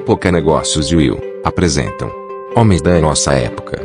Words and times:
Época 0.00 0.32
Negócios 0.32 0.90
e 0.90 0.96
Will 0.96 1.20
apresentam 1.44 2.10
Homens 2.56 2.80
da 2.80 2.98
Nossa 2.98 3.34
Época. 3.34 3.78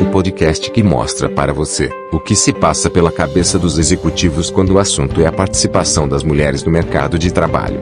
O 0.00 0.10
podcast 0.12 0.70
que 0.70 0.84
mostra 0.84 1.28
para 1.28 1.52
você 1.52 1.90
o 2.12 2.20
que 2.20 2.36
se 2.36 2.52
passa 2.52 2.88
pela 2.88 3.10
cabeça 3.10 3.58
dos 3.58 3.76
executivos 3.76 4.50
quando 4.50 4.74
o 4.74 4.78
assunto 4.78 5.20
é 5.20 5.26
a 5.26 5.32
participação 5.32 6.08
das 6.08 6.22
mulheres 6.22 6.62
no 6.62 6.70
mercado 6.70 7.18
de 7.18 7.32
trabalho. 7.32 7.80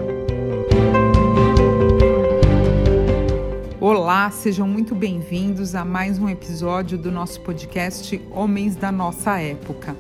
Olá, 3.79 4.31
sejam 4.31 4.67
muito 4.67 4.95
bem-vindos 4.95 5.75
a 5.75 5.85
mais 5.85 6.19
um 6.19 6.31
episódio 6.31 6.97
do 6.97 7.13
nosso 7.13 7.43
podcast 7.43 8.21
Homens 8.31 8.75
da 8.75 8.91
Nossa 8.91 9.39
Época. 9.39 9.95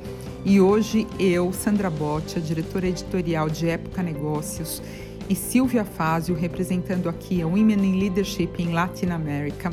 E 0.46 0.62
hoje 0.62 1.06
eu, 1.18 1.52
Sandra 1.52 1.90
Botti, 1.90 2.38
a 2.38 2.40
diretora 2.40 2.88
editorial 2.88 3.50
de 3.50 3.68
Época 3.68 4.02
Negócios, 4.02 4.80
e 5.28 5.34
Silvia 5.34 5.84
Fazio, 5.84 6.34
representando 6.34 7.08
aqui 7.08 7.42
a 7.42 7.46
Women 7.46 7.84
in 7.84 7.98
Leadership 7.98 8.50
em 8.58 8.72
Latin 8.72 9.06
America, 9.06 9.72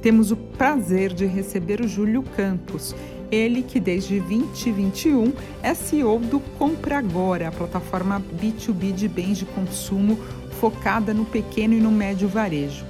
temos 0.00 0.30
o 0.30 0.36
prazer 0.36 1.12
de 1.12 1.26
receber 1.26 1.80
o 1.80 1.88
Júlio 1.88 2.22
Campos, 2.36 2.94
ele 3.30 3.62
que 3.62 3.80
desde 3.80 4.20
2021 4.20 5.32
é 5.62 5.74
CEO 5.74 6.18
do 6.18 6.40
Compra 6.58 6.98
Agora, 6.98 7.48
a 7.48 7.52
plataforma 7.52 8.22
B2B 8.40 8.92
de 8.92 9.08
bens 9.08 9.38
de 9.38 9.46
consumo 9.46 10.18
focada 10.60 11.14
no 11.14 11.24
pequeno 11.24 11.74
e 11.74 11.80
no 11.80 11.90
médio 11.90 12.28
varejo. 12.28 12.84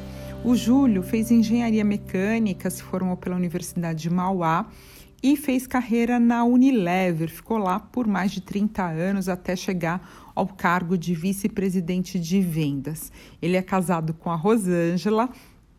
O 0.45 0.57
Júlio 0.57 1.03
fez 1.03 1.31
engenharia 1.31 1.85
mecânica, 1.85 2.69
se 2.69 2.83
formou 2.83 3.17
pela 3.17 3.37
Universidade 3.37 4.03
de 4.03 4.11
Mauá 4.11 4.67
e 5.23 5.37
fez 5.37 5.67
carreira 5.67 6.19
na 6.19 6.45
Unilever. 6.45 7.31
Ficou 7.31 7.59
lá 7.59 7.79
por 7.79 8.07
mais 8.07 8.33
de 8.33 8.41
30 8.41 8.83
anos 8.83 9.29
até 9.29 9.55
chegar 9.55 10.33
ao 10.35 10.47
cargo 10.47 10.99
de 10.99 11.15
vice-presidente 11.15 12.19
de 12.19 12.41
vendas. 12.41 13.13
Ele 13.41 13.57
é 13.57 13.63
casado 13.63 14.13
com 14.15 14.31
a 14.31 14.35
Rosângela, 14.35 15.29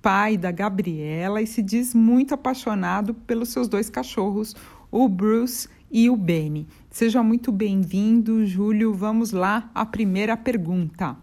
pai 0.01 0.37
da 0.37 0.51
Gabriela, 0.51 1.41
e 1.41 1.47
se 1.47 1.61
diz 1.61 1.93
muito 1.93 2.33
apaixonado 2.33 3.13
pelos 3.13 3.49
seus 3.49 3.67
dois 3.67 3.89
cachorros, 3.89 4.55
o 4.91 5.09
Bruce 5.09 5.67
e 5.91 6.09
o 6.09 6.15
Benny. 6.15 6.67
Seja 6.89 7.21
muito 7.21 7.51
bem-vindo, 7.51 8.45
Júlio. 8.45 8.93
Vamos 8.93 9.31
lá, 9.31 9.69
a 9.73 9.85
primeira 9.85 10.37
pergunta. 10.37 11.17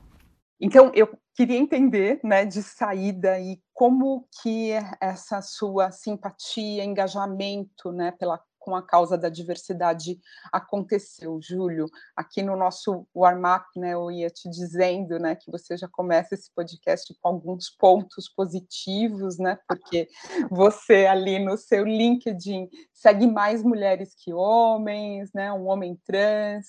Então, 0.61 0.93
eu 0.95 1.09
queria 1.35 1.57
entender, 1.57 2.21
né, 2.23 2.45
de 2.45 2.63
saída 2.63 3.41
e 3.41 3.59
como 3.73 4.29
que 4.43 4.73
essa 5.01 5.41
sua 5.41 5.91
simpatia, 5.91 6.85
engajamento, 6.85 7.91
né, 7.93 8.13
pela 8.13 8.39
com 8.61 8.77
a 8.77 8.83
causa 8.83 9.17
da 9.17 9.29
diversidade 9.29 10.21
aconteceu, 10.53 11.41
Júlio. 11.43 11.87
Aqui 12.15 12.43
no 12.43 12.55
nosso 12.57 13.07
warm-up, 13.17 13.67
né, 13.75 13.95
eu 13.95 14.11
ia 14.11 14.29
te 14.29 14.49
dizendo, 14.51 15.19
né, 15.19 15.35
que 15.35 15.51
você 15.51 15.77
já 15.77 15.89
começa 15.89 16.35
esse 16.35 16.53
podcast 16.55 17.13
com 17.21 17.29
alguns 17.29 17.71
pontos 17.71 18.29
positivos, 18.29 19.39
né, 19.39 19.59
porque 19.67 20.09
você 20.51 21.07
ali 21.07 21.39
no 21.39 21.57
seu 21.57 21.85
LinkedIn 21.85 22.69
segue 22.93 23.27
mais 23.27 23.63
mulheres 23.63 24.15
que 24.15 24.33
homens, 24.33 25.31
né, 25.35 25.51
um 25.53 25.67
homem 25.67 25.99
trans, 26.05 26.67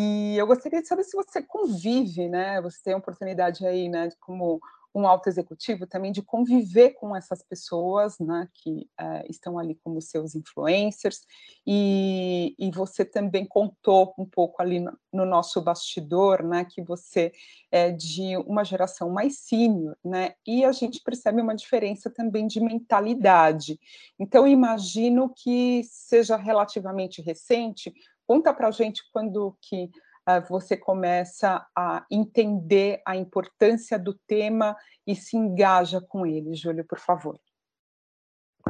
e 0.00 0.38
eu 0.38 0.46
gostaria 0.46 0.80
de 0.80 0.86
saber 0.86 1.02
se 1.02 1.16
você 1.16 1.42
convive, 1.42 2.28
né? 2.28 2.60
Você 2.62 2.78
tem 2.84 2.94
a 2.94 2.98
oportunidade 2.98 3.66
aí, 3.66 3.88
né, 3.88 4.08
como 4.20 4.60
um 4.94 5.06
alto 5.06 5.28
executivo 5.28 5.88
também 5.88 6.12
de 6.12 6.22
conviver 6.22 6.90
com 6.90 7.14
essas 7.14 7.42
pessoas, 7.42 8.18
né, 8.18 8.48
que 8.54 8.88
uh, 9.00 9.24
estão 9.28 9.58
ali 9.58 9.74
como 9.74 10.00
seus 10.00 10.34
influencers, 10.34 11.20
e, 11.66 12.54
e, 12.58 12.70
você 12.70 13.04
também 13.04 13.44
contou 13.44 14.14
um 14.16 14.24
pouco 14.24 14.62
ali 14.62 14.80
no, 14.80 14.96
no, 15.12 15.26
nosso 15.26 15.60
bastidor, 15.60 16.42
né, 16.42 16.64
que 16.64 16.80
você 16.80 17.32
é 17.70 17.90
de 17.90 18.36
uma 18.38 18.64
geração 18.64 19.10
mais 19.10 19.40
sênior, 19.40 19.96
né, 20.02 20.34
e 20.46 20.64
a 20.64 20.72
gente 20.72 21.02
percebe 21.02 21.42
uma 21.42 21.54
diferença 21.54 22.08
também 22.08 22.46
de 22.46 22.60
mentalidade. 22.60 23.78
Então, 24.18 24.48
imagino 24.48 25.32
que 25.36 25.82
seja 25.84 26.36
relativamente 26.36 27.20
recente, 27.20 27.92
Conta 28.28 28.52
para 28.52 28.68
a 28.68 28.70
gente 28.70 29.02
quando 29.10 29.56
que 29.62 29.84
uh, 30.28 30.46
você 30.50 30.76
começa 30.76 31.66
a 31.74 32.04
entender 32.10 33.00
a 33.06 33.16
importância 33.16 33.98
do 33.98 34.12
tema 34.26 34.76
e 35.06 35.16
se 35.16 35.34
engaja 35.34 35.98
com 35.98 36.26
ele, 36.26 36.54
Júlio, 36.54 36.84
por 36.84 36.98
favor. 36.98 37.40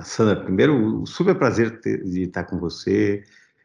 Sandra, 0.00 0.44
primeiro, 0.44 1.04
super 1.06 1.36
prazer 1.36 1.80
de 1.80 2.22
estar 2.22 2.44
com 2.44 2.60
você. 2.60 3.24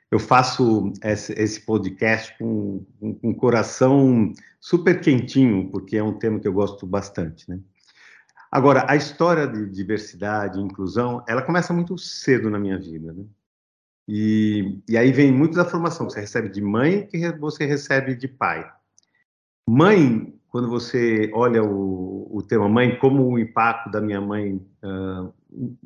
Eu 0.10 0.18
faço 0.18 0.92
esse, 1.04 1.62
podcast 1.62 2.36
com 2.40 2.84
um 3.22 3.32
coração 3.32 4.34
super 4.60 5.00
quentinho, 5.00 5.70
porque 5.70 5.96
é 5.96 6.04
um 6.04 6.18
tema 6.18 6.40
que 6.40 6.48
eu 6.48 6.54
gosto 6.54 6.88
bastante, 6.88 7.48
né? 7.48 7.60
Agora, 8.52 8.86
a 8.90 8.96
história 8.96 9.48
de 9.48 9.70
diversidade 9.70 10.58
e 10.58 10.64
inclusão, 10.64 11.24
ela 11.28 11.44
começa 11.44 11.72
muito 11.72 12.00
cedo 12.00 12.50
na 12.50 12.58
minha 12.58 12.80
vida, 12.80 13.14
né? 13.14 13.26
E, 14.08 14.82
e 14.88 14.98
aí 14.98 15.12
vem 15.12 15.32
muito 15.32 15.56
da 15.56 15.66
formação 15.66 16.08
que 16.08 16.14
você 16.14 16.22
recebe 16.22 16.50
de 16.50 16.62
mãe 16.62 17.08
que 17.08 17.32
você 17.34 17.66
recebe 17.66 18.16
de 18.16 18.28
pai. 18.28 18.70
Mãe, 19.68 20.34
quando 20.50 20.70
você 20.70 21.32
olha 21.34 21.64
o, 21.64 22.28
o 22.30 22.44
tema 22.44 22.68
mãe, 22.68 22.98
como 23.00 23.26
o 23.26 23.40
impacto 23.40 23.90
da 23.90 24.02
minha 24.02 24.20
mãe 24.20 24.56
uh, 24.84 25.34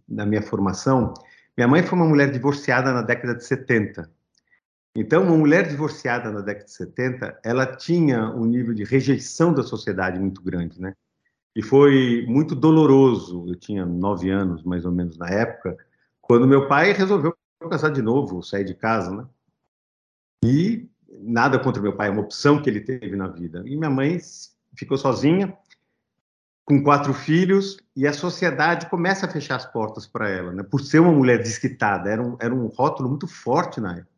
na 0.08 0.26
minha 0.26 0.42
formação, 0.42 1.14
minha 1.56 1.68
mãe 1.68 1.84
foi 1.84 1.98
uma 1.98 2.08
mulher 2.08 2.32
divorciada 2.32 2.92
na 2.92 3.02
década 3.02 3.36
de 3.36 3.46
70. 3.46 4.10
Então, 4.96 5.24
uma 5.24 5.38
mulher 5.38 5.68
divorciada 5.68 6.32
na 6.32 6.42
década 6.42 6.66
de 6.66 6.72
70, 6.72 7.40
ela 7.44 7.66
tinha 7.66 8.32
um 8.32 8.46
nível 8.46 8.74
de 8.74 8.84
rejeição 8.84 9.54
da 9.54 9.62
sociedade 9.62 10.20
muito 10.20 10.42
grande, 10.42 10.82
né? 10.82 10.96
E 11.56 11.62
foi 11.62 12.26
muito 12.28 12.56
doloroso. 12.56 13.46
Eu 13.48 13.56
tinha 13.56 13.86
nove 13.86 14.30
anos, 14.30 14.64
mais 14.64 14.86
ou 14.86 14.92
menos, 14.92 15.18
na 15.18 15.30
época, 15.30 15.78
quando 16.20 16.48
meu 16.48 16.68
pai 16.68 16.94
resolveu 16.94 17.36
casar 17.70 17.90
de 17.92 18.02
novo, 18.02 18.44
sair 18.44 18.64
de 18.64 18.74
casa, 18.74 19.12
né? 19.12 19.26
E 20.44 20.88
nada 21.10 21.60
contra 21.60 21.82
meu 21.82 21.96
pai, 21.96 22.10
é 22.10 22.12
uma 22.12 22.22
opção 22.22 22.62
que 22.62 22.70
ele 22.70 22.82
teve 22.82 23.16
na 23.16 23.28
vida. 23.28 23.64
E 23.66 23.76
minha 23.76 23.90
mãe 23.90 24.20
ficou 24.76 24.98
sozinha, 24.98 25.58
com 26.66 26.84
quatro 26.84 27.14
filhos, 27.14 27.78
e 27.96 28.06
a 28.06 28.14
sociedade 28.14 28.90
começa 28.90 29.26
a 29.26 29.30
fechar 29.30 29.56
as 29.56 29.66
portas 29.66 30.06
para 30.06 30.30
ela, 30.30 30.52
né? 30.52 30.64
Por 30.64 30.82
ser 30.82 31.00
uma 31.00 31.12
mulher 31.12 31.40
desquitada, 31.40 32.10
era 32.10 32.22
um, 32.22 32.38
era 32.40 32.54
um 32.54 32.68
rótulo 32.68 33.10
muito 33.10 33.28
forte 33.28 33.80
na 33.80 33.94
época. 33.94 34.18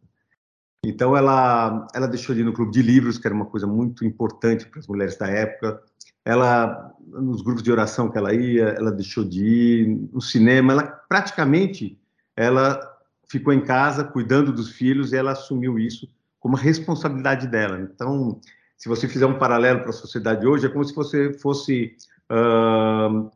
Então 0.83 1.15
ela, 1.15 1.87
ela 1.93 2.07
deixou 2.07 2.33
de 2.33 2.41
ir 2.41 2.45
no 2.45 2.53
clube 2.53 2.71
de 2.71 2.81
livros, 2.81 3.17
que 3.17 3.27
era 3.27 3.35
uma 3.35 3.45
coisa 3.45 3.67
muito 3.67 4.05
importante 4.05 4.65
para 4.65 4.79
as 4.79 4.87
mulheres 4.87 5.17
da 5.17 5.27
época. 5.27 5.81
Ela, 6.25 6.93
nos 7.05 7.41
grupos 7.41 7.61
de 7.61 7.71
oração 7.71 8.09
que 8.09 8.17
ela 8.17 8.33
ia, 8.33 8.69
ela 8.69 8.91
deixou 8.91 9.23
de 9.23 9.45
ir 9.45 9.87
no 10.11 10.21
cinema. 10.21 10.73
Ela 10.73 10.83
praticamente, 10.83 11.99
ela 12.35 12.88
ficou 13.29 13.53
em 13.53 13.63
casa 13.63 14.03
cuidando 14.03 14.51
dos 14.51 14.71
filhos 14.71 15.13
e 15.13 15.17
ela 15.17 15.31
assumiu 15.31 15.77
isso 15.77 16.07
como 16.39 16.55
responsabilidade 16.55 17.47
dela. 17.47 17.79
Então, 17.79 18.39
se 18.77 18.87
você 18.87 19.07
fizer 19.07 19.25
um 19.25 19.37
paralelo 19.37 19.81
para 19.81 19.89
a 19.89 19.93
sociedade 19.93 20.47
hoje, 20.47 20.65
é 20.65 20.69
como 20.69 20.83
se 20.83 20.95
você 20.95 21.33
fosse 21.33 21.95
uh, 22.31 23.29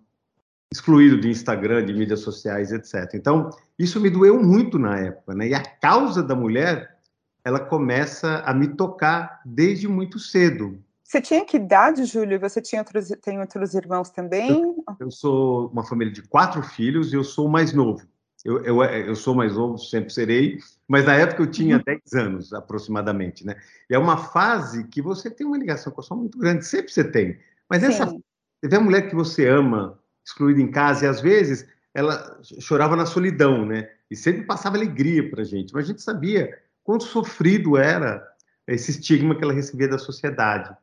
excluído 0.72 1.20
de 1.20 1.30
Instagram, 1.30 1.86
de 1.86 1.94
mídias 1.94 2.22
sociais, 2.22 2.72
etc. 2.72 3.14
Então, 3.14 3.50
isso 3.78 4.00
me 4.00 4.09
doeu 4.09 4.42
muito 4.42 4.80
na 4.80 4.98
época, 4.98 5.36
né? 5.36 5.50
E 5.50 5.54
a 5.54 5.62
causa 5.62 6.24
da 6.24 6.36
mulher, 6.36 6.98
ela 7.44 7.60
começa 7.60 8.38
a 8.46 8.54
me 8.54 8.70
tocar 8.70 9.42
desde 9.46 9.88
muito 9.88 10.18
cedo. 10.18 10.81
Você 11.04 11.22
tinha 11.22 11.46
que 11.46 11.58
idade, 11.58 12.06
Júlio? 12.06 12.40
Você 12.40 12.62
tinha 12.62 12.81
outros, 12.81 13.10
tem 13.22 13.40
outros 13.40 13.75
irmãos 13.75 14.10
também? 14.10 14.50
Eu, 14.50 14.84
eu 15.02 15.12
sou 15.12 15.68
uma 15.68 15.84
família 15.84 16.12
de 16.12 16.24
quatro 16.24 16.64
filhos 16.64 17.14
e 17.14 17.16
eu 17.16 17.24
sou 17.24 17.46
o 17.46 17.52
mais 17.52 17.74
novo. 17.74 18.02
Eu, 18.44 18.64
eu, 18.66 18.84
eu 18.84 19.16
sou 19.16 19.34
mais 19.34 19.54
novo, 19.56 19.78
sempre 19.78 20.12
serei, 20.12 20.59
mas 20.88 21.06
na 21.06 21.16
época 21.16 21.44
eu 21.44 21.50
tinha 21.50 21.80
10 21.80 22.00
uhum. 22.14 22.20
anos 22.20 22.54
aproximadamente, 22.54 23.45
né? 23.45 23.56
E 23.90 23.95
é 23.95 23.98
uma 23.98 24.18
fase 24.18 24.86
que 24.88 25.01
você 25.01 25.31
tem 25.31 25.48
uma 25.48 25.57
ligação 25.57 25.94
com 25.94 26.01
a 26.01 26.04
sua 26.04 26.18
muito 26.18 26.38
grande, 26.38 26.66
sempre 26.66 26.92
você 26.92 27.04
tem. 27.04 27.40
Mas 27.69 27.81
Sim. 27.81 27.88
essa 27.88 28.06
você 28.06 28.69
vê 28.69 28.78
a 28.78 28.81
mulher 28.81 29.10
que 29.10 29.16
você 29.16 29.45
ama, 29.48 30.00
excluída 30.25 30.62
em 30.62 30.72
casa, 30.72 31.04
e 31.04 31.07
às 31.07 31.19
vezes 31.19 31.68
ela 31.94 32.40
chorava 32.62 32.95
na 32.95 33.06
solidão, 33.06 33.66
né? 33.66 33.90
E 34.10 34.16
sempre 34.16 34.44
passava 34.44 34.78
alegria 34.78 35.30
para 35.30 35.42
a 35.42 35.45
gente, 35.45 35.74
mas 35.74 35.84
a 35.84 35.88
gente 35.88 36.01
sabia 36.01 36.57
quanto 36.81 37.04
sofrido 37.04 37.75
era 37.75 38.25
esse 38.66 38.92
estigma 38.92 39.36
que 39.36 39.44
ela 39.44 39.51
recebia 39.51 39.90
da 39.90 39.98
sociedade. 39.98 40.74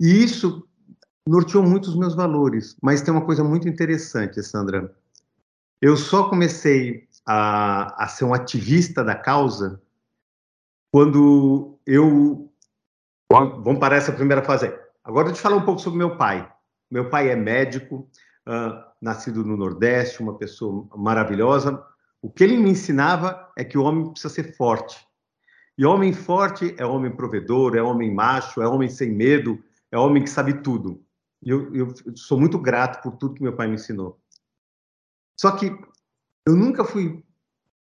E 0.00 0.24
isso 0.24 0.66
norteou 1.28 1.62
muito 1.62 1.88
os 1.88 1.96
meus 1.96 2.14
valores. 2.14 2.74
Mas 2.82 3.02
tem 3.02 3.12
uma 3.12 3.24
coisa 3.24 3.44
muito 3.44 3.68
interessante, 3.68 4.42
Sandra. 4.42 4.94
Eu 5.84 5.98
só 5.98 6.30
comecei 6.30 7.06
a, 7.26 8.04
a 8.04 8.08
ser 8.08 8.24
um 8.24 8.32
ativista 8.32 9.04
da 9.04 9.14
causa 9.14 9.82
quando 10.90 11.78
eu. 11.86 12.50
Vamos 13.30 13.78
parar 13.78 13.96
essa 13.96 14.10
primeira 14.10 14.42
fase 14.42 14.64
aí. 14.64 14.78
Agora, 15.04 15.28
eu 15.28 15.34
falar 15.34 15.56
um 15.56 15.64
pouco 15.66 15.82
sobre 15.82 15.98
meu 15.98 16.16
pai. 16.16 16.50
Meu 16.90 17.10
pai 17.10 17.28
é 17.28 17.36
médico, 17.36 18.08
uh, 18.48 18.82
nascido 18.98 19.44
no 19.44 19.58
Nordeste, 19.58 20.22
uma 20.22 20.38
pessoa 20.38 20.88
maravilhosa. 20.96 21.84
O 22.22 22.30
que 22.30 22.44
ele 22.44 22.56
me 22.56 22.70
ensinava 22.70 23.52
é 23.54 23.62
que 23.62 23.76
o 23.76 23.82
homem 23.82 24.10
precisa 24.10 24.32
ser 24.32 24.56
forte. 24.56 25.06
E 25.76 25.84
homem 25.84 26.14
forte 26.14 26.74
é 26.78 26.86
homem 26.86 27.14
provedor, 27.14 27.76
é 27.76 27.82
homem 27.82 28.10
macho, 28.10 28.62
é 28.62 28.66
homem 28.66 28.88
sem 28.88 29.12
medo, 29.12 29.62
é 29.92 29.98
homem 29.98 30.24
que 30.24 30.30
sabe 30.30 30.62
tudo. 30.62 31.04
E 31.42 31.50
eu, 31.50 31.74
eu 31.74 31.94
sou 32.16 32.40
muito 32.40 32.58
grato 32.58 33.02
por 33.02 33.18
tudo 33.18 33.34
que 33.34 33.42
meu 33.42 33.54
pai 33.54 33.66
me 33.66 33.74
ensinou. 33.74 34.18
Só 35.36 35.52
que 35.52 35.76
eu 36.46 36.54
nunca 36.54 36.84
fui, 36.84 37.22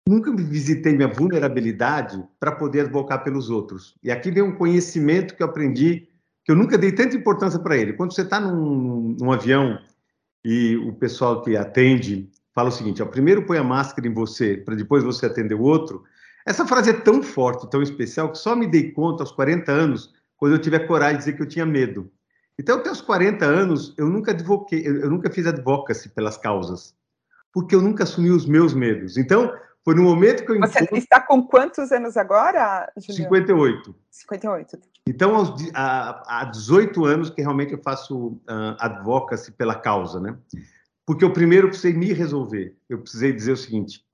nunca 0.06 0.34
visitei 0.34 0.94
minha 0.94 1.08
vulnerabilidade 1.08 2.22
para 2.38 2.52
poder 2.52 2.82
advocar 2.82 3.22
pelos 3.22 3.48
outros. 3.48 3.94
E 4.02 4.10
aqui 4.10 4.30
vem 4.30 4.42
um 4.42 4.56
conhecimento 4.56 5.36
que 5.36 5.42
eu 5.42 5.46
aprendi, 5.46 6.08
que 6.44 6.52
eu 6.52 6.56
nunca 6.56 6.76
dei 6.76 6.92
tanta 6.92 7.16
importância 7.16 7.58
para 7.58 7.76
ele. 7.76 7.92
Quando 7.92 8.14
você 8.14 8.22
está 8.22 8.40
num, 8.40 9.16
num, 9.18 9.32
avião 9.32 9.78
e 10.44 10.76
o 10.76 10.92
pessoal 10.92 11.42
que 11.42 11.56
atende 11.56 12.28
fala 12.54 12.68
o 12.68 12.72
seguinte: 12.72 13.02
ó, 13.02 13.06
primeiro 13.06 13.46
põe 13.46 13.58
a 13.58 13.64
máscara 13.64 14.06
em 14.06 14.12
você, 14.12 14.56
para 14.56 14.74
depois 14.74 15.04
você 15.04 15.26
atender 15.26 15.54
o 15.54 15.62
outro. 15.62 16.02
Essa 16.46 16.66
frase 16.66 16.90
é 16.90 16.94
tão 16.94 17.22
forte, 17.22 17.70
tão 17.70 17.82
especial, 17.82 18.32
que 18.32 18.38
só 18.38 18.56
me 18.56 18.66
dei 18.66 18.90
conta 18.92 19.22
aos 19.22 19.30
40 19.30 19.70
anos, 19.70 20.12
quando 20.36 20.54
eu 20.54 20.58
tive 20.58 20.76
a 20.76 20.86
coragem 20.86 21.18
de 21.18 21.24
dizer 21.24 21.32
que 21.34 21.42
eu 21.42 21.48
tinha 21.48 21.66
medo. 21.66 22.10
Então, 22.58 22.78
até 22.78 22.90
os 22.90 23.00
40 23.00 23.44
anos, 23.44 23.94
eu 23.96 24.08
nunca 24.08 24.32
advoquei, 24.32 24.86
eu 24.86 25.10
nunca 25.10 25.30
fiz 25.30 25.46
advocacy 25.46 26.08
pelas 26.10 26.36
causas, 26.36 26.94
porque 27.52 27.74
eu 27.74 27.82
nunca 27.82 28.04
assumi 28.04 28.30
os 28.30 28.46
meus 28.46 28.74
medos. 28.74 29.16
Então, 29.16 29.52
foi 29.84 29.94
no 29.94 30.02
momento 30.02 30.44
que 30.44 30.52
eu 30.52 30.60
Você 30.60 30.78
encontro... 30.78 30.96
está 30.96 31.20
com 31.20 31.42
quantos 31.42 31.90
anos 31.90 32.16
agora, 32.16 32.90
Juliano? 32.96 33.24
58. 33.24 33.94
58. 34.10 34.78
Então, 35.06 35.34
aos, 35.34 35.54
há, 35.74 36.40
há 36.40 36.44
18 36.44 37.04
anos 37.04 37.30
que 37.30 37.40
realmente 37.40 37.72
eu 37.72 37.82
faço 37.82 38.28
uh, 38.28 38.76
advocacy 38.78 39.52
pela 39.52 39.74
causa, 39.74 40.20
né? 40.20 40.36
Porque 41.06 41.24
eu 41.24 41.32
primeiro 41.32 41.68
precisei 41.68 41.94
me 41.94 42.12
resolver. 42.12 42.76
Eu 42.88 42.98
precisei 42.98 43.32
dizer 43.32 43.52
o 43.52 43.56
seguinte: 43.56 44.04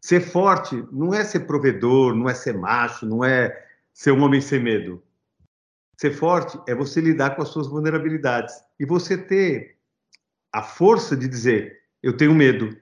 ser 0.00 0.20
forte 0.20 0.86
não 0.92 1.12
é 1.12 1.24
ser 1.24 1.40
provedor, 1.40 2.14
não 2.14 2.28
é 2.28 2.34
ser 2.34 2.56
macho, 2.56 3.06
não 3.06 3.24
é 3.24 3.64
ser 3.92 4.12
um 4.12 4.22
homem 4.22 4.40
sem 4.40 4.62
medo. 4.62 5.02
Ser 5.96 6.12
forte 6.12 6.60
é 6.68 6.74
você 6.74 7.00
lidar 7.00 7.34
com 7.34 7.42
as 7.42 7.48
suas 7.48 7.66
vulnerabilidades 7.66 8.54
e 8.78 8.84
você 8.84 9.16
ter 9.16 9.78
a 10.52 10.62
força 10.62 11.16
de 11.16 11.26
dizer: 11.26 11.80
eu 12.06 12.16
tenho 12.16 12.32
medo. 12.32 12.76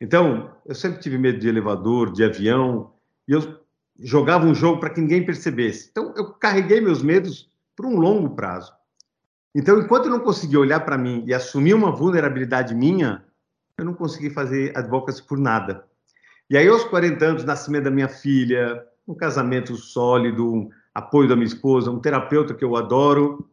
Então, 0.00 0.54
eu 0.64 0.76
sempre 0.76 1.00
tive 1.00 1.18
medo 1.18 1.40
de 1.40 1.48
elevador, 1.48 2.12
de 2.12 2.22
avião, 2.22 2.92
e 3.26 3.32
eu 3.32 3.60
jogava 3.98 4.46
um 4.46 4.54
jogo 4.54 4.78
para 4.78 4.90
que 4.90 5.00
ninguém 5.00 5.26
percebesse. 5.26 5.88
Então, 5.90 6.14
eu 6.16 6.32
carreguei 6.34 6.80
meus 6.80 7.02
medos 7.02 7.50
por 7.74 7.84
um 7.84 7.96
longo 7.96 8.30
prazo. 8.30 8.72
Então, 9.52 9.80
enquanto 9.80 10.04
eu 10.04 10.10
não 10.12 10.20
consegui 10.20 10.56
olhar 10.56 10.80
para 10.80 10.96
mim 10.96 11.24
e 11.26 11.34
assumir 11.34 11.74
uma 11.74 11.90
vulnerabilidade 11.90 12.72
minha, 12.72 13.24
eu 13.76 13.84
não 13.84 13.92
consegui 13.92 14.30
fazer 14.30 14.72
advocacy 14.76 15.26
por 15.26 15.36
nada. 15.36 15.84
E 16.48 16.56
aí, 16.56 16.68
aos 16.68 16.84
40 16.84 17.24
anos, 17.24 17.44
nascimento 17.44 17.84
da 17.84 17.90
minha 17.90 18.08
filha, 18.08 18.84
um 19.06 19.14
casamento 19.14 19.74
sólido, 19.74 20.68
apoio 20.94 21.28
da 21.28 21.34
minha 21.34 21.48
esposa, 21.48 21.90
um 21.90 21.98
terapeuta 21.98 22.54
que 22.54 22.64
eu 22.64 22.76
adoro. 22.76 23.49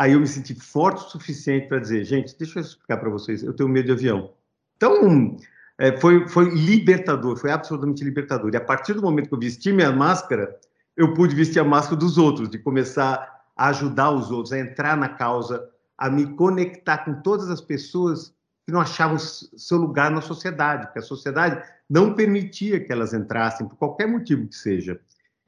Aí 0.00 0.12
eu 0.12 0.20
me 0.20 0.26
senti 0.26 0.54
forte 0.54 1.04
o 1.04 1.10
suficiente 1.10 1.68
para 1.68 1.78
dizer, 1.78 2.02
gente, 2.04 2.34
deixa 2.38 2.58
eu 2.58 2.62
explicar 2.62 2.96
para 2.96 3.10
vocês, 3.10 3.42
eu 3.42 3.52
tenho 3.52 3.68
medo 3.68 3.84
de 3.84 3.92
avião. 3.92 4.32
Então, 4.74 5.36
é, 5.76 5.94
foi, 5.98 6.26
foi 6.26 6.48
libertador, 6.54 7.36
foi 7.36 7.50
absolutamente 7.50 8.02
libertador. 8.02 8.50
E 8.50 8.56
a 8.56 8.62
partir 8.62 8.94
do 8.94 9.02
momento 9.02 9.28
que 9.28 9.34
eu 9.34 9.38
vesti 9.38 9.70
minha 9.70 9.92
máscara, 9.92 10.58
eu 10.96 11.12
pude 11.12 11.36
vestir 11.36 11.60
a 11.60 11.64
máscara 11.64 11.96
dos 11.96 12.16
outros, 12.16 12.48
de 12.48 12.58
começar 12.58 13.42
a 13.54 13.68
ajudar 13.68 14.10
os 14.10 14.30
outros, 14.30 14.54
a 14.54 14.58
entrar 14.58 14.96
na 14.96 15.10
causa, 15.10 15.68
a 15.98 16.08
me 16.08 16.34
conectar 16.34 17.04
com 17.04 17.20
todas 17.20 17.50
as 17.50 17.60
pessoas 17.60 18.32
que 18.64 18.72
não 18.72 18.80
achavam 18.80 19.18
seu 19.18 19.76
lugar 19.76 20.10
na 20.10 20.22
sociedade, 20.22 20.86
porque 20.86 21.00
a 21.00 21.02
sociedade 21.02 21.62
não 21.90 22.14
permitia 22.14 22.82
que 22.82 22.90
elas 22.90 23.12
entrassem, 23.12 23.68
por 23.68 23.76
qualquer 23.76 24.06
motivo 24.06 24.48
que 24.48 24.56
seja. 24.56 24.98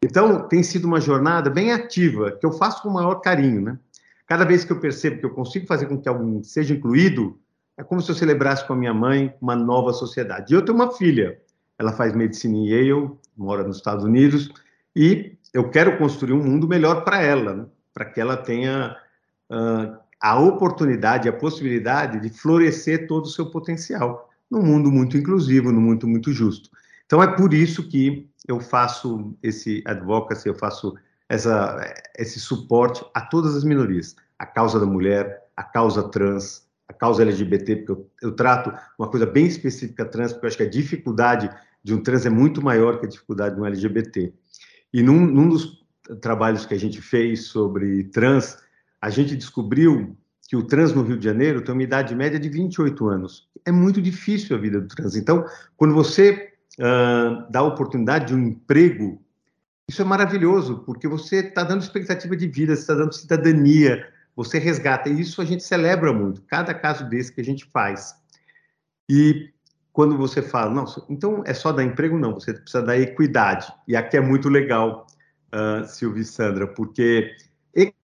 Então, 0.05 0.46
tem 0.46 0.62
sido 0.62 0.84
uma 0.84 1.00
jornada 1.00 1.48
bem 1.48 1.72
ativa, 1.72 2.32
que 2.32 2.44
eu 2.44 2.52
faço 2.52 2.82
com 2.82 2.90
o 2.90 2.93
maior 2.93 3.14
carinho, 3.22 3.62
né? 3.62 3.78
Cada 4.26 4.44
vez 4.44 4.64
que 4.64 4.72
eu 4.72 4.80
percebo 4.80 5.19
que 5.19 5.26
eu 5.26 5.34
consigo 5.34 5.66
fazer 5.66 5.86
com 5.86 6.00
que 6.00 6.08
alguém 6.08 6.42
seja 6.42 6.74
incluído, 6.74 7.38
é 7.76 7.82
como 7.82 8.00
se 8.00 8.10
eu 8.10 8.14
celebrasse 8.14 8.66
com 8.66 8.72
a 8.72 8.76
minha 8.76 8.94
mãe 8.94 9.34
uma 9.40 9.56
nova 9.56 9.92
sociedade. 9.92 10.52
E 10.52 10.56
eu 10.56 10.64
tenho 10.64 10.76
uma 10.76 10.92
filha, 10.92 11.38
ela 11.78 11.92
faz 11.92 12.14
medicina 12.14 12.56
em 12.56 12.69
Yale, 12.69 13.10
mora 13.36 13.64
nos 13.64 13.76
Estados 13.78 14.04
Unidos, 14.04 14.52
e 14.94 15.36
eu 15.52 15.70
quero 15.70 15.98
construir 15.98 16.32
um 16.32 16.42
mundo 16.42 16.69
melhor 16.69 17.04
para 17.04 17.22
ela, 17.22 17.54
né? 17.54 17.66
para 17.92 18.04
que 18.04 18.20
ela 18.20 18.36
tenha 18.36 18.96
uh, 19.50 19.96
a 20.20 20.38
oportunidade, 20.38 21.28
a 21.28 21.32
possibilidade 21.32 22.20
de 22.20 22.30
florescer 22.30 23.06
todo 23.06 23.24
o 23.24 23.28
seu 23.28 23.50
potencial 23.50 24.30
num 24.50 24.62
mundo 24.62 24.90
muito 24.90 25.16
inclusivo, 25.16 25.72
num 25.72 25.80
mundo 25.80 26.06
muito 26.06 26.30
justo. 26.30 26.70
Então, 27.06 27.22
é 27.22 27.26
por 27.26 27.52
isso 27.52 27.88
que 27.88 28.28
eu 28.46 28.60
faço 28.60 29.34
esse 29.42 29.82
advocacy, 29.86 30.48
eu 30.48 30.54
faço 30.54 30.94
essa, 31.32 31.94
esse 32.19 32.38
suporte 32.38 33.02
a 33.14 33.23
todas 33.23 33.56
as 33.56 33.64
minorias, 33.64 34.14
a 34.38 34.44
causa 34.44 34.79
da 34.79 34.84
mulher, 34.84 35.49
a 35.56 35.62
causa 35.62 36.02
trans, 36.11 36.69
a 36.87 36.93
causa 36.93 37.23
LGBT, 37.23 37.76
porque 37.76 37.93
eu, 37.93 38.11
eu 38.20 38.32
trato 38.37 38.70
uma 38.99 39.08
coisa 39.08 39.25
bem 39.25 39.46
específica 39.46 40.05
trans, 40.05 40.34
porque 40.34 40.44
eu 40.44 40.49
acho 40.49 40.56
que 40.58 40.62
a 40.64 40.69
dificuldade 40.69 41.49
de 41.82 41.94
um 41.94 42.02
trans 42.02 42.26
é 42.26 42.31
muito 42.31 42.62
maior 42.62 43.00
que 43.00 43.06
a 43.06 43.08
dificuldade 43.08 43.55
de 43.55 43.62
um 43.62 43.64
LGBT. 43.64 44.31
E 44.93 45.02
num, 45.02 45.25
num 45.25 45.49
dos 45.49 45.82
trabalhos 46.20 46.67
que 46.67 46.75
a 46.75 46.79
gente 46.79 47.00
fez 47.00 47.46
sobre 47.46 48.05
trans, 48.05 48.58
a 49.00 49.08
gente 49.08 49.34
descobriu 49.34 50.14
que 50.46 50.55
o 50.55 50.62
trans 50.62 50.93
no 50.93 51.02
Rio 51.02 51.17
de 51.17 51.25
Janeiro 51.25 51.62
tem 51.62 51.73
uma 51.73 51.82
idade 51.82 52.14
média 52.14 52.38
de 52.38 52.50
28 52.50 53.08
anos. 53.08 53.49
É 53.64 53.73
muito 53.73 54.02
difícil 54.02 54.55
a 54.55 54.61
vida 54.61 54.82
do 54.82 54.87
trans. 54.87 55.17
Então, 55.17 55.46
quando 55.79 55.94
você 55.94 56.52
uh, 56.79 57.50
dá 57.50 57.61
a 57.61 57.64
oportunidade 57.64 58.26
de 58.26 58.34
um 58.34 58.49
emprego, 58.49 59.19
isso 59.92 60.00
é 60.00 60.04
maravilhoso, 60.06 60.78
porque 60.86 61.06
você 61.06 61.40
está 61.40 61.62
dando 61.62 61.82
expectativa 61.82 62.34
de 62.34 62.48
vida, 62.48 62.74
você 62.74 62.80
está 62.80 62.94
dando 62.94 63.12
cidadania, 63.12 64.08
você 64.34 64.58
resgata. 64.58 65.10
E 65.10 65.20
isso 65.20 65.42
a 65.42 65.44
gente 65.44 65.62
celebra 65.62 66.14
muito, 66.14 66.40
cada 66.42 66.72
caso 66.72 67.06
desse 67.10 67.30
que 67.30 67.42
a 67.42 67.44
gente 67.44 67.66
faz. 67.66 68.14
E 69.06 69.50
quando 69.92 70.16
você 70.16 70.40
fala, 70.40 70.72
não, 70.72 70.86
então 71.10 71.42
é 71.44 71.52
só 71.52 71.70
dar 71.72 71.84
emprego? 71.84 72.18
Não, 72.18 72.32
você 72.32 72.54
precisa 72.54 72.82
dar 72.82 72.98
equidade. 72.98 73.70
E 73.86 73.94
aqui 73.94 74.16
é 74.16 74.20
muito 74.22 74.48
legal, 74.48 75.06
uh, 75.54 75.86
Silvia 75.86 76.22
e 76.22 76.24
Sandra, 76.24 76.66
porque 76.66 77.30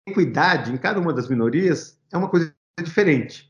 equidade 0.05 0.73
em 0.73 0.77
cada 0.77 0.99
uma 0.99 1.13
das 1.13 1.29
minorias 1.29 1.97
é 2.11 2.17
uma 2.17 2.27
coisa 2.27 2.53
diferente. 2.83 3.49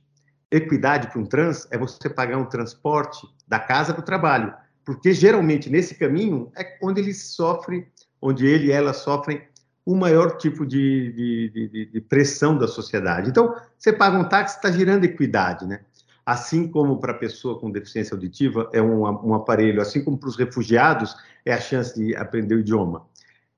Equidade 0.51 1.07
para 1.07 1.19
um 1.19 1.25
trans 1.25 1.67
é 1.71 1.79
você 1.79 2.07
pagar 2.07 2.37
um 2.37 2.45
transporte 2.45 3.25
da 3.47 3.57
casa 3.57 3.91
para 3.91 4.01
o 4.01 4.05
trabalho 4.05 4.53
porque 4.89 5.13
geralmente 5.13 5.69
nesse 5.69 5.93
caminho 5.93 6.51
é 6.57 6.75
onde 6.81 6.99
ele 6.99 7.13
sofre, 7.13 7.87
onde 8.21 8.45
ele 8.45 8.68
e 8.68 8.71
ela 8.71 8.94
sofrem 8.94 9.42
o 9.86 9.95
maior 9.95 10.38
tipo 10.38 10.66
de, 10.66 11.11
de, 11.14 11.69
de, 11.69 11.85
de 11.88 12.02
pressão 12.02 12.57
da 12.57 12.68
sociedade. 12.68 13.30
Então, 13.30 13.56
você 13.78 13.92
paga 13.92 14.18
um 14.18 14.23
táxi, 14.23 14.57
está 14.57 14.69
girando 14.71 15.06
equidade, 15.06 15.66
né? 15.66 15.81
Assim 16.26 16.68
como 16.68 16.99
para 16.99 17.11
a 17.11 17.18
pessoa 17.18 17.59
com 17.59 17.71
deficiência 17.71 18.14
auditiva 18.14 18.69
é 18.71 18.80
um, 18.81 19.02
um 19.02 19.33
aparelho, 19.33 19.81
assim 19.81 20.04
como 20.04 20.16
para 20.18 20.30
os 20.30 20.38
refugiados 20.38 21.16
é 21.44 21.52
a 21.52 21.59
chance 21.59 21.95
de 21.95 22.16
aprender 22.16 22.54
o 22.54 22.59
idioma. 22.59 23.07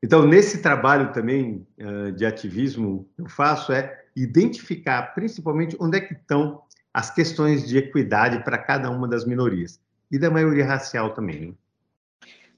Então, 0.02 0.26
nesse 0.26 0.62
trabalho 0.62 1.12
também 1.12 1.68
uh, 1.80 2.12
de 2.14 2.26
ativismo 2.26 3.08
que 3.16 3.24
eu 3.24 3.30
faço 3.30 3.74
é 3.74 4.04
identificar 4.16 5.14
principalmente 5.14 5.76
onde 5.80 5.98
é 5.98 6.02
que 6.02 6.14
estão 6.14 6.62
as 6.94 7.14
questões 7.14 7.68
de 7.68 7.78
equidade 7.78 8.44
para 8.44 8.58
cada 8.58 8.90
uma 8.90 9.08
das 9.08 9.26
minorias 9.26 9.80
e 10.12 10.18
da 10.18 10.30
maioria 10.30 10.66
racial 10.66 11.14
também. 11.14 11.50
Né? 11.50 11.54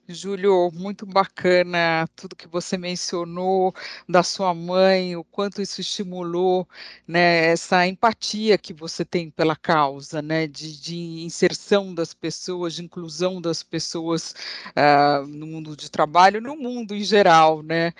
Júlio, 0.07 0.69
muito 0.73 1.05
bacana 1.05 2.05
tudo 2.15 2.35
que 2.35 2.47
você 2.47 2.77
mencionou 2.77 3.73
da 4.07 4.21
sua 4.21 4.53
mãe, 4.53 5.15
o 5.15 5.23
quanto 5.23 5.61
isso 5.61 5.79
estimulou 5.79 6.67
né, 7.07 7.47
essa 7.47 7.87
empatia 7.87 8.57
que 8.57 8.73
você 8.73 9.05
tem 9.05 9.29
pela 9.29 9.55
causa, 9.55 10.21
né, 10.21 10.45
de, 10.45 10.77
de 10.81 10.95
inserção 11.23 11.95
das 11.95 12.13
pessoas, 12.13 12.73
de 12.73 12.83
inclusão 12.83 13.41
das 13.41 13.63
pessoas 13.63 14.35
uh, 14.71 15.25
no 15.25 15.47
mundo 15.47 15.75
de 15.75 15.89
trabalho, 15.89 16.41
no 16.41 16.57
mundo 16.57 16.93
em 16.93 17.03
geral, 17.03 17.63
né? 17.63 17.93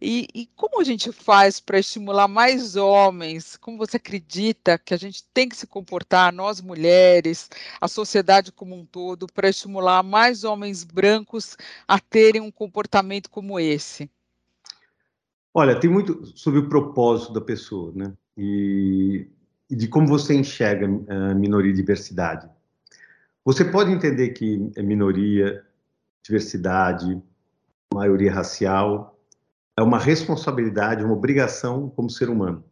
E, 0.00 0.28
e, 0.34 0.46
como 0.56 0.80
a 0.80 0.84
gente 0.84 1.12
faz 1.12 1.60
para 1.60 1.78
estimular 1.78 2.28
mais 2.28 2.76
homens? 2.76 3.56
Como 3.56 3.78
você 3.78 3.96
acredita 3.96 4.78
que 4.78 4.92
a 4.92 4.96
gente 4.96 5.24
tem 5.32 5.48
que 5.48 5.56
se 5.56 5.66
comportar, 5.66 6.32
nós 6.32 6.60
mulheres, 6.60 7.48
a 7.80 7.88
sociedade 7.88 8.52
como 8.52 8.74
um 8.74 8.84
todo, 8.84 9.26
para 9.32 9.48
estimular 9.48 10.02
mais 10.02 10.44
homens 10.44 10.84
brancos 10.84 11.56
a 11.86 11.98
terem 11.98 12.40
um 12.40 12.50
comportamento 12.50 13.30
como 13.30 13.58
esse? 13.58 14.10
Olha, 15.52 15.78
tem 15.78 15.88
muito 15.88 16.26
sobre 16.36 16.60
o 16.60 16.68
propósito 16.68 17.32
da 17.32 17.40
pessoa, 17.40 17.92
né? 17.94 18.12
E, 18.36 19.28
e 19.70 19.76
de 19.76 19.86
como 19.86 20.08
você 20.08 20.34
enxerga 20.34 20.86
a 20.86 21.30
eh, 21.30 21.34
minoria 21.34 21.70
e 21.70 21.74
diversidade. 21.74 22.48
Você 23.44 23.64
pode 23.64 23.92
entender 23.92 24.30
que 24.30 24.72
é 24.74 24.82
minoria, 24.82 25.64
diversidade, 26.24 27.22
maioria 27.92 28.32
racial 28.32 29.13
é 29.76 29.82
uma 29.82 29.98
responsabilidade, 29.98 31.04
uma 31.04 31.14
obrigação 31.14 31.90
como 31.90 32.10
ser 32.10 32.28
humano. 32.30 32.64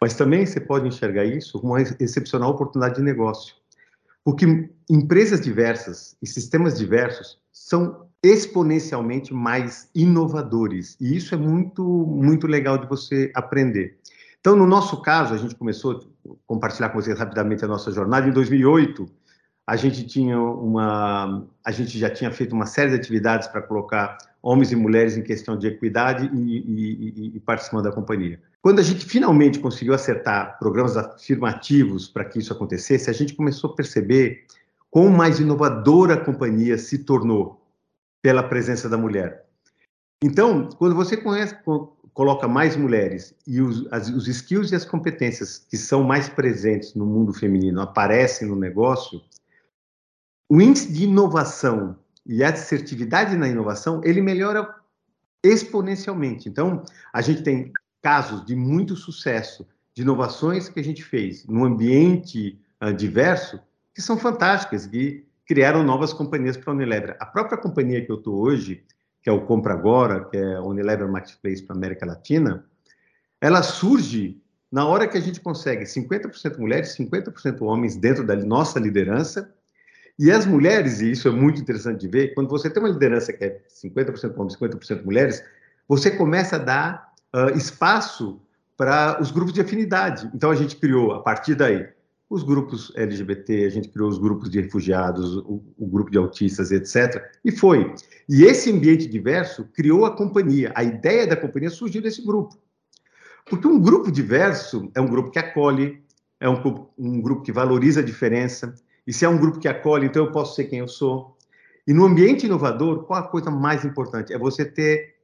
Mas 0.00 0.14
também 0.14 0.46
você 0.46 0.60
pode 0.60 0.86
enxergar 0.86 1.24
isso 1.24 1.60
como 1.60 1.74
uma 1.74 1.82
excepcional 1.82 2.50
oportunidade 2.50 2.96
de 2.96 3.02
negócio. 3.02 3.54
Porque 4.24 4.70
empresas 4.88 5.40
diversas 5.40 6.16
e 6.22 6.26
sistemas 6.26 6.78
diversos 6.78 7.38
são 7.52 8.06
exponencialmente 8.22 9.32
mais 9.32 9.88
inovadores. 9.94 10.96
E 11.00 11.16
isso 11.16 11.34
é 11.34 11.38
muito, 11.38 11.82
muito 11.82 12.46
legal 12.46 12.78
de 12.78 12.86
você 12.86 13.30
aprender. 13.34 13.98
Então, 14.40 14.56
no 14.56 14.66
nosso 14.66 15.00
caso, 15.02 15.34
a 15.34 15.36
gente 15.36 15.54
começou 15.54 15.92
a 15.96 16.30
compartilhar 16.46 16.90
com 16.90 17.00
vocês 17.00 17.18
rapidamente 17.18 17.64
a 17.64 17.68
nossa 17.68 17.90
jornada. 17.90 18.28
Em 18.28 18.32
2008, 18.32 19.06
a 19.68 19.76
gente 19.76 20.02
tinha 20.06 20.40
uma, 20.40 21.46
a 21.62 21.70
gente 21.70 21.98
já 21.98 22.08
tinha 22.08 22.30
feito 22.30 22.54
uma 22.54 22.64
série 22.64 22.88
de 22.88 22.96
atividades 22.96 23.48
para 23.48 23.60
colocar 23.60 24.16
homens 24.42 24.72
e 24.72 24.76
mulheres 24.76 25.14
em 25.14 25.22
questão 25.22 25.58
de 25.58 25.66
equidade 25.66 26.30
e, 26.32 26.58
e, 26.58 27.32
e, 27.36 27.40
participando 27.40 27.84
da 27.84 27.92
companhia. 27.92 28.40
Quando 28.62 28.78
a 28.78 28.82
gente 28.82 29.04
finalmente 29.04 29.58
conseguiu 29.58 29.92
acertar 29.92 30.58
programas 30.58 30.96
afirmativos 30.96 32.08
para 32.08 32.24
que 32.24 32.38
isso 32.38 32.50
acontecesse, 32.50 33.10
a 33.10 33.12
gente 33.12 33.34
começou 33.34 33.70
a 33.70 33.74
perceber 33.74 34.46
quão 34.90 35.10
mais 35.10 35.38
inovadora 35.38 36.14
a 36.14 36.24
companhia 36.24 36.78
se 36.78 37.00
tornou 37.00 37.62
pela 38.22 38.42
presença 38.42 38.88
da 38.88 38.96
mulher. 38.96 39.44
Então, 40.24 40.70
quando 40.78 40.94
você 40.94 41.14
conhece, 41.14 41.54
coloca 42.18 42.48
mais 42.48 42.74
mulheres 42.74 43.32
e 43.46 43.60
os, 43.60 43.86
as, 43.92 44.08
os 44.08 44.26
skills 44.26 44.72
e 44.72 44.74
as 44.74 44.84
competências 44.84 45.58
que 45.58 45.76
são 45.76 46.02
mais 46.02 46.28
presentes 46.28 46.94
no 46.94 47.06
mundo 47.06 47.32
feminino 47.32 47.80
aparecem 47.80 48.48
no 48.48 48.56
negócio, 48.56 49.20
o 50.48 50.60
índice 50.60 50.92
de 50.92 51.04
inovação 51.04 51.96
e 52.24 52.42
a 52.42 52.50
assertividade 52.50 53.36
na 53.36 53.48
inovação, 53.48 54.00
ele 54.04 54.20
melhora 54.20 54.74
exponencialmente. 55.42 56.48
Então, 56.48 56.82
a 57.12 57.20
gente 57.20 57.42
tem 57.42 57.72
casos 58.02 58.44
de 58.44 58.56
muito 58.56 58.96
sucesso, 58.96 59.66
de 59.94 60.02
inovações 60.02 60.68
que 60.68 60.80
a 60.80 60.84
gente 60.84 61.02
fez 61.02 61.46
num 61.46 61.64
ambiente 61.64 62.58
uh, 62.82 62.92
diverso, 62.92 63.60
que 63.94 64.00
são 64.00 64.16
fantásticas, 64.16 64.86
que 64.86 65.26
criaram 65.46 65.82
novas 65.82 66.12
companhias 66.12 66.56
para 66.56 66.72
a 66.72 66.76
Unilever. 66.76 67.16
A 67.20 67.26
própria 67.26 67.58
companhia 67.58 68.04
que 68.04 68.10
eu 68.10 68.16
estou 68.16 68.36
hoje, 68.36 68.84
que 69.22 69.28
é 69.28 69.32
o 69.32 69.44
Compra 69.44 69.74
Agora, 69.74 70.24
que 70.24 70.36
é 70.36 70.54
a 70.56 70.62
Unilever 70.62 71.08
Marketplace 71.08 71.62
para 71.62 71.74
a 71.74 71.78
América 71.78 72.06
Latina, 72.06 72.64
ela 73.40 73.62
surge 73.62 74.40
na 74.70 74.86
hora 74.86 75.08
que 75.08 75.16
a 75.16 75.20
gente 75.20 75.40
consegue 75.40 75.84
50% 75.84 76.58
mulheres, 76.58 76.94
50% 76.96 77.62
homens 77.62 77.96
dentro 77.96 78.26
da 78.26 78.36
nossa 78.36 78.78
liderança, 78.78 79.52
e 80.18 80.30
as 80.30 80.44
mulheres, 80.44 81.00
e 81.00 81.12
isso 81.12 81.28
é 81.28 81.30
muito 81.30 81.60
interessante 81.60 82.00
de 82.00 82.08
ver, 82.08 82.34
quando 82.34 82.48
você 82.48 82.68
tem 82.68 82.82
uma 82.82 82.88
liderança 82.88 83.32
que 83.32 83.44
é 83.44 83.60
50% 83.68 84.36
homens, 84.36 84.56
50% 84.56 85.04
mulheres, 85.04 85.44
você 85.86 86.10
começa 86.10 86.56
a 86.56 86.58
dar 86.58 87.12
uh, 87.34 87.56
espaço 87.56 88.40
para 88.76 89.20
os 89.20 89.30
grupos 89.30 89.52
de 89.52 89.60
afinidade. 89.60 90.30
Então 90.34 90.50
a 90.50 90.54
gente 90.54 90.76
criou, 90.76 91.12
a 91.12 91.22
partir 91.22 91.54
daí, 91.54 91.88
os 92.30 92.42
grupos 92.42 92.92
LGBT, 92.94 93.64
a 93.64 93.70
gente 93.70 93.88
criou 93.88 94.08
os 94.08 94.18
grupos 94.18 94.50
de 94.50 94.60
refugiados, 94.60 95.36
o, 95.36 95.62
o, 95.78 95.86
grupo 95.86 96.10
de 96.10 96.18
autistas, 96.18 96.70
etc. 96.70 97.24
E 97.44 97.50
foi. 97.50 97.94
E 98.28 98.44
esse 98.44 98.70
ambiente 98.70 99.06
diverso 99.06 99.64
criou 99.72 100.04
a 100.04 100.14
companhia. 100.14 100.70
A 100.74 100.84
ideia 100.84 101.26
da 101.26 101.36
companhia 101.36 101.70
surgiu 101.70 102.02
desse 102.02 102.24
grupo. 102.24 102.58
Porque 103.48 103.66
um 103.66 103.80
grupo 103.80 104.12
diverso 104.12 104.90
é 104.94 105.00
um 105.00 105.06
grupo 105.06 105.30
que 105.30 105.38
acolhe, 105.38 106.02
é 106.38 106.48
um, 106.48 106.90
um 106.98 107.20
grupo 107.20 107.42
que 107.42 107.50
valoriza 107.50 108.00
a 108.00 108.04
diferença. 108.04 108.74
E 109.08 109.12
se 109.14 109.24
é 109.24 109.28
um 109.28 109.38
grupo 109.38 109.58
que 109.58 109.66
acolhe, 109.66 110.06
então 110.06 110.26
eu 110.26 110.30
posso 110.30 110.54
ser 110.54 110.64
quem 110.64 110.80
eu 110.80 110.86
sou. 110.86 111.34
E 111.86 111.94
no 111.94 112.04
ambiente 112.04 112.44
inovador, 112.44 113.04
qual 113.04 113.18
a 113.18 113.26
coisa 113.26 113.50
mais 113.50 113.82
importante? 113.82 114.34
É 114.34 114.38
você 114.38 114.66
ter 114.66 115.14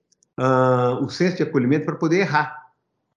uh, 0.41 1.05
o 1.05 1.11
senso 1.11 1.37
de 1.37 1.43
acolhimento 1.43 1.85
para 1.85 1.95
poder 1.95 2.21
errar. 2.21 2.71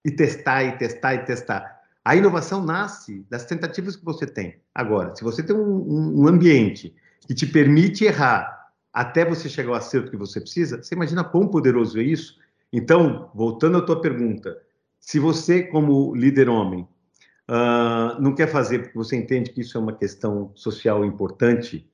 E 0.04 0.12
testar, 0.12 0.66
e 0.66 0.74
testar, 0.74 1.14
e 1.14 1.20
testar. 1.20 1.80
A 2.04 2.18
inovação 2.18 2.62
nasce 2.66 3.26
das 3.30 3.46
tentativas 3.46 3.96
que 3.96 4.04
você 4.04 4.28
tem. 4.28 4.60
Agora, 4.76 5.16
se 5.16 5.24
você 5.24 5.42
tem 5.42 5.56
um, 5.56 6.24
um 6.24 6.28
ambiente 6.28 6.94
que 7.26 7.34
te 7.34 7.46
permite 7.46 8.04
errar 8.04 8.68
até 8.92 9.24
você 9.24 9.48
chegar 9.48 9.70
ao 9.70 9.76
acerto 9.76 10.12
que 10.12 10.18
você 10.18 10.42
precisa, 10.42 10.84
você 10.84 10.96
imagina 10.96 11.24
quão 11.24 11.48
poderoso 11.48 11.98
é 11.98 12.04
isso? 12.04 12.36
Então, 12.74 13.32
voltando 13.34 13.78
à 13.78 13.82
tua 13.82 14.02
pergunta, 14.02 14.58
se 15.00 15.18
você, 15.18 15.64
como 15.64 16.14
líder 16.14 16.50
homem, 16.50 16.86
uh, 17.50 18.22
não 18.22 18.34
quer 18.34 18.48
fazer 18.48 18.80
porque 18.80 18.98
você 18.98 19.16
entende 19.16 19.52
que 19.52 19.62
isso 19.62 19.78
é 19.78 19.82
uma 19.82 19.94
questão 19.94 20.52
social 20.56 21.04
importante, 21.06 21.90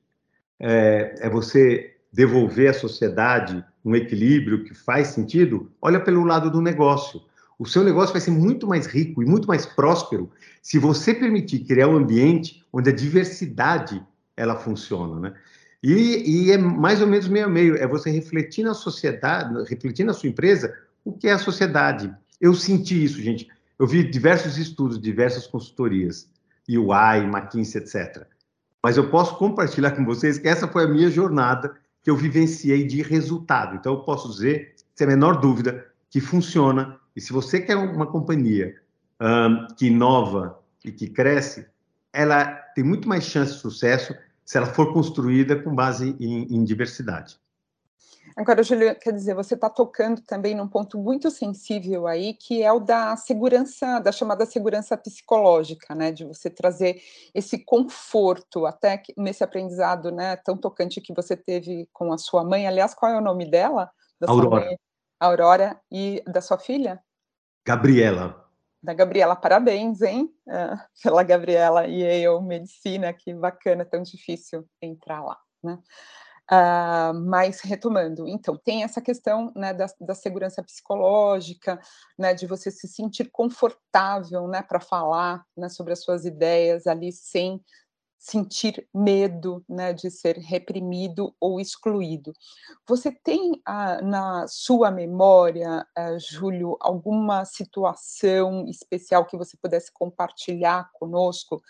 é, 0.58 1.14
é 1.18 1.30
você 1.30 1.94
devolver 2.12 2.70
à 2.70 2.74
sociedade 2.74 3.64
um 3.84 3.94
equilíbrio 3.94 4.64
que 4.64 4.72
faz 4.72 5.08
sentido, 5.08 5.70
olha 5.82 6.00
pelo 6.00 6.24
lado 6.24 6.50
do 6.50 6.60
negócio. 6.60 7.20
O 7.58 7.66
seu 7.66 7.84
negócio 7.84 8.12
vai 8.12 8.20
ser 8.20 8.30
muito 8.30 8.66
mais 8.66 8.86
rico 8.86 9.22
e 9.22 9.26
muito 9.26 9.46
mais 9.46 9.66
próspero 9.66 10.30
se 10.62 10.78
você 10.78 11.14
permitir 11.14 11.60
criar 11.60 11.88
um 11.88 11.96
ambiente 11.96 12.64
onde 12.72 12.90
a 12.90 12.92
diversidade 12.92 14.02
ela 14.36 14.56
funciona, 14.56 15.20
né? 15.20 15.34
E, 15.82 16.46
e 16.46 16.50
é 16.50 16.56
mais 16.56 17.02
ou 17.02 17.06
menos 17.06 17.28
meio 17.28 17.44
a 17.44 17.48
meio, 17.48 17.76
é 17.76 17.86
você 17.86 18.10
refletir 18.10 18.64
na 18.64 18.72
sociedade, 18.72 19.68
refletir 19.68 20.04
na 20.04 20.14
sua 20.14 20.30
empresa 20.30 20.74
o 21.04 21.12
que 21.12 21.28
é 21.28 21.32
a 21.32 21.38
sociedade. 21.38 22.10
Eu 22.40 22.54
senti 22.54 23.04
isso, 23.04 23.20
gente. 23.20 23.48
Eu 23.78 23.86
vi 23.86 24.08
diversos 24.08 24.56
estudos, 24.56 25.00
diversas 25.00 25.46
consultorias, 25.46 26.30
UI, 26.68 27.24
McKinsey, 27.24 27.80
etc. 27.82 28.26
Mas 28.82 28.96
eu 28.96 29.10
posso 29.10 29.36
compartilhar 29.36 29.92
com 29.92 30.04
vocês 30.04 30.38
que 30.38 30.48
essa 30.48 30.68
foi 30.68 30.84
a 30.84 30.88
minha 30.88 31.10
jornada 31.10 31.74
que 32.02 32.10
eu 32.10 32.16
vivenciei 32.16 32.86
de 32.86 33.02
resultado. 33.02 33.76
Então, 33.76 33.94
eu 33.94 34.00
posso 34.00 34.30
dizer, 34.30 34.74
sem 34.94 35.06
a 35.06 35.10
menor 35.10 35.40
dúvida, 35.40 35.86
que 36.10 36.20
funciona 36.20 36.98
e 37.16 37.20
se 37.20 37.32
você 37.32 37.60
quer 37.60 37.76
uma 37.76 38.06
companhia 38.06 38.74
um, 39.20 39.66
que 39.76 39.86
inova 39.86 40.58
e 40.84 40.90
que 40.90 41.08
cresce, 41.08 41.66
ela 42.12 42.44
tem 42.74 42.84
muito 42.84 43.08
mais 43.08 43.24
chance 43.24 43.54
de 43.54 43.60
sucesso 43.60 44.14
se 44.44 44.58
ela 44.58 44.66
for 44.66 44.92
construída 44.92 45.56
com 45.62 45.74
base 45.74 46.16
em, 46.20 46.54
em 46.54 46.64
diversidade. 46.64 47.38
Agora, 48.36 48.62
Júlio, 48.62 48.98
quer 48.98 49.12
dizer, 49.12 49.34
você 49.34 49.54
está 49.54 49.70
tocando 49.70 50.20
também 50.22 50.54
num 50.54 50.66
ponto 50.66 50.98
muito 50.98 51.30
sensível 51.30 52.06
aí, 52.06 52.34
que 52.34 52.62
é 52.62 52.72
o 52.72 52.80
da 52.80 53.16
segurança, 53.16 54.00
da 54.00 54.10
chamada 54.10 54.44
segurança 54.44 54.96
psicológica, 54.96 55.94
né? 55.94 56.10
De 56.10 56.24
você 56.24 56.50
trazer 56.50 57.00
esse 57.32 57.58
conforto, 57.64 58.66
até 58.66 59.00
nesse 59.16 59.44
aprendizado, 59.44 60.10
né, 60.10 60.36
tão 60.36 60.56
tocante 60.56 61.00
que 61.00 61.14
você 61.14 61.36
teve 61.36 61.88
com 61.92 62.12
a 62.12 62.18
sua 62.18 62.42
mãe. 62.42 62.66
Aliás, 62.66 62.92
qual 62.94 63.12
é 63.12 63.18
o 63.18 63.22
nome 63.22 63.48
dela? 63.48 63.90
Da 64.20 64.28
Aurora. 64.28 64.64
Mãe? 64.64 64.78
Aurora 65.20 65.80
e 65.90 66.22
da 66.26 66.40
sua 66.40 66.58
filha? 66.58 67.00
Gabriela. 67.64 68.44
Da 68.82 68.92
Gabriela, 68.92 69.36
parabéns, 69.36 70.02
hein? 70.02 70.34
Uh, 70.46 70.76
pela 71.02 71.22
Gabriela 71.22 71.86
e 71.86 72.02
eu, 72.02 72.40
medicina, 72.42 73.12
que 73.12 73.32
bacana, 73.32 73.84
tão 73.84 74.02
difícil 74.02 74.66
entrar 74.82 75.22
lá, 75.22 75.38
né? 75.62 75.78
Uh, 76.50 77.14
mas 77.26 77.62
retomando, 77.62 78.28
então, 78.28 78.54
tem 78.54 78.84
essa 78.84 79.00
questão 79.00 79.50
né, 79.56 79.72
da, 79.72 79.86
da, 79.98 80.14
segurança 80.14 80.62
psicológica, 80.62 81.80
né, 82.18 82.34
de 82.34 82.46
você 82.46 82.70
se 82.70 82.86
sentir 82.86 83.30
confortável 83.30 84.46
né, 84.46 84.60
para 84.60 84.78
falar 84.78 85.42
né, 85.56 85.70
sobre 85.70 85.94
as 85.94 86.02
suas 86.02 86.26
ideias 86.26 86.86
ali 86.86 87.10
sem 87.12 87.64
sentir 88.24 88.88
medo 88.92 89.62
né, 89.68 89.92
de 89.92 90.10
ser 90.10 90.38
reprimido 90.38 91.34
ou 91.38 91.60
excluído. 91.60 92.32
Você 92.88 93.12
tem 93.12 93.60
ah, 93.66 94.00
na 94.00 94.48
sua 94.48 94.90
memória, 94.90 95.86
ah, 95.94 96.18
Júlio, 96.18 96.74
alguma 96.80 97.44
situação 97.44 98.66
especial 98.66 99.26
que 99.26 99.36
você 99.36 99.58
pudesse 99.58 99.92
compartilhar 99.92 100.88
conosco, 100.94 101.62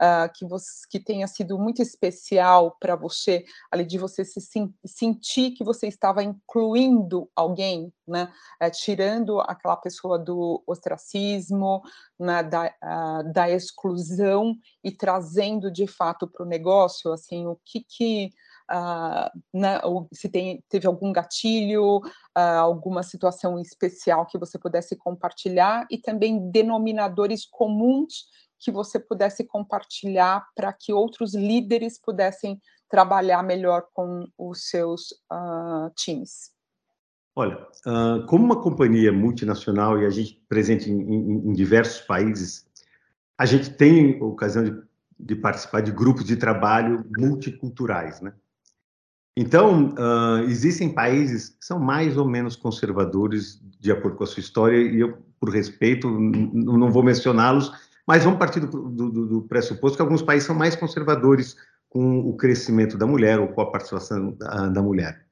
ah, 0.00 0.28
que, 0.28 0.44
você, 0.44 0.84
que 0.90 0.98
tenha 0.98 1.28
sido 1.28 1.56
muito 1.56 1.80
especial 1.80 2.76
para 2.80 2.96
você, 2.96 3.44
além 3.70 3.86
de 3.86 3.96
você 3.96 4.24
se 4.24 4.40
sentir 4.84 5.52
que 5.52 5.62
você 5.62 5.86
estava 5.86 6.24
incluindo 6.24 7.30
alguém, 7.36 7.92
né, 8.04 8.32
eh, 8.58 8.70
tirando 8.70 9.38
aquela 9.42 9.76
pessoa 9.76 10.18
do 10.18 10.60
ostracismo, 10.66 11.82
né, 12.20 12.42
da, 12.42 12.72
da 13.32 13.50
exclusão 13.50 14.54
e 14.84 14.92
trazendo 14.92 15.70
de 15.70 15.86
fato 15.86 16.28
para 16.28 16.44
o 16.44 16.48
negócio, 16.48 17.12
assim, 17.12 17.46
o 17.46 17.58
que 17.64 17.80
que 17.80 18.30
uh, 18.70 19.30
né, 19.52 19.80
se 20.12 20.28
tem, 20.28 20.62
teve 20.68 20.86
algum 20.86 21.12
gatilho, 21.12 21.98
uh, 21.98 22.60
alguma 22.60 23.02
situação 23.02 23.58
especial 23.58 24.26
que 24.26 24.38
você 24.38 24.58
pudesse 24.58 24.94
compartilhar 24.96 25.86
e 25.90 25.98
também 25.98 26.50
denominadores 26.50 27.46
comuns 27.46 28.26
que 28.58 28.70
você 28.70 29.00
pudesse 29.00 29.42
compartilhar 29.44 30.46
para 30.54 30.72
que 30.72 30.92
outros 30.92 31.34
líderes 31.34 31.98
pudessem 31.98 32.60
trabalhar 32.88 33.42
melhor 33.42 33.86
com 33.94 34.26
os 34.36 34.68
seus 34.68 35.12
uh, 35.32 35.90
times. 35.96 36.52
Olha, 37.34 37.66
como 38.26 38.44
uma 38.44 38.60
companhia 38.60 39.12
multinacional 39.12 40.00
e 40.00 40.06
a 40.06 40.10
gente 40.10 40.42
presente 40.48 40.90
em, 40.90 41.00
em, 41.00 41.48
em 41.48 41.52
diversos 41.52 42.00
países, 42.00 42.66
a 43.38 43.46
gente 43.46 43.70
tem 43.70 44.20
ocasião 44.22 44.64
de 44.64 44.90
de 45.22 45.36
participar 45.36 45.80
de 45.80 45.92
grupos 45.92 46.24
de 46.24 46.36
trabalho 46.36 47.04
multiculturais, 47.18 48.20
né? 48.20 48.32
Então, 49.36 49.94
uh, 49.94 50.42
existem 50.48 50.92
países 50.92 51.50
que 51.50 51.64
são 51.64 51.78
mais 51.78 52.16
ou 52.16 52.26
menos 52.26 52.56
conservadores, 52.56 53.60
de 53.78 53.92
acordo 53.92 54.16
com 54.16 54.24
a 54.24 54.26
sua 54.26 54.40
história, 54.40 54.76
e 54.76 55.00
eu, 55.00 55.18
por 55.38 55.50
respeito, 55.50 56.10
não 56.10 56.90
vou 56.90 57.02
mencioná-los, 57.02 57.72
mas 58.06 58.24
vamos 58.24 58.38
partir 58.38 58.60
do, 58.60 58.90
do, 58.90 59.26
do, 59.26 59.42
pressuposto 59.42 59.96
que 59.96 60.02
alguns 60.02 60.20
países 60.20 60.46
são 60.46 60.54
mais 60.54 60.74
conservadores 60.74 61.56
com 61.88 62.18
o 62.20 62.36
crescimento 62.36 62.98
da 62.98 63.06
mulher 63.06 63.38
ou 63.38 63.48
com 63.48 63.60
a 63.60 63.70
participação 63.70 64.32
da, 64.32 64.68
da 64.68 64.82
mulher. 64.82 65.24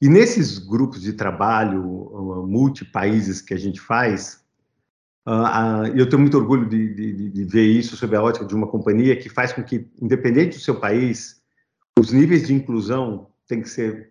E 0.00 0.08
nesses 0.08 0.58
grupos 0.58 1.00
de 1.00 1.12
trabalho 1.12 1.82
uh, 1.82 2.46
multi-países 2.46 3.40
que 3.40 3.54
a 3.54 3.58
gente 3.58 3.80
faz, 3.80 4.46
Uh, 5.28 5.30
uh, 5.30 5.86
eu 5.94 6.08
tenho 6.08 6.22
muito 6.22 6.38
orgulho 6.38 6.66
de, 6.66 6.94
de, 6.94 7.28
de, 7.28 7.44
ver 7.44 7.66
isso 7.66 7.98
sob 7.98 8.16
a 8.16 8.22
ótica 8.22 8.46
de 8.46 8.54
uma 8.54 8.66
companhia 8.66 9.14
que 9.14 9.28
faz 9.28 9.52
com 9.52 9.62
que, 9.62 9.86
independente 10.00 10.56
do 10.56 10.62
seu 10.62 10.80
país, 10.80 11.42
os 11.98 12.10
níveis 12.12 12.46
de 12.46 12.54
inclusão 12.54 13.28
têm 13.46 13.60
que 13.60 13.68
ser 13.68 14.10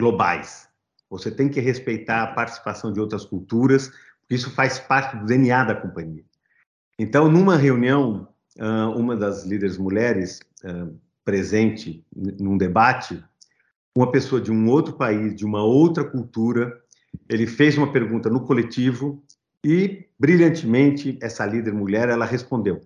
globais. 0.00 0.68
Você 1.08 1.30
tem 1.30 1.48
que 1.48 1.60
respeitar 1.60 2.24
a 2.24 2.34
participação 2.34 2.92
de 2.92 2.98
outras 2.98 3.24
culturas, 3.24 3.92
porque 4.20 4.34
isso 4.34 4.50
faz 4.50 4.80
parte 4.80 5.16
do 5.16 5.24
DNA 5.24 5.62
da 5.62 5.76
companhia. 5.76 6.24
Então, 6.98 7.30
numa 7.30 7.56
reunião, 7.56 8.28
uma 8.96 9.16
das 9.16 9.44
líderes 9.44 9.78
mulheres 9.78 10.40
presente 11.24 12.04
num 12.12 12.58
debate, 12.58 13.22
uma 13.98 14.12
pessoa 14.12 14.40
de 14.40 14.52
um 14.52 14.68
outro 14.68 14.92
país, 14.92 15.34
de 15.34 15.44
uma 15.44 15.60
outra 15.64 16.04
cultura, 16.04 16.72
ele 17.28 17.48
fez 17.48 17.76
uma 17.76 17.90
pergunta 17.90 18.30
no 18.30 18.46
coletivo 18.46 19.20
e, 19.64 20.06
brilhantemente, 20.16 21.18
essa 21.20 21.44
líder 21.44 21.74
mulher, 21.74 22.08
ela 22.08 22.24
respondeu. 22.24 22.80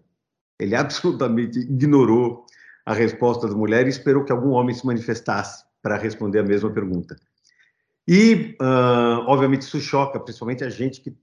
Ele 0.59 0.75
absolutamente 0.75 1.59
ignorou 1.59 2.47
a 2.87 2.95
resposta 2.95 3.47
da 3.47 3.55
mulher 3.55 3.85
e 3.87 3.91
esperou 3.91 4.25
que 4.25 4.33
algum 4.33 4.53
homem 4.53 4.75
se 4.75 4.87
manifestasse 4.87 5.63
para 5.83 5.99
responder 5.99 6.39
a 6.39 6.45
mesma 6.45 6.71
pergunta. 6.71 7.15
E, 8.09 8.57
uh, 8.59 9.27
obviamente, 9.27 9.63
isso 9.63 9.81
choca, 9.81 10.19
principalmente 10.19 10.65
a 10.65 10.71
gente 10.71 11.03
que, 11.03 11.15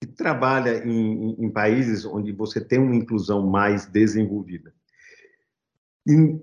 que 0.00 0.06
trabalha 0.06 0.82
em, 0.86 1.36
em, 1.38 1.50
países 1.50 2.06
onde 2.06 2.32
você 2.32 2.62
tem 2.62 2.78
uma 2.78 2.96
inclusão 2.96 3.46
mais 3.46 3.84
desenvolvida. 3.84 4.72
E, 6.06 6.40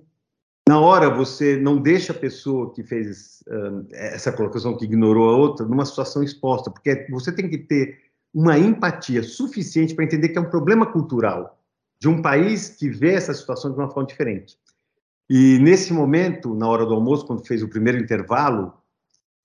na 0.68 0.80
hora, 0.80 1.10
você 1.10 1.58
não 1.58 1.78
deixa 1.82 2.14
a 2.14 2.16
pessoa 2.16 2.72
que 2.74 2.84
fez 2.84 3.44
uh, 3.48 3.88
essa 3.92 4.32
colocação, 4.32 4.78
que 4.78 4.86
ignorou 4.86 5.30
a 5.30 5.38
outra, 5.38 5.66
numa 5.66 5.86
situação 5.86 6.24
exposta, 6.24 6.70
porque 6.70 7.08
você 7.10 7.32
tem 7.32 7.50
que 7.50 7.58
ter 7.58 8.00
uma 8.34 8.58
empatia 8.58 9.24
suficiente 9.24 9.94
para 9.94 10.06
entender 10.06 10.30
que 10.30 10.38
é 10.38 10.42
um 10.42 10.50
problema 10.50 10.86
cultural 10.86 11.60
de 12.00 12.08
um 12.08 12.22
país 12.22 12.70
que 12.70 12.90
vê 12.90 13.14
essa 13.14 13.34
situação 13.34 13.72
de 13.72 13.78
uma 13.78 13.90
forma 13.90 14.08
diferente. 14.08 14.58
E 15.30 15.60
nesse 15.60 15.94
momento, 15.94 16.54
na 16.56 16.68
hora 16.68 16.86
do 16.86 16.94
almoço, 16.94 17.26
quando 17.26 17.46
fez 17.46 17.62
o 17.64 17.68
primeiro 17.68 18.00
intervalo, 18.00 18.74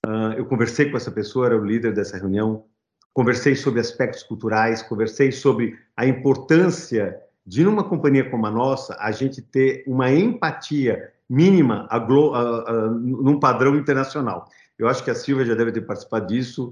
uh, 0.07 0.33
eu 0.37 0.45
conversei 0.47 0.91
com 0.91 0.97
essa 0.97 1.11
pessoa, 1.11 1.47
era 1.47 1.61
o 1.61 1.65
líder 1.65 1.95
dessa 1.95 2.17
reunião, 2.17 2.65
conversei 3.13 3.57
sobre 3.57 3.81
aspectos 3.81 4.23
culturais, 4.23 4.83
conversei 4.83 5.33
sobre 5.33 5.79
a 5.97 6.07
importância 6.07 7.21
de, 7.47 7.63
numa 7.65 7.85
companhia 7.85 8.29
como 8.29 8.47
a 8.47 8.51
nossa, 8.51 8.97
a 8.99 9.13
gente 9.13 9.41
ter 9.41 9.85
uma 9.87 10.11
empatia 10.11 11.13
mínima 11.29 11.87
a, 11.91 11.97
a, 11.97 12.01
a, 12.01 12.91
num 12.91 13.39
padrão 13.39 13.77
internacional. 13.77 14.49
Eu 14.79 14.89
acho 14.89 15.05
que 15.05 15.11
a 15.11 15.15
Silvia 15.15 15.45
já 15.45 15.55
deve 15.55 15.73
ter 15.73 15.83
participado 15.83 16.27
disso, 16.27 16.71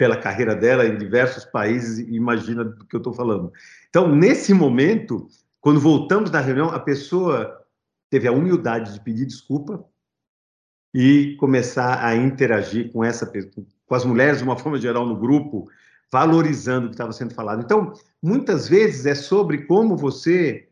pela 0.00 0.16
carreira 0.16 0.56
dela 0.56 0.86
em 0.86 0.96
diversos 0.96 1.44
países 1.44 1.98
imagina 2.08 2.64
do 2.64 2.86
que 2.86 2.96
eu 2.96 2.98
estou 2.98 3.12
falando. 3.12 3.52
Então, 3.90 4.08
nesse 4.08 4.54
momento, 4.54 5.28
quando 5.60 5.78
voltamos 5.78 6.30
da 6.30 6.40
reunião, 6.40 6.70
a 6.70 6.80
pessoa 6.80 7.60
teve 8.08 8.26
a 8.26 8.32
humildade 8.32 8.94
de 8.94 9.00
pedir 9.00 9.26
desculpa 9.26 9.84
e 10.94 11.36
começar 11.38 12.02
a 12.02 12.16
interagir 12.16 12.90
com 12.90 13.04
essa 13.04 13.30
com 13.86 13.94
as 13.94 14.04
mulheres 14.04 14.38
de 14.38 14.44
uma 14.44 14.56
forma 14.56 14.78
geral 14.78 15.04
no 15.06 15.16
grupo, 15.16 15.68
valorizando 16.12 16.86
o 16.86 16.88
que 16.88 16.94
estava 16.94 17.12
sendo 17.12 17.34
falado. 17.34 17.62
Então, 17.62 17.92
muitas 18.22 18.68
vezes 18.68 19.06
é 19.06 19.14
sobre 19.14 19.66
como 19.66 19.96
você 19.96 20.68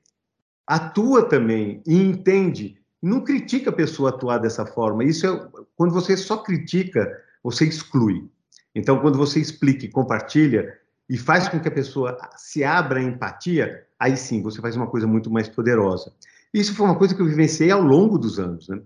atua 0.66 1.28
também 1.28 1.82
e 1.86 1.96
entende. 1.96 2.78
Não 3.00 3.22
critica 3.22 3.70
a 3.70 3.72
pessoa 3.72 4.10
atuar 4.10 4.38
dessa 4.38 4.66
forma. 4.66 5.04
Isso 5.04 5.26
é 5.26 5.48
quando 5.76 5.94
você 5.94 6.16
só 6.16 6.38
critica, 6.38 7.08
você 7.42 7.64
exclui. 7.64 8.28
Então, 8.74 9.00
quando 9.00 9.16
você 9.16 9.40
explica 9.40 9.84
e 9.84 9.90
compartilha 9.90 10.76
e 11.08 11.16
faz 11.16 11.48
com 11.48 11.58
que 11.58 11.68
a 11.68 11.72
pessoa 11.72 12.18
se 12.36 12.62
abra 12.62 13.00
a 13.00 13.02
empatia, 13.02 13.86
aí 13.98 14.16
sim 14.16 14.42
você 14.42 14.60
faz 14.60 14.76
uma 14.76 14.86
coisa 14.86 15.06
muito 15.06 15.30
mais 15.30 15.48
poderosa. 15.48 16.12
Isso 16.52 16.74
foi 16.74 16.86
uma 16.86 16.96
coisa 16.96 17.14
que 17.14 17.22
eu 17.22 17.26
vivenciei 17.26 17.70
ao 17.70 17.82
longo 17.82 18.18
dos 18.18 18.38
anos, 18.38 18.68
né? 18.68 18.80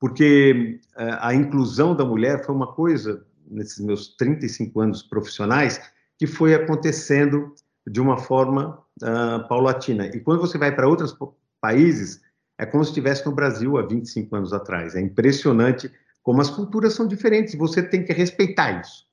Porque 0.00 0.80
uh, 0.96 1.18
a 1.20 1.34
inclusão 1.34 1.94
da 1.94 2.04
mulher 2.04 2.44
foi 2.44 2.54
uma 2.54 2.72
coisa, 2.72 3.24
nesses 3.50 3.84
meus 3.84 4.14
35 4.16 4.80
anos 4.80 5.02
profissionais, 5.02 5.80
que 6.18 6.26
foi 6.26 6.54
acontecendo 6.54 7.54
de 7.86 8.00
uma 8.00 8.18
forma 8.18 8.82
uh, 9.02 9.48
paulatina. 9.48 10.06
E 10.06 10.20
quando 10.20 10.40
você 10.40 10.58
vai 10.58 10.74
para 10.74 10.88
outros 10.88 11.16
países, 11.60 12.20
é 12.58 12.66
como 12.66 12.84
se 12.84 12.90
estivesse 12.90 13.24
no 13.24 13.32
Brasil 13.32 13.78
há 13.78 13.82
25 13.82 14.34
anos 14.36 14.52
atrás. 14.52 14.94
É 14.94 15.00
impressionante 15.00 15.90
como 16.22 16.40
as 16.40 16.50
culturas 16.50 16.92
são 16.92 17.06
diferentes 17.06 17.54
e 17.54 17.56
você 17.56 17.82
tem 17.82 18.04
que 18.04 18.12
respeitar 18.12 18.80
isso. 18.80 19.06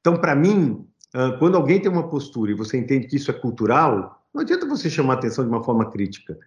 Então, 0.00 0.16
para 0.16 0.34
mim, 0.34 0.86
quando 1.38 1.56
alguém 1.56 1.80
tem 1.80 1.90
uma 1.90 2.08
postura 2.08 2.50
e 2.50 2.54
você 2.54 2.76
entende 2.76 3.06
que 3.06 3.16
isso 3.16 3.30
é 3.30 3.34
cultural, 3.34 4.22
não 4.34 4.42
adianta 4.42 4.66
você 4.66 4.90
chamar 4.90 5.14
a 5.14 5.16
atenção 5.16 5.44
de 5.44 5.50
uma 5.50 5.64
forma 5.64 5.90
crítica. 5.90 6.38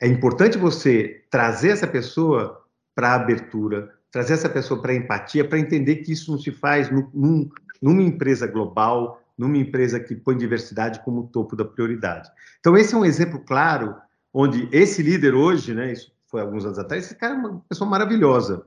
É 0.00 0.06
importante 0.06 0.58
você 0.58 1.24
trazer 1.30 1.70
essa 1.70 1.86
pessoa 1.86 2.62
para 2.94 3.10
a 3.10 3.14
abertura, 3.14 3.92
trazer 4.10 4.34
essa 4.34 4.48
pessoa 4.48 4.80
para 4.80 4.92
a 4.92 4.96
empatia, 4.96 5.46
para 5.46 5.58
entender 5.58 5.96
que 5.96 6.12
isso 6.12 6.30
não 6.30 6.38
se 6.38 6.50
faz 6.50 6.90
num, 6.90 7.48
numa 7.80 8.02
empresa 8.02 8.46
global, 8.46 9.20
numa 9.36 9.58
empresa 9.58 10.00
que 10.00 10.14
põe 10.14 10.36
diversidade 10.36 11.00
como 11.04 11.28
topo 11.28 11.54
da 11.54 11.64
prioridade. 11.64 12.30
Então, 12.60 12.76
esse 12.76 12.94
é 12.94 12.98
um 12.98 13.04
exemplo 13.04 13.40
claro 13.40 13.94
onde 14.32 14.68
esse 14.72 15.02
líder 15.02 15.34
hoje, 15.34 15.74
né, 15.74 15.92
isso 15.92 16.12
foi 16.26 16.40
alguns 16.40 16.64
anos 16.64 16.78
atrás, 16.78 17.04
esse 17.04 17.14
cara 17.14 17.34
é 17.34 17.36
uma 17.36 17.60
pessoa 17.68 17.88
maravilhosa. 17.88 18.64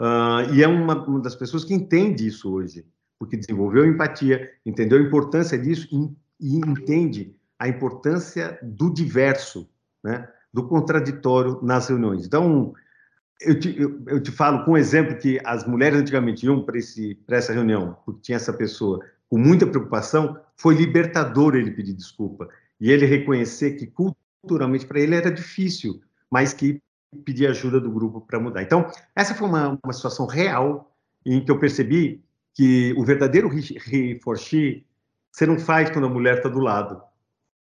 Uh, 0.00 0.54
e 0.54 0.62
é 0.62 0.68
uma, 0.68 1.04
uma 1.06 1.20
das 1.20 1.34
pessoas 1.34 1.64
que 1.64 1.74
entende 1.74 2.26
isso 2.26 2.52
hoje 2.52 2.84
porque 3.18 3.36
desenvolveu 3.36 3.84
empatia, 3.84 4.50
entendeu 4.64 4.98
a 4.98 5.02
importância 5.02 5.58
disso 5.58 5.88
e, 5.90 6.54
e 6.54 6.56
entende 6.56 7.34
a 7.58 7.66
importância 7.68 8.58
do 8.62 8.92
diverso, 8.92 9.68
né, 10.02 10.28
do 10.54 10.66
contraditório 10.68 11.58
nas 11.62 11.88
reuniões. 11.88 12.24
Então, 12.24 12.72
eu 13.40 13.58
te, 13.58 13.76
eu, 13.78 14.00
eu 14.06 14.22
te 14.22 14.30
falo 14.30 14.64
com 14.64 14.72
um 14.72 14.76
exemplo 14.76 15.16
que 15.16 15.40
as 15.44 15.66
mulheres 15.66 15.98
antigamente 15.98 16.46
iam 16.46 16.64
para 16.64 17.36
essa 17.36 17.52
reunião, 17.52 17.96
porque 18.04 18.20
tinha 18.22 18.36
essa 18.36 18.52
pessoa 18.52 19.04
com 19.28 19.38
muita 19.38 19.66
preocupação, 19.66 20.38
foi 20.56 20.74
libertador 20.74 21.54
ele 21.54 21.70
pedir 21.70 21.92
desculpa 21.92 22.48
e 22.80 22.90
ele 22.90 23.06
reconhecer 23.06 23.72
que 23.72 23.86
culturalmente 23.86 24.86
para 24.86 25.00
ele 25.00 25.14
era 25.14 25.30
difícil, 25.30 26.00
mas 26.30 26.52
que 26.52 26.80
pedir 27.24 27.46
ajuda 27.46 27.80
do 27.80 27.90
grupo 27.90 28.20
para 28.20 28.40
mudar. 28.40 28.62
Então, 28.62 28.90
essa 29.14 29.34
foi 29.34 29.48
uma, 29.48 29.78
uma 29.82 29.92
situação 29.92 30.26
real 30.26 30.94
em 31.24 31.44
que 31.44 31.50
eu 31.50 31.58
percebi 31.58 32.22
que 32.54 32.94
o 32.96 33.04
verdadeiro 33.04 33.48
reforchi 33.48 34.84
você 35.30 35.46
não 35.46 35.58
faz 35.58 35.90
quando 35.90 36.06
a 36.06 36.10
mulher 36.10 36.38
está 36.38 36.48
do 36.48 36.58
lado, 36.58 37.00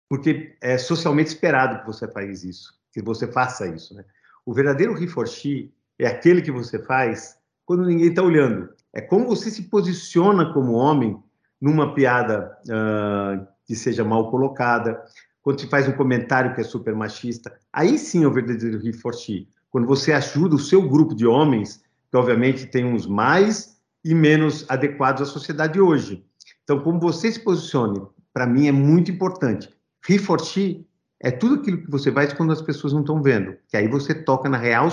porque 0.07 0.55
é 0.61 0.77
socialmente 0.77 1.29
esperado 1.29 1.79
que 1.79 1.87
você 1.87 2.07
faça 2.07 2.47
isso, 2.47 2.79
que 2.91 3.01
você 3.01 3.27
faça 3.31 3.67
isso, 3.67 3.95
né? 3.95 4.05
O 4.45 4.53
verdadeiro 4.53 4.93
reforchi 4.93 5.73
é 5.97 6.05
aquele 6.05 6.41
que 6.41 6.51
você 6.51 6.77
faz 6.77 7.37
quando 7.65 7.85
ninguém 7.85 8.09
está 8.09 8.21
olhando. 8.21 8.69
É 8.93 9.01
como 9.01 9.25
você 9.25 9.49
se 9.49 9.63
posiciona 9.63 10.53
como 10.53 10.73
homem 10.73 11.21
numa 11.63 11.93
piada 11.93 12.57
uh, 12.67 13.47
que 13.65 13.73
seja 13.73 14.03
mal 14.03 14.29
colocada, 14.29 15.01
quando 15.41 15.61
se 15.61 15.67
faz 15.67 15.87
um 15.87 15.93
comentário 15.93 16.53
que 16.53 16.59
é 16.59 16.63
super 16.63 16.93
machista. 16.93 17.57
Aí 17.71 17.97
sim 17.97 18.25
é 18.25 18.27
o 18.27 18.33
verdadeiro 18.33 18.83
reforchi. 18.83 19.47
Quando 19.69 19.87
você 19.87 20.11
ajuda 20.11 20.55
o 20.55 20.59
seu 20.59 20.81
grupo 20.81 21.15
de 21.15 21.25
homens, 21.25 21.81
que 22.11 22.17
obviamente 22.17 22.65
tem 22.65 22.83
uns 22.83 23.07
mais 23.07 23.77
e 24.03 24.13
menos 24.13 24.65
adequados 24.67 25.21
à 25.21 25.25
sociedade 25.25 25.79
hoje. 25.79 26.25
Então, 26.65 26.81
como 26.81 26.99
você 26.99 27.31
se 27.31 27.39
posicione, 27.39 28.01
para 28.33 28.45
mim 28.45 28.67
é 28.67 28.71
muito 28.73 29.09
importante. 29.09 29.69
Reforçar 30.05 30.81
é 31.21 31.31
tudo 31.31 31.55
aquilo 31.55 31.77
que 31.77 31.89
você 31.89 32.11
faz 32.11 32.33
quando 32.33 32.51
as 32.51 32.61
pessoas 32.61 32.91
não 32.91 32.99
estão 32.99 33.23
vendo, 33.23 33.55
que 33.69 33.77
aí 33.77 33.87
você 33.87 34.13
toca 34.13 34.49
na 34.49 34.57
real 34.57 34.91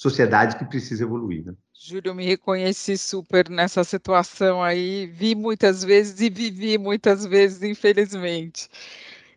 sociedade 0.00 0.56
que 0.56 0.64
precisa 0.64 1.04
evoluir. 1.04 1.44
Né? 1.44 1.52
Júlio, 1.78 2.14
me 2.14 2.24
reconheci 2.24 2.96
super 2.96 3.50
nessa 3.50 3.84
situação 3.84 4.62
aí, 4.62 5.06
vi 5.06 5.34
muitas 5.34 5.84
vezes 5.84 6.18
e 6.22 6.30
vivi 6.30 6.78
muitas 6.78 7.26
vezes, 7.26 7.62
infelizmente. 7.62 8.66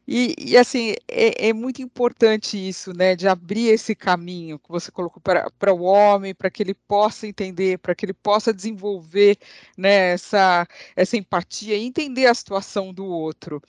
E, 0.08 0.36
e 0.38 0.58
assim, 0.58 0.96
é, 1.08 1.48
é, 1.50 1.54
muito 1.54 1.82
importante 1.82 2.58
isso, 2.58 2.94
né, 2.94 3.16
de 3.16 3.28
abrir 3.28 3.70
esse 3.70 3.96
caminho 3.96 4.60
que 4.60 4.70
você 4.70 4.92
colocou 4.92 5.22
para 5.22 5.74
o 5.74 5.82
homem, 5.84 6.36
para 6.36 6.50
que 6.52 6.62
ele 6.62 6.74
possa 6.74 7.26
entender, 7.26 7.78
para 7.80 7.96
que 7.96 8.06
ele 8.06 8.14
possa 8.14 8.54
desenvolver 8.54 9.38
né, 9.78 10.12
essa, 10.14 10.68
essa 10.96 11.16
empatia 11.16 11.78
e 11.78 11.86
entender 11.86 12.26
a 12.26 12.34
situação 12.34 12.94
do 12.94 13.06
outro. 13.06 13.62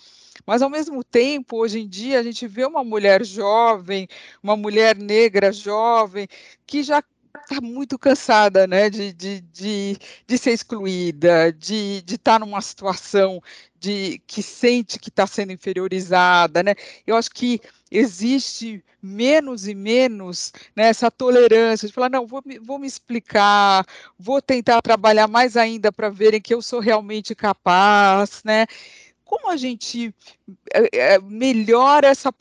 Mas, 0.45 0.61
ao 0.63 0.71
mesmo 0.71 1.05
tempo, 1.05 1.59
hoje 1.59 1.81
em 1.81 1.89
dia, 1.89 2.19
a 2.19 2.23
gente 2.23 2.47
vê 2.49 2.65
uma 2.65 2.83
mulher 2.83 3.25
jovem, 3.25 4.09
uma 4.43 4.57
mulher 4.57 4.97
negra 4.97 5.53
jovem, 5.53 6.27
que 6.67 6.83
já 6.83 7.03
está 7.45 7.61
muito 7.61 7.99
cansada 7.99 8.67
né, 8.67 8.91
de, 8.91 9.13
de, 9.13 9.41
de, 9.41 9.99
de 10.27 10.39
ser 10.39 10.53
excluída, 10.53 11.53
de 11.53 12.03
estar 12.07 12.35
tá 12.35 12.39
numa 12.39 12.61
situação 12.61 13.41
de 13.79 14.21
que 14.27 14.43
sente 14.43 14.99
que 14.99 15.11
está 15.11 15.27
sendo 15.27 15.53
inferiorizada, 15.53 16.63
né? 16.63 16.75
Eu 17.07 17.17
acho 17.17 17.31
que 17.31 17.61
existe 17.91 18.83
menos 19.03 19.69
e 19.69 19.75
menos 19.75 20.53
né, 20.75 20.85
essa 20.89 21.11
tolerância 21.11 21.87
de 21.87 21.93
falar, 21.93 22.09
não, 22.11 22.27
vou, 22.27 22.43
vou 22.63 22.79
me 22.79 22.87
explicar, 22.87 23.85
vou 24.19 24.41
tentar 24.41 24.81
trabalhar 24.81 25.29
mais 25.29 25.57
ainda 25.57 25.93
para 25.93 26.09
verem 26.09 26.41
que 26.41 26.55
eu 26.55 26.63
sou 26.63 26.81
realmente 26.81 27.35
capaz, 27.35 28.43
né? 28.43 28.67
Como 29.35 29.51
a 29.51 29.57
gente 29.57 30.15
é, 30.73 31.19
melhora 31.19 32.07
essa 32.07 32.33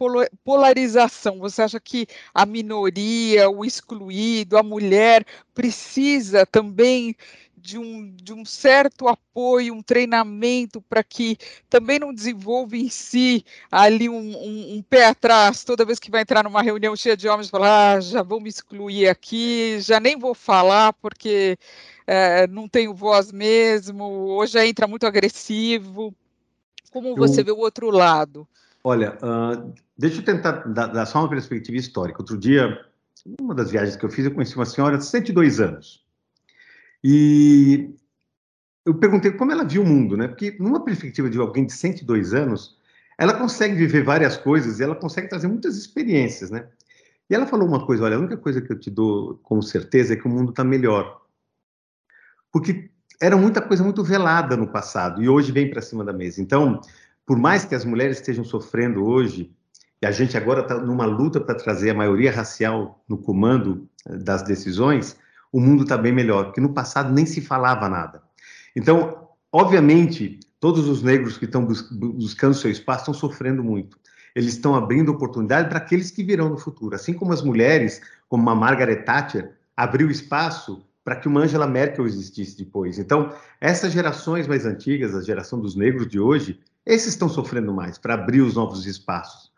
polarização? 0.44 1.40
Você 1.40 1.64
acha 1.64 1.80
que 1.80 2.06
a 2.34 2.46
minoria, 2.46 3.50
o 3.50 3.66
excluído, 3.66 4.58
a 4.58 4.64
mulher 4.64 5.26
precisa 5.56 6.46
também 6.46 7.16
de 7.58 7.80
um, 7.80 8.14
de 8.16 8.32
um 8.34 8.46
certo 8.46 9.08
apoio, 9.08 9.74
um 9.74 9.82
treinamento 9.82 10.82
para 10.82 11.04
que 11.04 11.38
também 11.70 11.98
não 11.98 12.14
desenvolva 12.14 12.76
em 12.78 12.90
si 12.90 13.44
ali 13.72 14.08
um, 14.10 14.18
um, 14.18 14.76
um, 14.76 14.84
pé 14.84 15.06
atrás 15.06 15.64
toda 15.64 15.86
vez 15.86 15.98
que 15.98 16.12
vai 16.12 16.22
entrar 16.22 16.44
numa 16.44 16.62
reunião 16.62 16.96
cheia 16.96 17.18
de 17.18 17.28
homens, 17.28 17.50
falar, 17.50 17.98
ah, 17.98 18.02
já 18.02 18.22
vou 18.22 18.40
me 18.42 18.50
excluir 18.50 19.08
aqui, 19.08 19.80
já 19.80 20.00
nem 20.00 20.20
vou 20.20 20.36
falar 20.36 20.94
porque 20.94 21.58
é, 22.06 22.46
não 22.48 22.68
tenho 22.68 22.94
voz 22.94 23.32
mesmo, 23.32 24.46
já 24.46 24.66
entra 24.66 24.86
muito 24.88 25.08
agressivo. 25.08 26.14
Como 26.94 27.16
você 27.16 27.42
eu, 27.42 27.46
vê 27.46 27.52
o 27.52 27.58
outro 27.58 27.90
lado? 27.90 28.48
Olha, 28.84 29.18
uh, 29.18 29.74
deixa 29.98 30.20
eu 30.20 30.26
tentar 30.26 30.52
dar, 30.68 30.86
dar 30.88 31.06
só 31.08 31.20
uma 31.20 31.30
perspectiva 31.30 31.76
histórica. 31.76 32.22
Outro 32.22 32.38
dia, 32.38 32.86
numa 33.40 33.56
das 33.56 33.72
viagens 33.72 33.96
que 33.96 34.06
eu 34.06 34.12
fiz, 34.12 34.26
eu 34.26 34.32
conheci 34.32 34.56
uma 34.56 34.66
senhora 34.66 35.00
de 35.00 35.06
102 35.06 35.60
anos. 35.60 36.06
E 37.04 37.90
eu 38.86 38.94
perguntei 38.94 39.32
como 39.32 39.52
ela 39.52 39.64
viu 39.64 39.82
o 39.82 39.86
mundo, 39.86 40.16
né? 40.16 40.28
Porque 40.28 40.56
numa 40.60 40.86
perspectiva 40.86 41.32
de 41.32 41.40
alguém 41.40 41.66
de 41.66 41.74
102 41.74 42.36
anos, 42.36 42.78
ela 43.18 43.34
consegue 43.34 43.74
viver 43.74 44.04
várias 44.04 44.38
coisas 44.38 44.80
e 44.80 44.84
ela 44.84 44.96
consegue 44.96 45.28
trazer 45.28 45.48
muitas 45.48 45.76
experiências, 45.76 46.52
né? 46.52 46.70
E 47.28 47.34
ela 47.34 47.48
falou 47.48 47.68
uma 47.68 47.84
coisa, 47.86 48.04
olha, 48.04 48.18
a 48.18 48.20
única 48.20 48.38
coisa 48.38 48.62
que 48.62 48.72
eu 48.72 48.80
te 48.80 48.92
dou 48.92 49.40
com 49.42 49.60
certeza 49.64 50.14
é 50.14 50.16
que 50.16 50.28
o 50.28 50.30
mundo 50.30 50.52
está 50.52 50.64
melhor. 50.64 51.22
Porque 52.52 52.92
era 53.22 53.38
muita 53.38 53.62
coisa 53.62 53.84
muito 53.84 54.04
velada 54.04 54.58
no 54.58 54.68
passado 54.68 55.22
e 55.22 55.30
hoje 55.30 55.52
vem 55.52 55.70
para 55.70 55.82
cima 55.82 56.04
da 56.04 56.14
mesa. 56.14 56.42
Então, 56.42 56.82
por 57.26 57.38
mais 57.38 57.66
que 57.66 57.76
as 57.76 57.86
mulheres 57.86 58.18
estejam 58.18 58.44
sofrendo 58.44 59.06
hoje, 59.06 59.52
e 60.02 60.06
a 60.06 60.12
gente 60.12 60.36
agora 60.36 60.62
está 60.62 60.78
numa 60.78 61.06
luta 61.06 61.40
para 61.40 61.56
trazer 61.56 61.92
a 61.92 61.94
maioria 61.94 62.32
racial 62.32 63.02
no 63.08 63.18
comando 63.18 63.88
eh, 64.06 64.18
das 64.18 64.44
decisões, 64.44 65.16
o 65.52 65.62
mundo 65.62 65.84
está 65.84 65.98
bem 65.98 66.12
melhor, 66.12 66.46
porque 66.46 66.60
no 66.60 66.74
passado 66.74 67.14
nem 67.14 67.26
se 67.26 67.40
falava 67.40 67.88
nada. 67.88 68.22
Então, 68.76 69.30
obviamente, 69.52 70.40
todos 70.60 70.90
os 70.90 71.02
negros 71.02 71.38
que 71.38 71.46
estão 71.46 71.64
bus 71.64 71.90
buscando 71.92 72.56
seu 72.56 72.72
espaço 72.72 73.02
estão 73.02 73.14
sofrendo 73.14 73.64
muito. 73.64 73.98
Eles 74.36 74.54
estão 74.56 74.76
abrindo 74.76 75.10
oportunidade 75.10 75.70
para 75.70 75.78
aqueles 75.78 76.10
que 76.10 76.24
virão 76.24 76.50
no 76.50 76.58
futuro. 76.58 76.96
Assim 76.96 77.14
como 77.14 77.32
as 77.32 77.42
mulheres, 77.42 78.02
como 78.28 78.50
a 78.50 78.56
Margaret 78.56 79.04
Thatcher, 79.04 79.54
abriu 79.78 80.10
espaço 80.10 80.84
para 81.04 81.16
que 81.16 81.28
uma 81.28 81.42
Angela 81.42 81.68
Merkel 81.68 82.06
existisse 82.06 82.58
depois. 82.58 82.98
Então, 82.98 83.34
essas 83.60 83.92
gerações 83.92 84.48
mais 84.48 84.66
antigas, 84.66 85.14
a 85.14 85.22
geração 85.22 85.60
dos 85.60 85.76
negros 85.76 86.08
de 86.08 86.20
hoje, 86.20 86.60
esses 86.86 87.10
estão 87.10 87.28
sofrendo 87.28 87.74
mais 87.74 87.98
para 87.98 88.14
abrir 88.14 88.42
os 88.42 88.56
novos 88.56 88.86
espaços. 88.86 89.52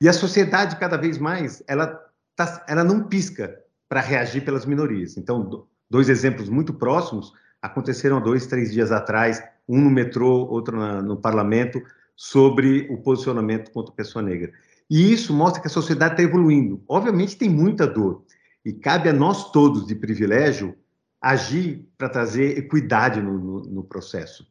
E 0.00 0.08
a 0.08 0.12
sociedade, 0.12 0.76
cada 0.76 0.96
vez 0.96 1.18
mais, 1.18 1.62
ela, 1.66 1.98
tá, 2.36 2.64
ela 2.68 2.84
não 2.84 3.04
pisca 3.04 3.58
para 3.88 4.00
reagir 4.00 4.44
pelas 4.44 4.66
minorias. 4.66 5.16
Então, 5.16 5.66
dois 5.90 6.08
exemplos 6.08 6.48
muito 6.48 6.74
próximos 6.74 7.32
aconteceram 7.60 8.20
dois, 8.20 8.46
três 8.46 8.72
dias 8.72 8.92
atrás, 8.92 9.42
um 9.68 9.80
no 9.80 9.90
metrô, 9.90 10.46
outro 10.46 10.76
na, 10.76 11.02
no 11.02 11.16
parlamento, 11.16 11.82
sobre 12.14 12.86
o 12.90 12.98
posicionamento 12.98 13.70
contra 13.70 13.92
a 13.92 13.96
pessoa 13.96 14.22
negra. 14.22 14.52
E 14.90 15.12
isso 15.12 15.32
mostra 15.32 15.60
que 15.60 15.68
a 15.68 15.70
sociedade 15.70 16.14
está 16.14 16.22
evoluindo. 16.22 16.82
Obviamente 16.88 17.36
tem 17.36 17.48
muita 17.48 17.86
dor, 17.86 18.22
e 18.64 18.72
cabe 18.72 19.08
a 19.08 19.12
nós 19.12 19.50
todos 19.50 19.86
de 19.86 19.94
privilégio 19.94 20.76
agir 21.20 21.88
para 21.96 22.08
trazer 22.08 22.58
equidade 22.58 23.20
no, 23.20 23.38
no, 23.38 23.60
no, 23.62 23.84
processo. 23.84 24.46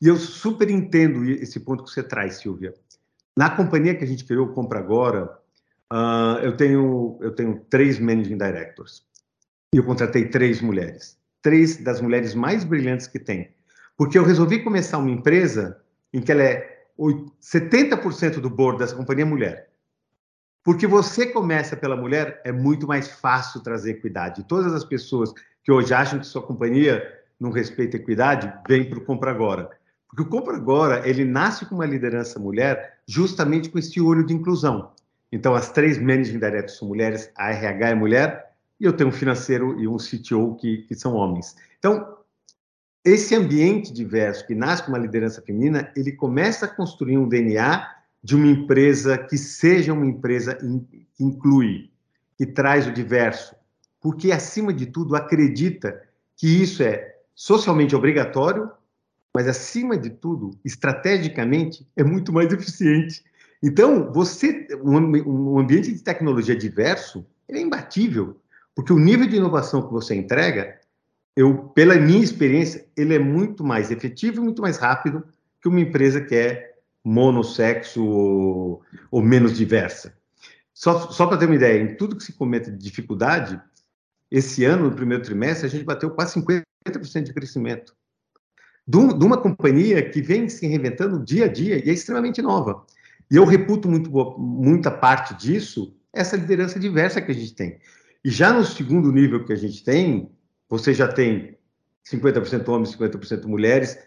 E 0.00 0.08
eu 0.08 0.16
super 0.16 0.68
entendo 0.68 1.24
esse 1.24 1.60
ponto 1.60 1.84
que 1.84 1.90
você 1.90 2.02
traz, 2.02 2.36
Silvia. 2.36 2.74
Na 3.36 3.50
companhia 3.50 3.94
que 3.94 4.04
a 4.04 4.06
gente 4.06 4.24
criou, 4.24 4.48
Compra 4.48 4.78
Agora, 4.78 5.40
Uh, 5.92 6.42
eu, 6.42 6.56
tenho, 6.56 7.16
eu 7.20 7.32
tenho 7.32 7.64
três 7.70 7.98
managing 7.98 8.36
directors. 8.36 9.04
E 9.72 9.76
eu 9.76 9.84
contratei 9.84 10.28
três 10.28 10.60
mulheres. 10.60 11.16
Três 11.42 11.76
das 11.76 12.00
mulheres 12.00 12.34
mais 12.34 12.64
brilhantes 12.64 13.06
que 13.06 13.18
tem. 13.18 13.50
Porque 13.96 14.18
eu 14.18 14.24
resolvi 14.24 14.62
começar 14.62 14.98
uma 14.98 15.10
empresa 15.10 15.80
em 16.12 16.20
que 16.20 16.32
ela 16.32 16.42
é 16.42 16.86
70% 16.98 18.40
do 18.40 18.50
board 18.50 18.78
dessa 18.78 18.96
companhia 18.96 19.24
é 19.24 19.28
mulher. 19.28 19.70
Porque 20.66 20.84
você 20.84 21.26
começa 21.26 21.76
pela 21.76 21.94
mulher, 21.94 22.40
é 22.42 22.50
muito 22.50 22.88
mais 22.88 23.06
fácil 23.06 23.60
trazer 23.60 23.92
equidade. 23.92 24.42
Todas 24.42 24.74
as 24.74 24.82
pessoas 24.82 25.32
que 25.62 25.70
hoje 25.70 25.94
acham 25.94 26.18
que 26.18 26.26
sua 26.26 26.42
companhia 26.42 27.08
não 27.38 27.52
respeita 27.52 27.96
equidade, 27.96 28.52
vem 28.66 28.82
para 28.90 28.98
o 28.98 29.04
Compra 29.04 29.30
Agora. 29.30 29.70
Porque 30.08 30.22
o 30.22 30.28
Compra 30.28 30.56
Agora, 30.56 31.08
ele 31.08 31.24
nasce 31.24 31.64
com 31.66 31.76
uma 31.76 31.86
liderança 31.86 32.40
mulher 32.40 32.98
justamente 33.06 33.68
com 33.68 33.78
esse 33.78 34.00
olho 34.00 34.26
de 34.26 34.34
inclusão. 34.34 34.90
Então, 35.30 35.54
as 35.54 35.70
três 35.70 35.98
managing 35.98 36.40
directors 36.40 36.78
são 36.78 36.88
mulheres, 36.88 37.30
a 37.36 37.52
RH 37.52 37.88
é 37.90 37.94
mulher, 37.94 38.52
e 38.80 38.86
eu 38.86 38.92
tenho 38.92 39.10
um 39.10 39.12
financeiro 39.12 39.78
e 39.78 39.86
um 39.86 39.98
CTO 39.98 40.56
que, 40.56 40.78
que 40.78 40.96
são 40.96 41.14
homens. 41.14 41.54
Então, 41.78 42.16
esse 43.04 43.36
ambiente 43.36 43.92
diverso 43.92 44.44
que 44.44 44.54
nasce 44.56 44.82
com 44.82 44.88
uma 44.88 44.98
liderança 44.98 45.40
feminina, 45.40 45.92
ele 45.94 46.10
começa 46.10 46.66
a 46.66 46.68
construir 46.68 47.18
um 47.18 47.28
DNA 47.28 47.88
de 48.26 48.34
uma 48.34 48.48
empresa 48.48 49.16
que 49.16 49.38
seja 49.38 49.92
uma 49.92 50.04
empresa 50.04 50.56
que 50.56 51.22
inclui, 51.22 51.92
que 52.36 52.44
traz 52.44 52.84
o 52.84 52.92
diverso, 52.92 53.54
porque, 54.00 54.32
acima 54.32 54.72
de 54.72 54.86
tudo, 54.86 55.14
acredita 55.14 56.02
que 56.36 56.60
isso 56.60 56.82
é 56.82 57.18
socialmente 57.36 57.94
obrigatório, 57.94 58.68
mas, 59.32 59.46
acima 59.46 59.96
de 59.96 60.10
tudo, 60.10 60.58
estrategicamente, 60.64 61.86
é 61.94 62.02
muito 62.02 62.32
mais 62.32 62.52
eficiente. 62.52 63.22
Então, 63.62 64.12
você, 64.12 64.66
um, 64.82 65.60
ambiente 65.60 65.92
de 65.92 66.02
tecnologia 66.02 66.56
diverso, 66.56 67.24
é 67.48 67.60
imbatível, 67.60 68.40
porque 68.74 68.92
o 68.92 68.98
nível 68.98 69.28
de 69.28 69.36
inovação 69.36 69.86
que 69.86 69.92
você 69.92 70.16
entrega, 70.16 70.80
eu, 71.36 71.58
pela 71.68 71.94
minha 71.94 72.24
experiência, 72.24 72.84
ele 72.96 73.14
é 73.14 73.20
muito 73.20 73.62
mais 73.62 73.92
efetivo 73.92 74.38
e 74.38 74.44
muito 74.44 74.60
mais 74.60 74.78
rápido 74.78 75.24
que 75.62 75.68
uma 75.68 75.80
empresa 75.80 76.20
que 76.20 76.34
é 76.34 76.75
monossexo 77.06 78.04
ou, 78.04 78.82
ou 79.12 79.22
menos 79.22 79.56
diversa. 79.56 80.12
Só, 80.74 81.08
só 81.08 81.26
para 81.26 81.36
ter 81.36 81.46
uma 81.46 81.54
ideia, 81.54 81.80
em 81.80 81.96
tudo 81.96 82.16
que 82.16 82.24
se 82.24 82.32
comenta 82.32 82.70
de 82.70 82.76
dificuldade, 82.76 83.60
esse 84.28 84.64
ano, 84.64 84.90
no 84.90 84.96
primeiro 84.96 85.22
trimestre, 85.22 85.66
a 85.66 85.70
gente 85.70 85.84
bateu 85.84 86.10
quase 86.10 86.34
50% 86.34 86.64
de 87.22 87.32
crescimento. 87.32 87.94
De 88.84 88.98
uma 88.98 89.40
companhia 89.40 90.08
que 90.10 90.20
vem 90.20 90.48
se 90.48 90.66
reinventando 90.66 91.24
dia 91.24 91.44
a 91.44 91.48
dia 91.48 91.76
e 91.84 91.88
é 91.88 91.92
extremamente 91.92 92.42
nova. 92.42 92.84
E 93.30 93.36
eu 93.36 93.44
reputo 93.44 93.88
muito, 93.88 94.10
muita 94.38 94.90
parte 94.90 95.34
disso, 95.34 95.96
essa 96.12 96.36
liderança 96.36 96.78
diversa 96.78 97.22
que 97.22 97.30
a 97.30 97.34
gente 97.34 97.54
tem. 97.54 97.78
E 98.24 98.30
já 98.30 98.52
no 98.52 98.64
segundo 98.64 99.12
nível 99.12 99.44
que 99.44 99.52
a 99.52 99.56
gente 99.56 99.82
tem, 99.84 100.28
você 100.68 100.92
já 100.92 101.06
tem 101.06 101.56
50% 102.04 102.68
homens, 102.68 102.96
50% 102.96 103.46
mulheres, 103.46 103.98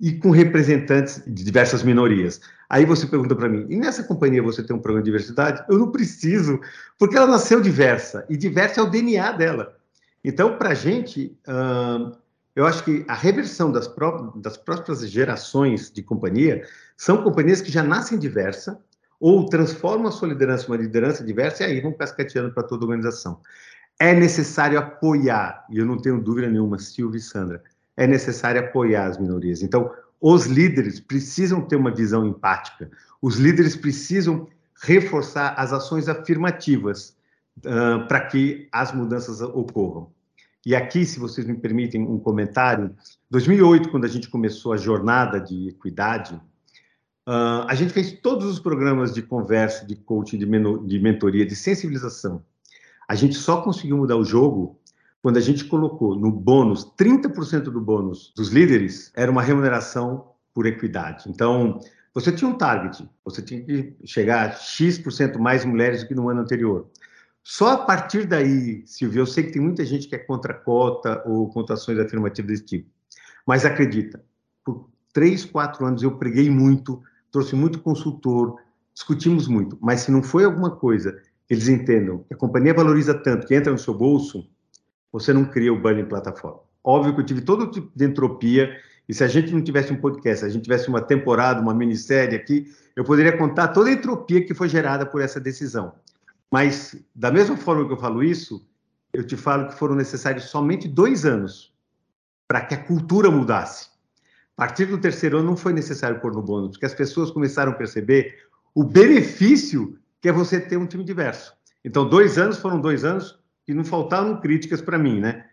e 0.00 0.12
com 0.12 0.30
representantes 0.30 1.22
de 1.26 1.44
diversas 1.44 1.82
minorias. 1.82 2.40
Aí 2.68 2.84
você 2.84 3.06
pergunta 3.06 3.34
para 3.34 3.48
mim, 3.48 3.66
e 3.68 3.76
nessa 3.76 4.02
companhia 4.04 4.42
você 4.42 4.62
tem 4.62 4.76
um 4.76 4.78
programa 4.78 5.02
de 5.02 5.10
diversidade? 5.10 5.64
Eu 5.68 5.78
não 5.78 5.90
preciso, 5.90 6.60
porque 6.98 7.16
ela 7.16 7.26
nasceu 7.26 7.60
diversa, 7.60 8.24
e 8.28 8.36
diversa 8.36 8.80
é 8.80 8.82
o 8.84 8.90
DNA 8.90 9.32
dela. 9.32 9.76
Então, 10.22 10.56
para 10.56 10.70
a 10.70 10.74
gente, 10.74 11.36
uh, 11.48 12.16
eu 12.54 12.66
acho 12.66 12.84
que 12.84 13.04
a 13.08 13.14
reversão 13.14 13.72
das, 13.72 13.88
pró 13.88 14.32
das 14.36 14.56
próprias 14.56 15.08
gerações 15.08 15.90
de 15.90 16.02
companhia 16.02 16.66
são 16.96 17.22
companhias 17.22 17.60
que 17.60 17.70
já 17.70 17.82
nascem 17.82 18.18
diversa 18.18 18.78
ou 19.20 19.46
transformam 19.46 20.08
a 20.08 20.12
sua 20.12 20.28
liderança 20.28 20.64
em 20.64 20.68
uma 20.68 20.76
liderança 20.76 21.24
diversa 21.24 21.64
e 21.64 21.66
aí 21.66 21.80
vão 21.80 21.92
cascateando 21.92 22.52
para 22.52 22.62
toda 22.62 22.84
a 22.84 22.88
organização. 22.88 23.40
É 23.98 24.14
necessário 24.14 24.78
apoiar, 24.78 25.66
e 25.70 25.78
eu 25.78 25.86
não 25.86 25.98
tenho 25.98 26.22
dúvida 26.22 26.48
nenhuma, 26.48 26.78
Silvia 26.78 27.18
e 27.18 27.22
Sandra, 27.22 27.62
é 27.98 28.06
necessário 28.06 28.60
apoiar 28.60 29.06
as 29.06 29.18
minorias. 29.18 29.60
Então, 29.60 29.90
os 30.20 30.46
líderes 30.46 31.00
precisam 31.00 31.60
ter 31.60 31.74
uma 31.74 31.92
visão 31.92 32.24
empática, 32.24 32.88
os 33.20 33.36
líderes 33.36 33.74
precisam 33.74 34.48
reforçar 34.80 35.54
as 35.58 35.72
ações 35.72 36.08
afirmativas 36.08 37.16
uh, 37.58 38.06
para 38.06 38.20
que 38.20 38.68
as 38.70 38.92
mudanças 38.92 39.40
ocorram. 39.40 40.10
E 40.64 40.76
aqui, 40.76 41.04
se 41.04 41.18
vocês 41.18 41.44
me 41.44 41.54
permitem 41.54 42.02
um 42.02 42.20
comentário, 42.20 42.94
2008, 43.30 43.90
quando 43.90 44.04
a 44.04 44.08
gente 44.08 44.28
começou 44.28 44.72
a 44.72 44.76
jornada 44.76 45.40
de 45.40 45.68
equidade, 45.68 46.34
uh, 47.26 47.66
a 47.66 47.74
gente 47.74 47.92
fez 47.92 48.12
todos 48.12 48.46
os 48.46 48.60
programas 48.60 49.12
de 49.12 49.22
conversa, 49.22 49.84
de 49.84 49.96
coaching, 49.96 50.38
de, 50.38 50.46
de 50.86 50.98
mentoria, 51.00 51.44
de 51.44 51.56
sensibilização. 51.56 52.44
A 53.08 53.16
gente 53.16 53.34
só 53.34 53.60
conseguiu 53.60 53.96
mudar 53.96 54.16
o 54.16 54.24
jogo 54.24 54.78
quando 55.22 55.36
a 55.36 55.40
gente 55.40 55.64
colocou 55.64 56.14
no 56.16 56.30
bônus, 56.30 56.84
30% 56.96 57.64
do 57.64 57.80
bônus 57.80 58.32
dos 58.36 58.48
líderes 58.48 59.12
era 59.14 59.30
uma 59.30 59.42
remuneração 59.42 60.32
por 60.54 60.66
equidade. 60.66 61.28
Então, 61.28 61.80
você 62.14 62.32
tinha 62.32 62.50
um 62.50 62.56
target, 62.56 63.08
você 63.24 63.42
tinha 63.42 63.62
que 63.62 63.94
chegar 64.04 64.48
a 64.48 64.52
X% 64.52 65.38
mais 65.38 65.64
mulheres 65.64 66.02
do 66.02 66.08
que 66.08 66.14
no 66.14 66.28
ano 66.28 66.40
anterior. 66.40 66.88
Só 67.42 67.72
a 67.72 67.78
partir 67.78 68.26
daí, 68.26 68.82
Silvio, 68.86 69.20
eu 69.20 69.26
sei 69.26 69.44
que 69.44 69.52
tem 69.52 69.62
muita 69.62 69.84
gente 69.84 70.06
que 70.06 70.14
é 70.14 70.18
contra 70.18 70.52
cota 70.52 71.22
ou 71.26 71.48
contra 71.48 71.74
ações 71.74 71.98
afirmativas 71.98 72.50
desse 72.50 72.64
tipo, 72.64 72.90
mas 73.46 73.64
acredita, 73.64 74.22
por 74.64 74.90
três, 75.12 75.44
quatro 75.44 75.86
anos 75.86 76.02
eu 76.02 76.18
preguei 76.18 76.50
muito, 76.50 77.02
trouxe 77.32 77.56
muito 77.56 77.80
consultor, 77.80 78.60
discutimos 78.92 79.48
muito, 79.48 79.78
mas 79.80 80.00
se 80.00 80.10
não 80.10 80.22
foi 80.22 80.44
alguma 80.44 80.72
coisa 80.72 81.12
que 81.46 81.54
eles 81.54 81.68
entendam 81.68 82.18
que 82.28 82.34
a 82.34 82.36
companhia 82.36 82.74
valoriza 82.74 83.14
tanto 83.14 83.46
que 83.46 83.54
entra 83.54 83.72
no 83.72 83.78
seu 83.78 83.94
bolso, 83.94 84.46
você 85.12 85.32
não 85.32 85.44
cria 85.44 85.72
o 85.72 85.80
banner 85.80 86.04
em 86.04 86.08
plataforma. 86.08 86.60
Óbvio 86.82 87.14
que 87.14 87.20
eu 87.20 87.26
tive 87.26 87.40
todo 87.40 87.70
tipo 87.70 87.90
de 87.94 88.04
entropia, 88.04 88.78
e 89.08 89.14
se 89.14 89.24
a 89.24 89.28
gente 89.28 89.52
não 89.52 89.62
tivesse 89.62 89.92
um 89.92 89.96
podcast, 89.96 90.40
se 90.40 90.46
a 90.46 90.48
gente 90.48 90.62
tivesse 90.62 90.88
uma 90.88 91.00
temporada, 91.00 91.60
uma 91.60 91.74
minissérie 91.74 92.36
aqui, 92.36 92.70
eu 92.94 93.04
poderia 93.04 93.36
contar 93.36 93.68
toda 93.68 93.88
a 93.88 93.92
entropia 93.92 94.44
que 94.44 94.54
foi 94.54 94.68
gerada 94.68 95.06
por 95.06 95.22
essa 95.22 95.40
decisão. 95.40 95.94
Mas, 96.50 96.96
da 97.14 97.30
mesma 97.30 97.56
forma 97.56 97.86
que 97.86 97.92
eu 97.92 97.98
falo 97.98 98.22
isso, 98.22 98.66
eu 99.12 99.24
te 99.24 99.36
falo 99.36 99.68
que 99.68 99.74
foram 99.74 99.94
necessários 99.94 100.44
somente 100.44 100.86
dois 100.86 101.24
anos 101.24 101.72
para 102.46 102.60
que 102.62 102.74
a 102.74 102.82
cultura 102.82 103.30
mudasse. 103.30 103.88
A 104.56 104.66
partir 104.66 104.86
do 104.86 104.98
terceiro 104.98 105.38
ano 105.38 105.50
não 105.50 105.56
foi 105.56 105.72
necessário 105.72 106.20
pôr 106.20 106.34
no 106.34 106.42
bônus, 106.42 106.70
porque 106.72 106.86
as 106.86 106.94
pessoas 106.94 107.30
começaram 107.30 107.72
a 107.72 107.74
perceber 107.74 108.36
o 108.74 108.82
benefício 108.82 109.98
que 110.20 110.28
é 110.28 110.32
você 110.32 110.60
ter 110.60 110.76
um 110.76 110.86
time 110.86 111.04
diverso. 111.04 111.54
Então, 111.84 112.08
dois 112.08 112.38
anos 112.38 112.58
foram 112.58 112.80
dois 112.80 113.04
anos 113.04 113.38
que 113.68 113.74
não 113.74 113.84
faltaram 113.84 114.40
críticas 114.40 114.80
para 114.80 114.96
mim, 114.96 115.20
né? 115.20 115.44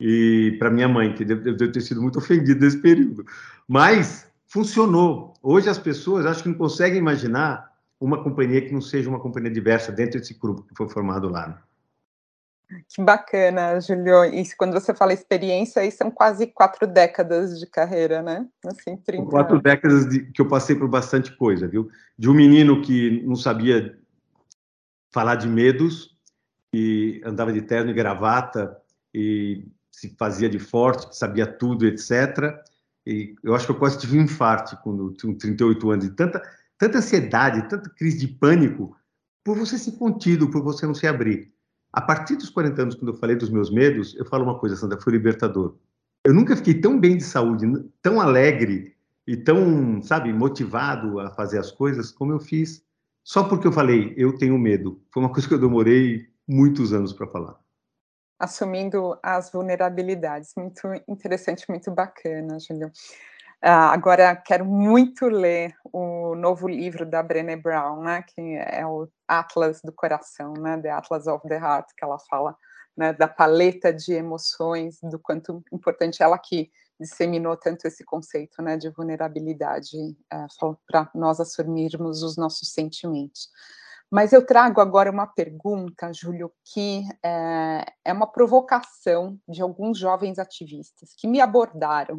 E 0.00 0.56
para 0.58 0.70
minha 0.70 0.88
mãe, 0.88 1.12
que 1.12 1.22
deve, 1.22 1.52
deve 1.52 1.70
ter 1.70 1.82
sido 1.82 2.00
muito 2.00 2.16
ofendida 2.18 2.64
nesse 2.64 2.78
período. 2.78 3.26
Mas 3.68 4.26
funcionou. 4.46 5.34
Hoje 5.42 5.68
as 5.68 5.78
pessoas 5.78 6.24
acho 6.24 6.42
que 6.42 6.48
não 6.48 6.56
conseguem 6.56 6.98
imaginar 6.98 7.70
uma 8.00 8.24
companhia 8.24 8.62
que 8.62 8.72
não 8.72 8.80
seja 8.80 9.10
uma 9.10 9.20
companhia 9.20 9.50
diversa 9.50 9.92
dentro 9.92 10.18
desse 10.18 10.32
grupo 10.32 10.62
que 10.62 10.74
foi 10.74 10.88
formado 10.88 11.28
lá. 11.28 11.48
Né? 12.70 12.78
Que 12.88 13.02
bacana, 13.02 13.78
Julio. 13.82 14.24
E 14.24 14.48
quando 14.56 14.72
você 14.72 14.94
fala 14.94 15.12
experiência, 15.12 15.82
aí 15.82 15.90
são 15.90 16.10
quase 16.10 16.46
quatro 16.46 16.86
décadas 16.86 17.60
de 17.60 17.66
carreira, 17.66 18.22
né? 18.22 18.48
Assim, 18.64 18.96
30 18.96 19.28
quatro 19.28 19.52
anos. 19.56 19.62
décadas 19.62 20.08
de, 20.08 20.32
que 20.32 20.40
eu 20.40 20.48
passei 20.48 20.74
por 20.74 20.88
bastante 20.88 21.36
coisa, 21.36 21.68
viu? 21.68 21.90
De 22.18 22.30
um 22.30 22.34
menino 22.34 22.80
que 22.80 23.22
não 23.26 23.36
sabia 23.36 23.98
falar 25.12 25.34
de 25.34 25.46
medos 25.46 26.16
e 26.74 27.20
andava 27.24 27.52
de 27.52 27.62
terno 27.62 27.90
e 27.90 27.94
gravata 27.94 28.76
e 29.14 29.66
se 29.90 30.14
fazia 30.16 30.48
de 30.48 30.58
forte, 30.58 31.16
sabia 31.16 31.46
tudo, 31.46 31.86
etc. 31.86 32.54
E 33.06 33.34
eu 33.42 33.54
acho 33.54 33.66
que 33.66 33.72
eu 33.72 33.78
quase 33.78 33.98
tive 33.98 34.18
um 34.18 34.22
infarto 34.22 34.76
quando 34.82 35.12
tinha 35.12 35.36
38 35.36 35.90
anos, 35.90 36.04
de 36.04 36.14
tanta, 36.14 36.42
tanta 36.76 36.98
ansiedade, 36.98 37.68
tanta 37.68 37.90
crise 37.90 38.18
de 38.18 38.28
pânico, 38.28 38.96
por 39.42 39.56
você 39.56 39.78
ser 39.78 39.92
contido, 39.92 40.50
por 40.50 40.62
você 40.62 40.86
não 40.86 40.94
se 40.94 41.06
abrir. 41.06 41.52
A 41.92 42.02
partir 42.02 42.36
dos 42.36 42.50
40 42.50 42.82
anos, 42.82 42.94
quando 42.94 43.12
eu 43.12 43.18
falei 43.18 43.34
dos 43.34 43.50
meus 43.50 43.70
medos, 43.70 44.14
eu 44.14 44.26
falo 44.26 44.44
uma 44.44 44.58
coisa, 44.58 44.76
Sandra, 44.76 45.00
foi 45.00 45.14
libertador. 45.14 45.76
Eu 46.22 46.34
nunca 46.34 46.54
fiquei 46.54 46.74
tão 46.74 47.00
bem 47.00 47.16
de 47.16 47.24
saúde, 47.24 47.66
tão 48.02 48.20
alegre 48.20 48.94
e 49.26 49.36
tão, 49.36 50.02
sabe, 50.02 50.32
motivado 50.32 51.18
a 51.18 51.30
fazer 51.30 51.58
as 51.58 51.70
coisas 51.70 52.10
como 52.12 52.32
eu 52.32 52.40
fiz 52.40 52.86
só 53.28 53.44
porque 53.44 53.66
eu 53.66 53.72
falei, 53.72 54.14
eu 54.16 54.38
tenho 54.38 54.58
medo. 54.58 55.02
Foi 55.12 55.22
uma 55.22 55.30
coisa 55.30 55.46
que 55.46 55.52
eu 55.52 55.58
demorei 55.58 56.30
muitos 56.48 56.92
anos 56.92 57.12
para 57.12 57.26
falar. 57.26 57.58
Assumindo 58.38 59.18
as 59.22 59.50
vulnerabilidades. 59.50 60.52
Muito 60.56 60.80
interessante, 61.06 61.66
muito 61.68 61.90
bacana, 61.90 62.58
Júlio. 62.58 62.90
Uh, 63.62 63.90
agora, 63.90 64.36
quero 64.36 64.64
muito 64.64 65.26
ler 65.26 65.74
o 65.92 66.36
novo 66.36 66.68
livro 66.68 67.04
da 67.04 67.20
Brené 67.20 67.56
Brown, 67.56 68.02
né, 68.02 68.22
que 68.22 68.40
é 68.56 68.86
o 68.86 69.08
Atlas 69.26 69.80
do 69.82 69.92
Coração, 69.92 70.52
né, 70.54 70.80
The 70.80 70.90
Atlas 70.90 71.26
of 71.26 71.46
the 71.48 71.56
Heart, 71.56 71.88
que 71.96 72.04
ela 72.04 72.20
fala 72.30 72.56
né, 72.96 73.12
da 73.12 73.26
paleta 73.26 73.92
de 73.92 74.12
emoções, 74.12 75.00
do 75.02 75.18
quanto 75.18 75.60
importante 75.72 76.22
ela 76.22 76.38
que 76.38 76.70
disseminou 77.00 77.56
tanto 77.56 77.86
esse 77.86 78.04
conceito 78.04 78.62
né, 78.62 78.76
de 78.76 78.90
vulnerabilidade 78.90 79.96
uh, 80.32 80.78
para 80.86 81.10
nós 81.12 81.40
assumirmos 81.40 82.22
os 82.22 82.36
nossos 82.36 82.72
sentimentos. 82.72 83.50
Mas 84.10 84.32
eu 84.32 84.44
trago 84.44 84.80
agora 84.80 85.10
uma 85.10 85.26
pergunta, 85.26 86.12
Júlio, 86.12 86.50
que 86.64 87.02
é, 87.22 87.84
é 88.06 88.12
uma 88.12 88.26
provocação 88.26 89.38
de 89.46 89.60
alguns 89.60 89.98
jovens 89.98 90.38
ativistas 90.38 91.10
que 91.16 91.28
me 91.28 91.40
abordaram 91.40 92.18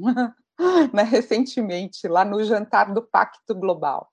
né, 0.93 1.03
recentemente, 1.03 2.07
lá 2.07 2.23
no 2.23 2.43
jantar 2.43 2.93
do 2.93 3.01
Pacto 3.01 3.55
Global. 3.55 4.11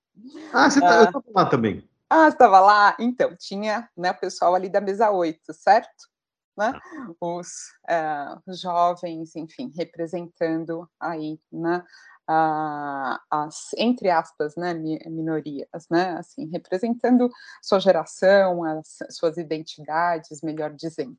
Ah, 0.52 0.70
você 0.70 0.80
tá, 0.80 1.04
estava 1.04 1.24
lá 1.34 1.46
também. 1.46 1.88
Ah, 2.08 2.28
estava 2.28 2.60
lá? 2.60 2.96
Então, 2.98 3.36
tinha 3.36 3.88
né, 3.96 4.12
o 4.12 4.18
pessoal 4.18 4.54
ali 4.54 4.70
da 4.70 4.80
mesa 4.80 5.10
8, 5.10 5.52
certo? 5.52 6.08
Né? 6.56 6.72
Ah. 6.74 7.10
Os 7.20 7.48
uh, 7.90 8.54
jovens, 8.54 9.36
enfim, 9.36 9.70
representando 9.76 10.88
aí, 10.98 11.38
né, 11.52 11.84
as, 12.28 13.70
entre 13.78 14.10
aspas, 14.10 14.56
né, 14.56 14.74
minorias, 14.74 15.86
né, 15.90 16.10
assim, 16.18 16.46
representando 16.52 17.28
sua 17.62 17.78
geração, 17.80 18.64
as 18.64 18.98
suas 19.10 19.36
identidades, 19.38 20.40
melhor 20.42 20.72
dizendo. 20.74 21.16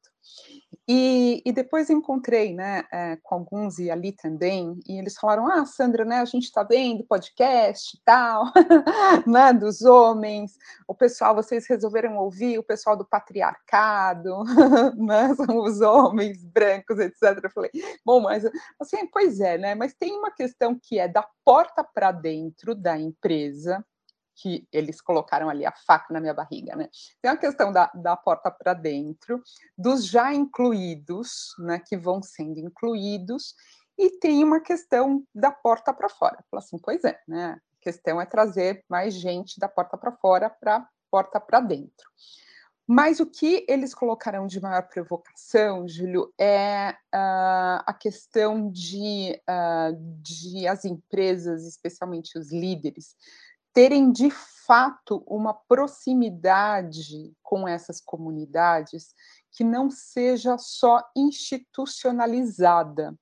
E, 0.90 1.42
e 1.46 1.52
depois 1.52 1.90
encontrei, 1.90 2.54
né, 2.54 2.86
é, 2.92 3.18
com 3.18 3.36
alguns 3.36 3.78
e 3.78 3.92
ali 3.92 4.14
também, 4.14 4.80
e 4.88 4.98
eles 4.98 5.18
falaram, 5.18 5.46
ah, 5.46 5.66
Sandra, 5.66 6.06
né, 6.06 6.20
a 6.20 6.26
gente 6.26 6.46
está 6.46 6.64
vendo 6.64 7.04
podcast 7.04 7.98
e 7.98 8.02
tal, 8.06 8.46
né, 9.28 9.52
dos 9.52 9.82
homens, 9.82 10.54
o 10.88 10.96
pessoal, 10.96 11.36
vocês 11.36 11.68
resolveram 11.68 12.18
ouvir 12.18 12.58
o 12.58 12.64
pessoal 12.64 12.96
do 12.96 13.06
patriarcado, 13.06 14.46
né, 14.96 15.36
são 15.36 15.58
os 15.58 15.82
homens 15.82 16.42
brancos, 16.46 17.00
etc. 17.00 17.38
Eu 17.44 17.52
falei, 17.52 17.72
bom, 18.06 18.22
mas, 18.22 18.50
assim, 18.80 19.06
pois 19.08 19.42
é, 19.42 19.58
né, 19.58 19.76
mas 19.76 19.94
tem 19.94 20.18
uma 20.18 20.32
questão 20.32 20.80
que 20.82 21.00
é 21.00 21.08
da 21.08 21.28
porta 21.44 21.84
para 21.84 22.14
dentro 22.14 22.74
da 22.74 22.98
empresa, 22.98 23.86
que 24.38 24.68
eles 24.72 25.02
colocaram 25.02 25.50
ali 25.50 25.66
a 25.66 25.74
faca 25.86 26.14
na 26.14 26.20
minha 26.20 26.34
barriga, 26.34 26.76
né? 26.76 26.90
Tem 27.22 27.32
a 27.32 27.38
questão 27.38 27.72
da, 27.72 27.92
da 27.96 28.16
porta 28.16 28.52
para 28.52 28.74
dentro, 28.74 29.42
dos 29.78 30.06
já 30.06 30.34
incluídos, 30.34 31.56
né, 31.60 31.80
que 31.80 31.98
vão 31.98 32.22
sendo 32.22 32.60
incluídos, 32.60 33.56
e 33.98 34.12
tem 34.20 34.44
uma 34.44 34.62
questão 34.62 35.24
da 35.34 35.52
porta 35.52 35.92
para 35.92 36.08
fora. 36.08 36.38
Fala 36.52 36.62
assim, 36.64 36.78
pois 36.78 37.04
é, 37.04 37.20
né? 37.28 37.60
A 37.60 37.82
questão 37.82 38.22
é 38.22 38.26
trazer 38.26 38.84
mais 38.88 39.14
gente 39.14 39.60
da 39.60 39.68
porta 39.68 39.98
para 39.98 40.12
fora 40.12 40.50
para 40.50 40.88
porta 41.10 41.40
para 41.40 41.60
dentro. 41.60 42.08
Mas 42.90 43.20
o 43.20 43.26
que 43.26 43.66
eles 43.68 43.94
colocaram 43.94 44.48
de 44.48 44.62
maior 44.62 44.88
provocação, 44.88 45.86
Júlio, 45.90 46.34
é 46.40 46.92
uh, 47.14 47.84
a 47.86 47.94
questão 47.94 48.72
de, 48.72 49.38
uh, 49.42 49.94
de 50.22 50.66
as 50.66 50.86
empresas, 50.86 51.68
especialmente 51.68 52.40
os 52.40 52.50
líderes, 52.50 53.14
terem 53.74 54.12
de 54.12 54.30
fato 54.66 55.24
uma 55.26 55.54
proximidade 55.54 57.34
com 57.42 57.68
essas 57.68 58.02
comunidades 58.02 59.14
que 59.52 59.64
não 59.64 59.90
seja 59.90 60.58
só 60.58 61.02
institucionalizada, 61.16 63.18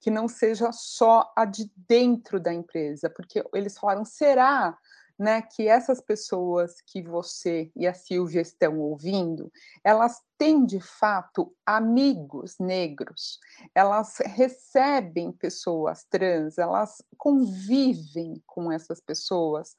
que 0.00 0.10
não 0.10 0.26
seja 0.26 0.72
só 0.72 1.30
a 1.36 1.44
de 1.44 1.70
dentro 1.88 2.40
da 2.40 2.52
empresa, 2.52 3.10
porque 3.10 3.44
eles 3.54 3.76
falaram: 3.76 4.04
será 4.04 4.76
né, 5.18 5.42
que 5.42 5.68
essas 5.68 6.00
pessoas 6.00 6.80
que 6.86 7.02
você 7.02 7.70
e 7.76 7.86
a 7.86 7.94
Silvia 7.94 8.40
estão 8.40 8.78
ouvindo, 8.78 9.52
elas 9.84 10.20
têm 10.36 10.64
de 10.64 10.80
fato 10.80 11.54
amigos 11.64 12.56
negros, 12.58 13.38
elas 13.74 14.18
recebem 14.18 15.32
pessoas 15.32 16.04
trans, 16.10 16.58
elas 16.58 17.02
convivem 17.16 18.42
com 18.46 18.72
essas 18.72 19.00
pessoas 19.00 19.70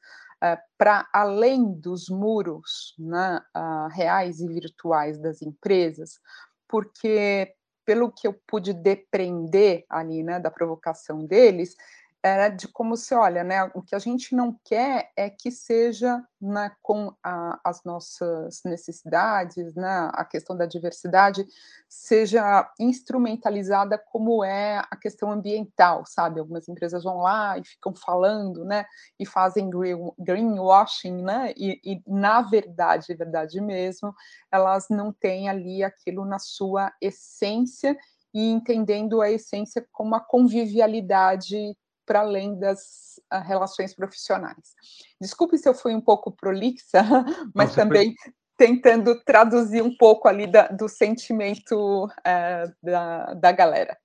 uh, 0.42 0.46
eh, 0.46 0.62
para 0.78 1.08
além 1.12 1.74
dos 1.74 2.10
muros 2.10 2.96
né, 2.98 3.42
uh, 3.56 3.88
reais 3.90 4.40
e 4.40 4.48
virtuais 4.48 5.18
das 5.18 5.42
empresas, 5.42 6.20
porque 6.68 7.54
pelo 7.86 8.12
que 8.12 8.28
eu 8.28 8.34
pude 8.48 8.74
depreender 8.74 9.86
ali, 9.90 10.24
né, 10.24 10.40
da 10.40 10.50
provocação 10.50 11.26
deles, 11.26 11.76
era 12.24 12.48
de 12.48 12.70
como 12.70 12.96
se 12.96 13.14
olha, 13.14 13.44
né? 13.44 13.70
O 13.74 13.82
que 13.82 13.94
a 13.94 14.00
gente 14.00 14.34
não 14.34 14.58
quer 14.64 15.12
é 15.16 15.30
que 15.30 15.52
seja 15.52 16.24
né, 16.40 16.72
com 16.82 17.14
a, 17.22 17.60
as 17.62 17.84
nossas 17.84 18.62
necessidades, 18.64 19.76
né, 19.76 20.10
a 20.14 20.24
questão 20.24 20.56
da 20.56 20.66
diversidade 20.66 21.46
seja 21.90 22.72
instrumentalizada 22.80 23.98
como 23.98 24.42
é 24.42 24.82
a 24.90 24.96
questão 24.96 25.32
ambiental, 25.32 26.06
sabe? 26.06 26.40
Algumas 26.40 26.70
empresas 26.70 27.04
vão 27.04 27.18
lá 27.18 27.58
e 27.58 27.66
ficam 27.66 27.94
falando, 27.94 28.64
né? 28.64 28.86
E 29.20 29.26
fazem 29.26 29.70
greenwashing, 30.18 31.22
né? 31.24 31.54
E, 31.58 31.80
e 31.84 32.02
na 32.08 32.42
verdade, 32.42 33.14
verdade 33.14 33.60
mesmo, 33.60 34.16
elas 34.50 34.88
não 34.90 35.12
têm 35.12 35.50
ali 35.50 35.84
aquilo 35.84 36.24
na 36.24 36.40
sua 36.40 36.94
essência 37.02 37.98
e 38.34 38.50
entendendo 38.50 39.22
a 39.22 39.30
essência 39.30 39.86
como 39.92 40.16
a 40.16 40.20
convivialidade 40.22 41.76
para 42.06 42.20
além 42.20 42.58
das 42.60 43.20
uh, 43.34 43.40
relações 43.40 43.94
profissionais. 43.96 44.76
Desculpe 45.20 45.58
se 45.58 45.68
eu 45.68 45.74
fui 45.74 45.94
um 45.94 46.02
pouco 46.02 46.32
prolixa, 46.32 47.04
mas 47.54 47.74
também 47.74 48.14
foi... 48.16 48.34
tentando 48.58 49.20
traduzir 49.24 49.82
um 49.82 49.96
pouco 49.96 50.28
ali 50.28 50.48
da, 50.48 50.68
do 50.68 50.88
sentimento 50.88 52.06
uh, 52.06 52.74
da, 52.82 53.34
da 53.34 53.52
galera. 53.52 53.98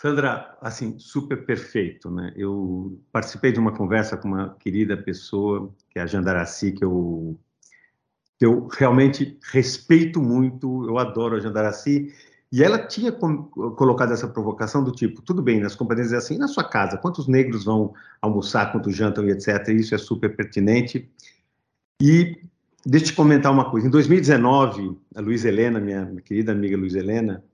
Sandra, 0.00 0.56
assim, 0.60 0.96
super 0.96 1.44
perfeito, 1.44 2.08
né? 2.08 2.32
Eu 2.36 3.02
participei 3.10 3.50
de 3.50 3.58
uma 3.58 3.76
conversa 3.76 4.16
com 4.16 4.28
uma 4.28 4.54
querida 4.54 4.96
pessoa, 4.96 5.74
que 5.90 5.98
é 5.98 6.02
a 6.02 6.06
Jandaraci, 6.06 6.70
que 6.70 6.84
eu, 6.84 7.36
que 8.38 8.46
eu 8.46 8.68
realmente 8.68 9.36
respeito 9.50 10.22
muito, 10.22 10.86
eu 10.86 10.98
adoro 10.98 11.34
a 11.34 11.40
Jandaraci, 11.40 12.14
e 12.50 12.64
ela 12.64 12.78
tinha 12.78 13.12
colocado 13.12 14.12
essa 14.12 14.26
provocação 14.26 14.82
do 14.82 14.90
tipo, 14.90 15.20
tudo 15.20 15.42
bem, 15.42 15.60
nas 15.60 15.74
companhias 15.74 16.12
é 16.12 16.16
assim, 16.16 16.38
na 16.38 16.48
sua 16.48 16.64
casa, 16.64 16.96
quantos 16.96 17.28
negros 17.28 17.64
vão 17.64 17.92
almoçar, 18.22 18.72
quantos 18.72 18.96
jantam 18.96 19.26
e 19.26 19.30
etc. 19.30 19.68
Isso 19.68 19.94
é 19.94 19.98
super 19.98 20.34
pertinente. 20.34 21.10
E 22.00 22.40
deixa 22.86 23.06
eu 23.06 23.10
te 23.10 23.14
comentar 23.14 23.52
uma 23.52 23.70
coisa. 23.70 23.86
Em 23.86 23.90
2019, 23.90 24.96
a 25.14 25.20
Luiz 25.20 25.44
Helena, 25.44 25.78
minha, 25.78 26.06
minha 26.06 26.22
querida 26.22 26.52
amiga 26.52 26.74
Luiz 26.74 26.94
Helena, 26.94 27.44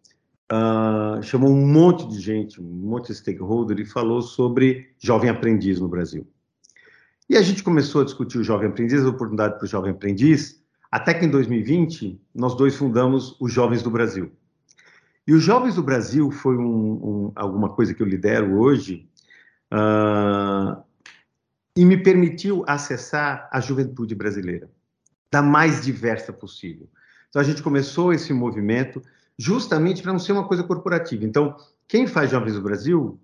uh, 0.53 1.21
chamou 1.25 1.51
um 1.51 1.67
monte 1.67 2.07
de 2.09 2.21
gente, 2.21 2.61
um 2.61 2.65
monte 2.65 3.09
de 3.09 3.17
stakeholder 3.17 3.81
e 3.81 3.85
falou 3.85 4.23
sobre 4.23 4.91
jovem 5.01 5.29
aprendiz 5.29 5.81
no 5.81 5.89
Brasil. 5.89 6.25
E 7.29 7.37
a 7.37 7.43
gente 7.43 7.65
começou 7.65 8.03
a 8.03 8.05
discutir 8.05 8.39
o 8.39 8.45
jovem 8.45 8.69
aprendiz, 8.69 9.03
a 9.03 9.09
oportunidade 9.09 9.57
para 9.57 9.65
o 9.65 9.69
jovem 9.69 9.91
aprendiz, 9.91 10.63
até 10.89 11.13
que 11.13 11.25
em 11.25 11.31
2020 11.31 12.21
nós 12.33 12.55
dois 12.55 12.77
fundamos 12.77 13.37
os 13.41 13.53
Jovens 13.53 13.83
do 13.83 13.91
Brasil. 13.91 14.31
E 15.27 15.33
os 15.33 15.43
Jovens 15.43 15.77
do 15.77 15.83
Brasil 15.83 16.31
foi 16.31 16.57
um, 16.57 16.93
um, 16.93 17.33
alguma 17.35 17.71
coisa 17.71 17.95
que 17.95 18.03
eu 18.03 18.07
lidero 18.07 18.59
hoje 18.59 19.09
uh, 19.73 20.83
e 21.77 21.85
me 21.85 21.97
permitiu 21.97 22.63
acessar 22.67 23.49
a 23.51 23.61
juventude 23.61 24.15
brasileira, 24.15 24.71
da 25.33 25.41
mais 25.41 25.83
diversa 25.83 26.33
possível. 26.33 26.89
Então 27.29 27.41
a 27.41 27.45
gente 27.45 27.63
começou 27.63 28.13
esse 28.13 28.33
movimento 28.33 29.03
justamente 29.39 30.03
para 30.03 30.13
não 30.13 30.19
ser 30.19 30.33
uma 30.33 30.47
coisa 30.47 30.63
corporativa. 30.63 31.25
Então, 31.25 31.57
quem 31.89 32.07
faz 32.07 32.31
Jovens 32.31 32.55
do 32.55 32.63
Brasil 32.63 33.19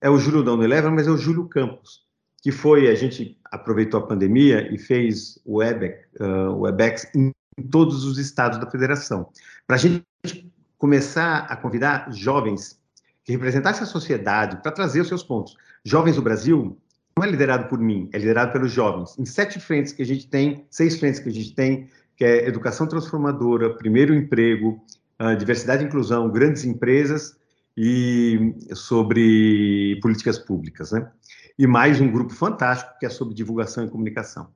é 0.00 0.10
o 0.10 0.18
Júlio 0.18 0.42
Down 0.42 0.62
Eleven, 0.62 0.92
mas 0.92 1.06
é 1.06 1.10
o 1.10 1.16
Júlio 1.16 1.48
Campos, 1.48 2.04
que 2.42 2.52
foi, 2.52 2.88
a 2.88 2.94
gente 2.94 3.38
aproveitou 3.44 4.00
a 4.00 4.06
pandemia 4.06 4.72
e 4.72 4.78
fez 4.78 5.38
o 5.44 5.58
Webex, 5.58 6.06
uh, 6.20 6.60
Webex 6.60 7.10
em 7.14 7.32
todos 7.70 8.04
os 8.04 8.18
estados 8.18 8.58
da 8.58 8.70
federação, 8.70 9.30
para 9.66 9.76
a 9.76 9.78
gente 9.78 10.45
começar 10.78 11.46
a 11.48 11.56
convidar 11.56 12.12
jovens 12.12 12.78
que 13.24 13.32
representassem 13.32 13.82
a 13.82 13.86
sociedade 13.86 14.62
para 14.62 14.72
trazer 14.72 15.00
os 15.00 15.08
seus 15.08 15.22
pontos. 15.22 15.56
Jovens 15.84 16.16
do 16.16 16.22
Brasil 16.22 16.78
não 17.16 17.24
é 17.24 17.30
liderado 17.30 17.68
por 17.68 17.78
mim, 17.78 18.08
é 18.12 18.18
liderado 18.18 18.52
pelos 18.52 18.70
jovens. 18.70 19.18
Em 19.18 19.24
sete 19.24 19.58
frentes 19.58 19.92
que 19.92 20.02
a 20.02 20.06
gente 20.06 20.28
tem, 20.28 20.66
seis 20.70 20.98
frentes 20.98 21.18
que 21.18 21.28
a 21.28 21.32
gente 21.32 21.54
tem, 21.54 21.88
que 22.16 22.24
é 22.24 22.46
educação 22.46 22.86
transformadora, 22.86 23.74
primeiro 23.74 24.14
emprego, 24.14 24.80
uh, 25.20 25.36
diversidade 25.36 25.82
e 25.82 25.86
inclusão, 25.86 26.30
grandes 26.30 26.64
empresas 26.64 27.36
e 27.76 28.54
sobre 28.74 29.98
políticas 30.00 30.38
públicas, 30.38 30.92
né? 30.92 31.10
E 31.58 31.66
mais 31.66 32.00
um 32.00 32.10
grupo 32.10 32.32
fantástico 32.32 32.98
que 32.98 33.06
é 33.06 33.08
sobre 33.08 33.34
divulgação 33.34 33.84
e 33.84 33.90
comunicação. 33.90 34.48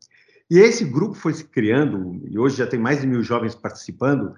E 0.50 0.58
esse 0.58 0.84
grupo 0.84 1.14
foi 1.14 1.32
se 1.32 1.44
criando, 1.44 2.20
e 2.28 2.38
hoje 2.38 2.56
já 2.56 2.66
tem 2.66 2.78
mais 2.78 3.00
de 3.00 3.06
mil 3.06 3.22
jovens 3.22 3.54
participando, 3.54 4.34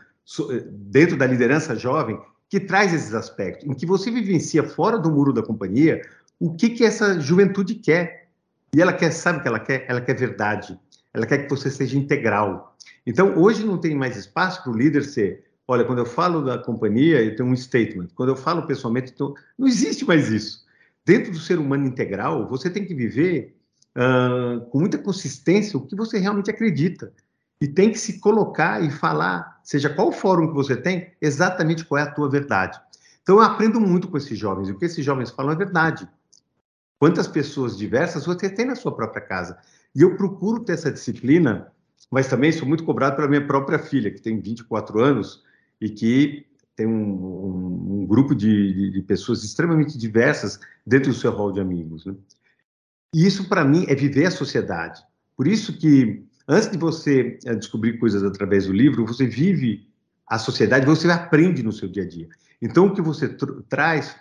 dentro 0.71 1.17
da 1.17 1.27
liderança 1.27 1.77
jovem, 1.77 2.19
que 2.49 2.61
traz 2.61 2.93
esses 2.93 3.15
aspectos, 3.15 3.69
em 3.69 3.75
que 3.75 3.87
você 3.87 4.11
vivencia 4.11 4.63
fora 4.63 4.99
do 4.99 5.11
muro 5.11 5.33
da 5.33 5.43
companhia 5.43 6.03
o 6.39 6.55
que, 6.55 6.71
que 6.71 6.85
essa 6.85 7.21
juventude 7.21 7.77
quer. 7.77 8.29
E 8.75 8.81
ela 8.81 8.93
quer, 8.93 9.13
sabe 9.13 9.39
o 9.39 9.43
que 9.43 9.49
ela 9.49 9.61
quer? 9.61 9.87
Ela 9.89 10.01
quer 10.01 10.17
verdade. 10.17 10.79
Ela 11.15 11.27
quer 11.27 11.39
que 11.39 11.51
você 11.51 11.71
seja 11.71 11.97
integral. 11.97 12.77
Então, 13.07 13.39
hoje 13.39 13.65
não 13.65 13.79
tem 13.79 13.95
mais 13.95 14.17
espaço 14.17 14.63
para 14.63 14.73
o 14.73 14.77
líder 14.77 15.05
ser 15.05 15.45
Olha, 15.67 15.85
quando 15.85 16.01
eu 16.01 16.07
falo 16.07 16.43
da 16.43 16.59
companhia, 16.59 17.23
eu 17.23 17.37
tenho 17.37 17.49
um 17.49 17.57
statement. 17.57 18.09
Quando 18.15 18.31
eu 18.31 18.37
falo 18.37 18.67
pessoalmente, 18.67 19.13
então, 19.15 19.35
não 19.59 19.67
existe 19.67 20.05
mais 20.05 20.29
isso. 20.29 20.67
Dentro 21.05 21.33
do 21.33 21.39
ser 21.39 21.59
humano 21.59 21.87
integral, 21.87 22.49
você 22.49 22.69
tem 22.69 22.85
que 22.85 22.95
viver 22.95 23.57
uh, 23.97 24.61
com 24.67 24.81
muita 24.81 24.99
consistência 24.99 25.79
o 25.79 25.87
que 25.87 25.97
você 25.97 26.19
realmente 26.19 26.51
acredita. 26.51 27.13
E 27.61 27.69
tem 27.69 27.91
que 27.91 27.99
se 27.99 28.19
colocar 28.19 28.83
e 28.83 28.91
falar, 28.91 29.52
seja 29.63 29.91
qual 29.91 30.13
fórum 30.13 30.49
que 30.49 30.55
você 30.55 30.77
tem, 30.77 31.13
exatamente 31.21 31.85
qual 31.85 31.99
é 31.99 32.03
a 32.03 32.11
tua 32.11 32.29
verdade. 32.29 32.81
Então, 33.23 33.37
eu 33.37 33.43
aprendo 33.43 33.81
muito 33.81 34.09
com 34.09 34.17
esses 34.17 34.39
jovens. 34.39 34.69
E 34.69 34.73
o 34.73 34.79
que 34.79 34.85
esses 34.85 35.05
jovens 35.05 35.31
falam 35.31 35.53
é 35.53 35.57
verdade. 35.57 36.09
Quantas 36.99 37.27
pessoas 37.27 37.77
diversas 37.77 38.27
você 38.27 38.49
tem 38.49 38.67
na 38.67 38.75
sua 38.75 38.95
própria 38.95 39.23
casa? 39.23 39.59
E 39.95 40.03
eu 40.03 40.17
procuro 40.17 40.65
ter 40.65 40.73
essa 40.73 40.91
disciplina, 40.91 41.73
mas 42.11 42.29
também 42.29 42.53
sou 42.53 42.67
muito 42.67 42.85
cobrado 42.85 43.17
pela 43.17 43.29
minha 43.29 43.47
própria 43.47 43.79
filha, 43.79 44.11
que 44.11 44.21
tem 44.21 44.41
24 44.41 45.01
anos, 45.01 45.43
e 45.81 45.89
que 45.89 46.47
tem 46.77 46.87
um, 46.87 46.93
um, 46.93 48.03
um 48.03 48.07
grupo 48.07 48.35
de, 48.35 48.73
de, 48.73 48.91
de, 48.93 49.03
pessoas 49.03 49.45
extremamente 49.45 49.99
diversas 49.99 50.59
dentro 50.87 51.11
do 51.11 51.17
seu 51.17 51.31
rol 51.31 51.53
de 51.53 51.61
amigos. 51.61 52.07
Né? 52.07 52.15
E 53.15 53.27
isso, 53.27 53.49
para 53.49 53.65
mim, 53.65 53.85
é 53.89 53.95
viver 53.95 54.27
a 54.27 54.31
sociedade. 54.31 55.03
Por 55.37 55.47
isso 55.47 55.77
que, 55.77 56.25
antes 56.49 56.71
de 56.71 56.79
você 56.79 57.39
eh, 57.45 57.55
descobrir 57.55 57.99
coisas 57.99 58.23
através 58.23 58.67
do 58.67 58.73
livro, 58.73 59.07
você 59.07 59.27
vive 59.27 59.87
a 60.27 60.39
sociedade, 60.39 60.87
você 60.87 61.11
aprende 61.11 61.63
no 61.63 61.73
seu 61.73 61.89
dia 61.89 62.05
a 62.05 62.09
dia. 62.09 62.29
Então, 62.61 62.87
o 62.87 62.95
que 62.95 63.03
você 63.03 63.29
tr 63.29 63.63
traz, 63.69 64.17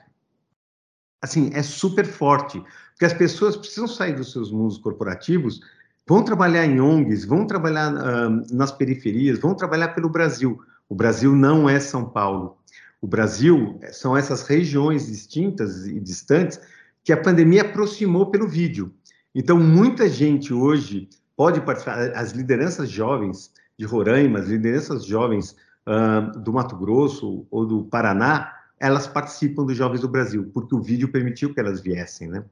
assim, 1.21 1.51
é 1.53 1.63
super 1.63 2.05
forte, 2.05 2.61
porque 2.91 3.05
as 3.05 3.13
pessoas 3.13 3.55
precisam 3.55 3.87
sair 3.87 4.15
dos 4.15 4.31
seus 4.31 4.51
mundos 4.51 4.77
corporativos, 4.77 5.61
vão 6.07 6.23
trabalhar 6.23 6.65
em 6.65 6.81
ONGs, 6.81 7.25
vão 7.25 7.45
trabalhar 7.45 7.93
uh, 7.93 8.55
nas 8.55 8.71
periferias, 8.71 9.39
vão 9.39 9.55
trabalhar 9.55 9.89
pelo 9.89 10.09
Brasil, 10.09 10.59
o 10.89 10.95
Brasil 10.95 11.33
não 11.33 11.69
é 11.69 11.79
São 11.79 12.09
Paulo. 12.09 12.57
O 12.99 13.07
Brasil 13.07 13.79
são 13.93 14.15
essas 14.15 14.45
regiões 14.45 15.07
distintas 15.07 15.87
e 15.87 15.99
distantes 15.99 16.59
que 17.03 17.13
a 17.13 17.17
pandemia 17.17 17.61
aproximou 17.61 18.29
pelo 18.29 18.47
vídeo. 18.47 18.93
Então, 19.33 19.57
muita 19.57 20.09
gente 20.09 20.53
hoje 20.53 21.07
pode 21.41 21.59
participar, 21.61 21.97
as 22.11 22.33
lideranças 22.33 22.87
jovens 22.87 23.51
de 23.75 23.83
Roraima, 23.83 24.37
as 24.37 24.47
lideranças 24.47 25.03
jovens 25.03 25.55
uh, 25.87 26.39
do 26.39 26.53
Mato 26.53 26.75
Grosso 26.75 27.47
ou 27.49 27.65
do 27.65 27.83
Paraná, 27.85 28.53
elas 28.79 29.07
participam 29.07 29.65
dos 29.65 29.75
Jovens 29.75 30.01
do 30.01 30.07
Brasil, 30.07 30.51
porque 30.53 30.75
o 30.75 30.79
vídeo 30.79 31.11
permitiu 31.11 31.51
que 31.51 31.59
elas 31.59 31.81
viessem, 31.81 32.27
né? 32.27 32.43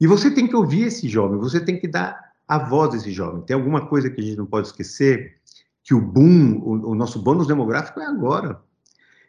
E 0.00 0.06
você 0.06 0.30
tem 0.30 0.46
que 0.46 0.54
ouvir 0.54 0.84
esse 0.84 1.08
jovem, 1.08 1.36
você 1.36 1.58
tem 1.58 1.80
que 1.80 1.88
dar 1.88 2.32
a 2.46 2.60
voz 2.60 2.92
desse 2.92 3.10
jovem. 3.10 3.42
Tem 3.42 3.56
alguma 3.56 3.88
coisa 3.88 4.08
que 4.08 4.20
a 4.20 4.24
gente 4.24 4.36
não 4.36 4.46
pode 4.46 4.68
esquecer, 4.68 5.34
que 5.82 5.92
o 5.92 6.00
boom, 6.00 6.60
o, 6.60 6.92
o 6.92 6.94
nosso 6.94 7.20
bônus 7.20 7.48
demográfico 7.48 7.98
é 7.98 8.06
agora. 8.06 8.60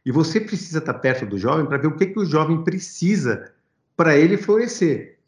E 0.05 0.11
você 0.11 0.39
precisa 0.39 0.77
estar 0.77 0.93
perto 0.93 1.25
do 1.25 1.39
jovem 1.39 1.65
para 1.65 1.79
ver 1.79 1.87
o 1.87 1.95
que, 1.95 2.05
que 2.05 2.19
o 2.19 2.25
jovem 2.25 2.63
precisa 2.63 3.51
para 3.97 4.15
ele 4.15 4.37
florescer. 4.37 5.18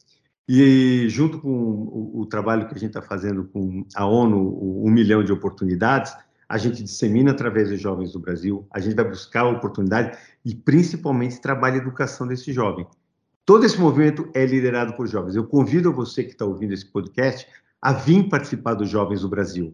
E 0.53 1.07
junto 1.07 1.39
com 1.39 1.49
o, 1.49 2.19
o 2.19 2.25
trabalho 2.25 2.67
que 2.67 2.75
a 2.75 2.77
gente 2.77 2.89
está 2.89 3.01
fazendo 3.01 3.45
com 3.45 3.85
a 3.95 4.05
ONU, 4.05 4.83
Um 4.85 4.91
Milhão 4.91 5.23
de 5.23 5.31
Oportunidades, 5.31 6.13
a 6.49 6.57
gente 6.57 6.83
dissemina 6.83 7.31
através 7.31 7.69
dos 7.69 7.79
jovens 7.79 8.11
do 8.11 8.19
Brasil, 8.19 8.67
a 8.69 8.77
gente 8.81 8.93
vai 8.93 9.05
buscar 9.05 9.45
oportunidade 9.45 10.17
e 10.43 10.53
principalmente 10.53 11.39
trabalha 11.39 11.75
a 11.75 11.77
educação 11.77 12.27
desse 12.27 12.51
jovem. 12.51 12.85
Todo 13.45 13.65
esse 13.65 13.79
movimento 13.79 14.29
é 14.33 14.45
liderado 14.45 14.93
por 14.97 15.07
jovens. 15.07 15.37
Eu 15.37 15.45
convido 15.45 15.93
você 15.93 16.21
que 16.21 16.31
está 16.31 16.43
ouvindo 16.43 16.73
esse 16.73 16.85
podcast 16.85 17.47
a 17.81 17.93
vir 17.93 18.27
participar 18.27 18.73
dos 18.73 18.89
Jovens 18.89 19.21
do 19.21 19.29
Brasil 19.29 19.73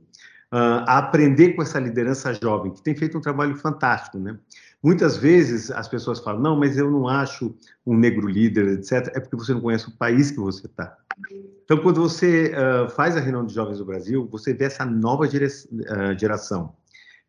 uh, 0.54 0.86
a 0.86 1.00
aprender 1.00 1.54
com 1.54 1.62
essa 1.62 1.80
liderança 1.80 2.34
jovem, 2.34 2.72
que 2.72 2.82
tem 2.82 2.96
feito 2.96 3.18
um 3.18 3.22
trabalho 3.22 3.56
fantástico, 3.56 4.18
né? 4.18 4.38
Muitas 4.84 5.18
vezes 5.18 5.72
as 5.72 5.88
pessoas 5.88 6.20
falam, 6.20 6.42
não, 6.42 6.58
mas 6.58 6.78
eu 6.78 6.90
não 6.90 7.08
acho 7.08 7.56
um 7.86 7.98
negro 7.98 8.28
líder, 8.28 8.68
etc. 8.80 9.12
É 9.16 9.20
porque 9.20 9.36
você 9.36 9.54
não 9.54 9.62
conhece 9.62 9.90
o 9.90 9.98
país 9.98 10.32
que 10.32 10.40
você 10.40 10.68
está. 10.68 10.96
Então, 11.66 11.78
quando 11.78 12.00
você 12.00 12.54
uh, 12.54 12.90
faz 12.90 13.18
a 13.18 13.20
reunião 13.20 13.46
de 13.46 13.54
jovens 13.54 13.80
do 13.80 13.86
Brasil, 13.86 14.28
você 14.32 14.54
vê 14.54 14.66
essa 14.66 14.86
nova 14.86 15.28
geração, 16.18 16.76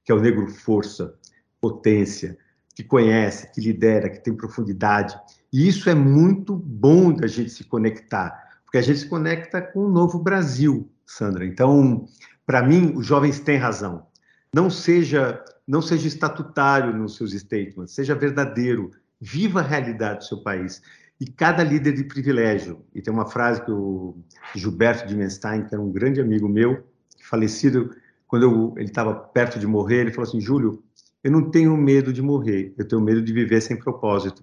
que 0.04 0.12
é 0.12 0.14
o 0.14 0.20
negro 0.20 0.46
força, 0.46 1.14
potência, 1.60 2.36
que 2.74 2.84
conhece, 2.84 3.50
que 3.52 3.60
lidera, 3.60 4.08
que 4.08 4.22
tem 4.22 4.32
profundidade. 4.34 5.18
E 5.52 5.66
isso 5.66 5.90
é 5.90 5.94
muito 5.94 6.54
bom 6.54 7.12
da 7.12 7.26
gente 7.26 7.50
se 7.50 7.64
conectar, 7.64 8.60
porque 8.64 8.78
a 8.78 8.82
gente 8.82 9.00
se 9.00 9.08
conecta 9.08 9.60
com 9.60 9.80
o 9.80 9.88
novo 9.88 10.18
Brasil, 10.20 10.88
Sandra. 11.04 11.44
Então, 11.44 12.06
para 12.46 12.62
mim, 12.62 12.92
os 12.94 13.04
jovens 13.04 13.40
têm 13.40 13.56
razão. 13.56 14.06
Não 14.54 14.70
seja, 14.70 15.42
não 15.68 15.82
seja 15.82 16.08
estatutário 16.08 16.96
nos 16.96 17.16
seus 17.16 17.32
statements, 17.32 17.92
seja 17.92 18.14
verdadeiro, 18.14 18.90
viva 19.20 19.60
a 19.60 19.62
realidade 19.62 20.20
do 20.20 20.24
seu 20.24 20.42
país. 20.42 20.80
E 21.20 21.26
cada 21.26 21.62
líder 21.62 21.92
de 21.92 22.04
privilégio. 22.04 22.80
E 22.94 23.02
tem 23.02 23.12
uma 23.12 23.26
frase 23.26 23.62
que 23.62 23.70
o 23.70 24.16
Gilberto 24.54 25.06
de 25.06 25.14
Menstein, 25.14 25.64
que 25.64 25.74
era 25.74 25.82
um 25.82 25.92
grande 25.92 26.20
amigo 26.20 26.48
meu, 26.48 26.84
falecido, 27.28 27.94
quando 28.26 28.44
eu, 28.44 28.74
ele 28.76 28.88
estava 28.88 29.14
perto 29.14 29.58
de 29.58 29.66
morrer, 29.66 30.00
ele 30.00 30.12
falou 30.12 30.28
assim: 30.28 30.40
Júlio, 30.40 30.82
eu 31.22 31.30
não 31.30 31.50
tenho 31.50 31.76
medo 31.76 32.12
de 32.12 32.22
morrer, 32.22 32.72
eu 32.78 32.86
tenho 32.86 33.02
medo 33.02 33.20
de 33.20 33.32
viver 33.32 33.60
sem 33.60 33.76
propósito. 33.76 34.42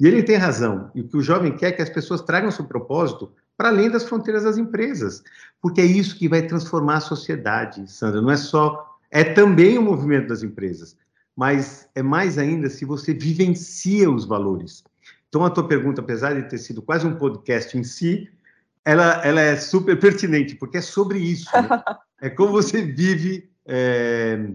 E 0.00 0.06
ele 0.06 0.22
tem 0.22 0.36
razão. 0.36 0.90
E 0.94 1.02
o 1.02 1.08
que 1.08 1.16
o 1.16 1.22
jovem 1.22 1.56
quer 1.56 1.68
é 1.68 1.72
que 1.72 1.82
as 1.82 1.90
pessoas 1.90 2.22
tragam 2.22 2.50
seu 2.50 2.64
propósito 2.64 3.30
para 3.56 3.68
além 3.68 3.90
das 3.90 4.04
fronteiras 4.04 4.42
das 4.42 4.56
empresas, 4.56 5.22
porque 5.62 5.80
é 5.80 5.84
isso 5.84 6.18
que 6.18 6.28
vai 6.28 6.42
transformar 6.42 6.96
a 6.96 7.00
sociedade, 7.00 7.88
Sandra. 7.90 8.20
Não 8.20 8.30
é 8.30 8.36
só, 8.36 8.93
é 9.14 9.22
também 9.22 9.78
o 9.78 9.82
movimento 9.82 10.26
das 10.26 10.42
empresas, 10.42 10.96
mas 11.36 11.88
é 11.94 12.02
mais 12.02 12.36
ainda 12.36 12.68
se 12.68 12.84
você 12.84 13.14
vivencia 13.14 14.10
os 14.10 14.24
valores. 14.24 14.82
Então, 15.28 15.44
a 15.44 15.50
tua 15.50 15.68
pergunta, 15.68 16.00
apesar 16.00 16.34
de 16.34 16.48
ter 16.48 16.58
sido 16.58 16.82
quase 16.82 17.06
um 17.06 17.14
podcast 17.14 17.78
em 17.78 17.84
si, 17.84 18.28
ela, 18.84 19.24
ela 19.24 19.40
é 19.40 19.56
super 19.56 19.96
pertinente, 20.00 20.56
porque 20.56 20.78
é 20.78 20.80
sobre 20.80 21.20
isso. 21.20 21.48
Né? 21.54 21.68
é 22.22 22.28
como 22.28 22.50
você 22.50 22.82
vive 22.82 23.48
é, 23.64 24.50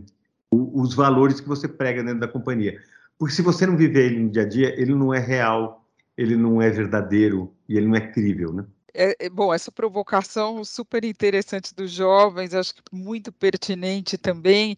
os 0.51 0.93
valores 0.93 1.39
que 1.39 1.47
você 1.47 1.65
prega 1.65 2.03
dentro 2.03 2.19
da 2.19 2.27
companhia. 2.27 2.81
Porque 3.17 3.33
se 3.33 3.41
você 3.41 3.65
não 3.65 3.77
viver 3.77 4.11
ele 4.11 4.19
no 4.19 4.29
dia 4.29 4.41
a 4.41 4.47
dia, 4.47 4.77
ele 4.77 4.93
não 4.93 5.13
é 5.13 5.19
real, 5.19 5.85
ele 6.17 6.35
não 6.35 6.61
é 6.61 6.69
verdadeiro 6.69 7.53
e 7.67 7.77
ele 7.77 7.87
não 7.87 7.95
é 7.95 8.01
crível, 8.01 8.51
né? 8.51 8.65
É, 8.93 9.15
é, 9.19 9.29
bom, 9.29 9.53
essa 9.53 9.71
provocação 9.71 10.63
super 10.63 11.03
interessante 11.03 11.73
dos 11.73 11.91
jovens, 11.91 12.53
acho 12.53 12.73
que 12.75 12.81
muito 12.91 13.31
pertinente 13.31 14.17
também, 14.17 14.77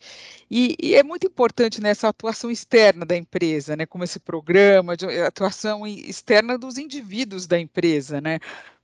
e, 0.49 0.76
e, 0.82 0.95
é 0.95 1.03
muito 1.03 1.28
importante 1.28 1.82
nessa 1.82 2.09
atuação 2.09 2.51
externa 2.51 3.05
da 3.05 3.16
empresa, 3.16 3.76
né, 3.76 3.86
como 3.86 4.03
esse 4.03 4.20
programa 4.20 4.97
de 4.97 5.05
atuação 5.22 5.86
externa 5.88 6.57
dos 6.57 6.78
indivíduos 6.78 7.47
da 7.47 7.59
empresa, 7.59 8.20
né, 8.20 8.39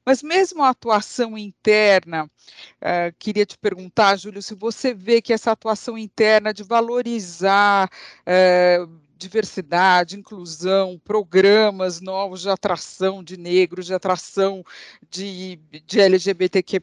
mas 0.06 0.24
mesmo 0.24 0.64
a 0.64 0.70
atuação 0.70 1.38
interna, 1.38 2.26
uh, 2.26 3.14
queria 3.20 3.46
te 3.46 3.58
perguntar, 3.58 4.16
Júlio, 4.16 4.42
se 4.42 4.56
você 4.56 4.94
vê 4.94 5.22
que 5.22 5.34
essa 5.34 5.52
atuação 5.52 5.98
interna 5.98 6.54
de 6.54 6.64
valorizar 6.64 7.90
uh, 8.22 9.07
diversidade, 9.18 10.18
inclusão, 10.18 11.00
programas 11.04 12.00
novos 12.00 12.42
de 12.42 12.50
atração 12.50 13.24
de 13.24 13.38
negros, 13.38 13.86
de 13.86 13.94
atração 13.94 14.64
de, 15.10 15.60
de 15.86 16.00
LGBTQ+, 16.00 16.82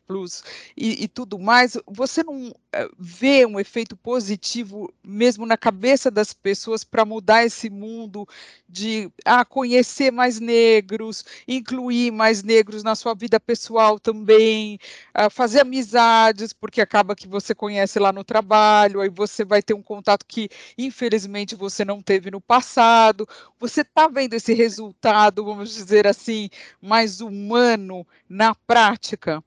e, 0.77 1.05
e 1.05 1.09
tudo 1.09 1.39
mais, 1.39 1.79
você 1.87 2.23
não 2.23 2.55
eh, 2.75 2.89
vê 2.99 3.47
um 3.47 3.61
efeito 3.61 3.97
positivo 3.97 4.93
mesmo 5.03 5.47
na 5.47 5.57
cabeça 5.57 6.11
das 6.11 6.33
pessoas 6.33 6.83
para 6.85 7.05
mudar 7.05 7.45
esse 7.45 7.71
mundo 7.71 8.27
de 8.69 9.11
ah, 9.25 9.45
conhecer 9.45 10.11
mais 10.11 10.41
negros, 10.41 11.25
incluir 11.47 12.11
mais 12.11 12.43
negros 12.43 12.83
na 12.83 12.95
sua 12.97 13.15
vida 13.15 13.39
pessoal 13.39 14.01
também, 14.01 14.79
ah, 15.15 15.31
fazer 15.31 15.61
amizades, 15.61 16.53
porque 16.53 16.81
acaba 16.81 17.15
que 17.15 17.29
você 17.29 17.55
conhece 17.55 17.99
lá 17.99 18.13
no 18.13 18.25
trabalho, 18.25 19.01
aí 19.01 19.09
você 19.09 19.45
vai 19.45 19.63
ter 19.63 19.75
um 19.75 19.83
contato 19.83 20.27
que 20.27 20.49
infelizmente 20.77 21.55
você 21.55 21.85
não 21.85 22.03
teve 22.03 22.31
no 22.31 22.41
passado. 22.41 23.29
Você 23.61 23.83
está 23.83 24.09
vendo 24.09 24.35
esse 24.35 24.53
resultado, 24.55 25.45
vamos 25.45 25.73
dizer 25.73 26.07
assim, 26.07 26.49
mais 26.83 27.21
humano 27.21 28.07
na 28.29 28.55
prática? 28.55 29.43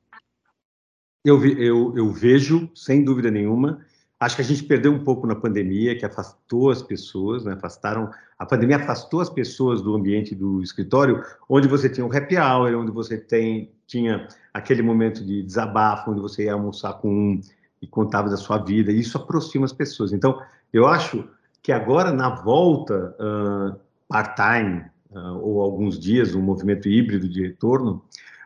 Eu, 1.27 1.45
eu, 1.45 1.93
eu 1.97 2.09
vejo, 2.09 2.69
sem 2.73 3.03
dúvida 3.03 3.29
nenhuma. 3.29 3.81
Acho 4.17 4.37
que 4.37 4.41
a 4.41 4.45
gente 4.45 4.63
perdeu 4.63 4.93
um 4.93 5.03
pouco 5.03 5.27
na 5.27 5.35
pandemia, 5.35 5.93
que 5.93 6.05
afastou 6.05 6.71
as 6.71 6.81
pessoas, 6.81 7.43
né? 7.43 7.51
afastaram. 7.51 8.09
A 8.39 8.45
pandemia 8.45 8.77
afastou 8.77 9.19
as 9.19 9.29
pessoas 9.29 9.81
do 9.81 9.93
ambiente 9.93 10.33
do 10.33 10.61
escritório, 10.63 11.21
onde 11.49 11.67
você 11.67 11.89
tinha 11.89 12.05
o 12.05 12.15
happy 12.15 12.37
hour, 12.37 12.73
onde 12.75 12.93
você 12.93 13.17
tem, 13.17 13.69
tinha 13.85 14.25
aquele 14.53 14.81
momento 14.81 15.21
de 15.25 15.43
desabafo, 15.43 16.11
onde 16.11 16.21
você 16.21 16.45
ia 16.45 16.53
almoçar 16.53 16.93
com 16.93 17.09
um 17.09 17.41
e 17.81 17.85
contava 17.85 18.29
da 18.29 18.37
sua 18.37 18.59
vida. 18.59 18.89
E 18.89 18.99
isso 19.01 19.17
aproxima 19.17 19.65
as 19.65 19.73
pessoas. 19.73 20.13
Então, 20.13 20.41
eu 20.71 20.87
acho 20.87 21.27
que 21.61 21.73
agora, 21.73 22.09
na 22.13 22.29
volta 22.29 23.13
uh, 23.19 23.77
part-time, 24.07 24.85
uh, 25.11 25.37
ou 25.41 25.61
alguns 25.61 25.99
dias, 25.99 26.33
um 26.33 26.41
movimento 26.41 26.87
híbrido 26.87 27.27
de 27.27 27.41
retorno, 27.41 28.01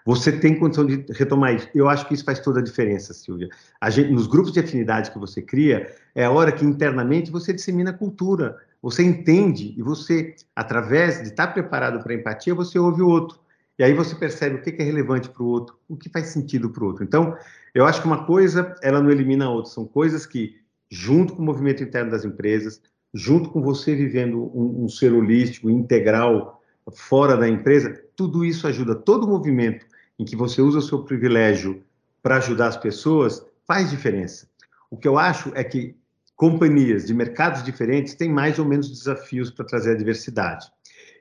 você 0.05 0.31
tem 0.31 0.57
condição 0.57 0.85
de 0.85 1.05
retomar 1.11 1.55
isso. 1.55 1.69
Eu 1.73 1.87
acho 1.87 2.07
que 2.07 2.13
isso 2.13 2.23
faz 2.23 2.39
toda 2.39 2.59
a 2.59 2.63
diferença, 2.63 3.13
Silvia. 3.13 3.49
A 3.79 3.89
gente, 3.89 4.11
nos 4.11 4.27
grupos 4.27 4.51
de 4.51 4.59
afinidade 4.59 5.11
que 5.11 5.19
você 5.19 5.41
cria, 5.41 5.93
é 6.15 6.25
a 6.25 6.31
hora 6.31 6.51
que 6.51 6.65
internamente 6.65 7.31
você 7.31 7.53
dissemina 7.53 7.91
a 7.91 7.93
cultura, 7.93 8.57
você 8.81 9.03
entende 9.03 9.75
e 9.77 9.81
você, 9.81 10.35
através 10.55 11.21
de 11.21 11.29
estar 11.29 11.47
preparado 11.47 12.01
para 12.01 12.13
a 12.13 12.15
empatia, 12.15 12.55
você 12.55 12.79
ouve 12.79 13.01
o 13.01 13.07
outro. 13.07 13.39
E 13.77 13.83
aí 13.83 13.93
você 13.93 14.15
percebe 14.15 14.55
o 14.55 14.61
que 14.61 14.81
é 14.81 14.85
relevante 14.85 15.29
para 15.29 15.43
o 15.43 15.47
outro, 15.47 15.77
o 15.87 15.95
que 15.95 16.09
faz 16.09 16.27
sentido 16.27 16.69
para 16.69 16.83
o 16.83 16.87
outro. 16.87 17.03
Então, 17.03 17.35
eu 17.73 17.85
acho 17.85 18.01
que 18.01 18.07
uma 18.07 18.25
coisa, 18.25 18.75
ela 18.81 19.01
não 19.01 19.09
elimina 19.09 19.45
a 19.45 19.49
outra. 19.49 19.71
São 19.71 19.85
coisas 19.85 20.25
que, 20.25 20.55
junto 20.89 21.35
com 21.35 21.41
o 21.41 21.45
movimento 21.45 21.83
interno 21.83 22.11
das 22.11 22.25
empresas, 22.25 22.81
junto 23.13 23.49
com 23.49 23.61
você 23.61 23.95
vivendo 23.95 24.51
um, 24.55 24.85
um 24.85 24.89
ser 24.89 25.13
holístico, 25.13 25.69
integral, 25.69 26.61
fora 26.93 27.37
da 27.37 27.47
empresa, 27.47 28.01
tudo 28.15 28.43
isso 28.43 28.67
ajuda. 28.67 28.95
Todo 28.95 29.27
movimento 29.27 29.85
em 30.21 30.25
que 30.25 30.35
você 30.35 30.61
usa 30.61 30.77
o 30.77 30.83
seu 30.83 31.01
privilégio 31.01 31.83
para 32.21 32.37
ajudar 32.37 32.67
as 32.67 32.77
pessoas 32.77 33.43
faz 33.65 33.89
diferença. 33.89 34.47
O 34.91 34.95
que 34.95 35.07
eu 35.07 35.17
acho 35.17 35.51
é 35.55 35.63
que 35.63 35.97
companhias 36.35 37.07
de 37.07 37.13
mercados 37.13 37.63
diferentes 37.63 38.13
têm 38.13 38.31
mais 38.31 38.59
ou 38.59 38.65
menos 38.65 38.87
desafios 38.87 39.49
para 39.49 39.65
trazer 39.65 39.93
a 39.93 39.97
diversidade. 39.97 40.71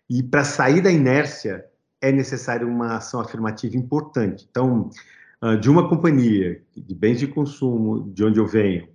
E 0.08 0.22
para 0.22 0.44
sair 0.44 0.82
da 0.82 0.90
inércia 0.90 1.64
é 1.98 2.12
necessário 2.12 2.68
uma 2.68 2.96
ação 2.96 3.20
afirmativa 3.20 3.74
importante. 3.74 4.46
Então, 4.50 4.90
ah, 5.40 5.56
de 5.56 5.70
uma 5.70 5.88
companhia 5.88 6.62
de 6.76 6.94
bens 6.94 7.18
de 7.18 7.26
consumo, 7.26 8.12
de 8.12 8.22
onde 8.22 8.38
eu 8.38 8.46
venho, 8.46 8.86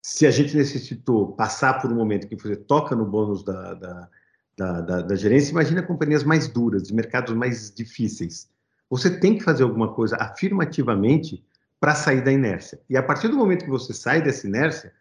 se 0.00 0.28
a 0.28 0.30
gente 0.30 0.56
necessitou 0.56 1.32
passar 1.32 1.80
por 1.80 1.90
um 1.90 1.96
momento 1.96 2.28
que 2.28 2.36
você 2.36 2.54
toca 2.54 2.94
no 2.94 3.04
bônus 3.04 3.42
da, 3.42 3.74
da, 3.74 4.08
da, 4.56 5.02
da, 5.02 5.16
gerência, 5.16 5.50
imagina 5.50 5.82
companhias 5.82 6.22
mais 6.22 6.46
duras, 6.46 6.84
de 6.84 6.94
mercados 6.94 7.34
mais 7.34 7.74
difíceis. 7.74 8.48
Você 8.90 9.08
tem 9.08 9.38
que 9.38 9.44
fazer 9.44 9.62
alguma 9.62 9.94
coisa 9.94 10.16
afirmativamente 10.16 11.42
para 11.78 11.94
sair 11.94 12.22
da 12.22 12.32
inércia. 12.32 12.80
E 12.90 12.96
a 12.96 13.02
partir 13.02 13.28
do 13.28 13.36
momento 13.36 13.64
que 13.64 13.70
você 13.70 13.94
sai 13.94 14.20
dessa 14.20 14.46
inércia, 14.46 14.92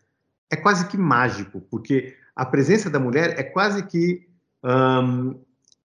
é 0.50 0.56
quase 0.56 0.88
que 0.88 0.98
mágico, 0.98 1.60
porque 1.60 2.16
a 2.36 2.46
presença 2.46 2.90
da 2.90 3.00
mulher 3.00 3.38
é 3.38 3.44
quase 3.44 3.84
que 3.84 4.28
um, 4.64 5.40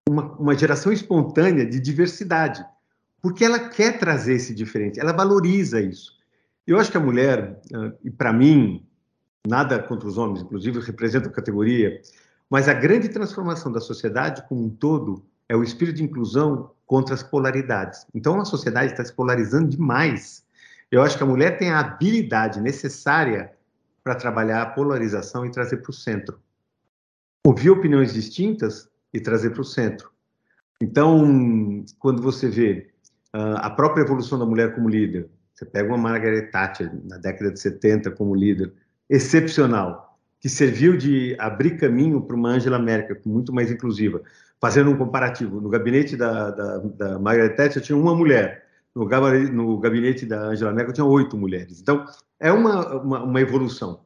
uma, 0.07 0.31
uma 0.37 0.55
geração 0.55 0.91
espontânea 0.91 1.65
de 1.65 1.79
diversidade, 1.79 2.65
porque 3.21 3.43
ela 3.43 3.59
quer 3.59 3.97
trazer 3.99 4.35
esse 4.35 4.53
diferente, 4.53 4.99
ela 4.99 5.11
valoriza 5.11 5.81
isso. 5.81 6.13
Eu 6.65 6.79
acho 6.79 6.91
que 6.91 6.97
a 6.97 7.01
mulher, 7.01 7.59
e 8.03 8.09
para 8.09 8.31
mim, 8.31 8.87
nada 9.45 9.79
contra 9.79 10.07
os 10.07 10.17
homens, 10.17 10.41
inclusive 10.41 10.79
representam 10.79 11.31
categoria, 11.31 12.01
mas 12.49 12.69
a 12.69 12.73
grande 12.73 13.09
transformação 13.09 13.71
da 13.71 13.79
sociedade 13.79 14.47
como 14.47 14.63
um 14.63 14.69
todo 14.69 15.25
é 15.49 15.55
o 15.55 15.63
espírito 15.63 15.97
de 15.97 16.03
inclusão 16.03 16.71
contra 16.85 17.15
as 17.15 17.23
polaridades. 17.23 18.05
Então 18.13 18.39
a 18.39 18.45
sociedade 18.45 18.91
está 18.91 19.03
se 19.03 19.13
polarizando 19.13 19.69
demais. 19.69 20.45
Eu 20.91 21.01
acho 21.01 21.17
que 21.17 21.23
a 21.23 21.27
mulher 21.27 21.57
tem 21.57 21.71
a 21.71 21.79
habilidade 21.79 22.61
necessária 22.61 23.51
para 24.03 24.15
trabalhar 24.15 24.61
a 24.61 24.65
polarização 24.67 25.45
e 25.45 25.51
trazer 25.51 25.77
para 25.77 25.89
o 25.89 25.93
centro. 25.93 26.39
Ouvir 27.43 27.71
opiniões 27.71 28.13
distintas 28.13 28.87
e 29.13 29.19
trazer 29.19 29.49
para 29.49 29.61
o 29.61 29.65
centro. 29.65 30.11
Então, 30.81 31.83
quando 31.99 32.21
você 32.21 32.47
vê 32.47 32.89
uh, 33.35 33.57
a 33.57 33.69
própria 33.69 34.03
evolução 34.03 34.37
da 34.37 34.45
mulher 34.45 34.75
como 34.75 34.89
líder, 34.89 35.29
você 35.53 35.65
pega 35.65 35.87
uma 35.87 35.97
Margaret 35.97 36.51
Thatcher 36.51 36.91
na 37.05 37.17
década 37.17 37.51
de 37.51 37.59
70 37.59 38.11
como 38.11 38.35
líder, 38.35 38.73
excepcional, 39.09 40.19
que 40.39 40.49
serviu 40.49 40.97
de 40.97 41.35
abrir 41.39 41.77
caminho 41.77 42.21
para 42.21 42.35
uma 42.35 42.49
Angela 42.49 42.77
Merkel 42.77 43.17
muito 43.25 43.53
mais 43.53 43.71
inclusiva. 43.71 44.21
Fazendo 44.59 44.89
um 44.89 44.97
comparativo, 44.97 45.59
no 45.59 45.69
gabinete 45.69 46.15
da, 46.15 46.49
da, 46.49 46.77
da 46.77 47.19
Margaret 47.19 47.55
Thatcher 47.55 47.81
tinha 47.81 47.97
uma 47.97 48.15
mulher, 48.15 48.65
no 48.95 49.05
gabinete, 49.05 49.51
no 49.51 49.77
gabinete 49.79 50.25
da 50.25 50.47
Angela 50.47 50.71
Merkel 50.71 50.93
tinha 50.93 51.05
oito 51.05 51.37
mulheres. 51.37 51.81
Então, 51.81 52.05
é 52.39 52.51
uma, 52.51 53.01
uma, 53.01 53.23
uma 53.23 53.41
evolução. 53.41 54.05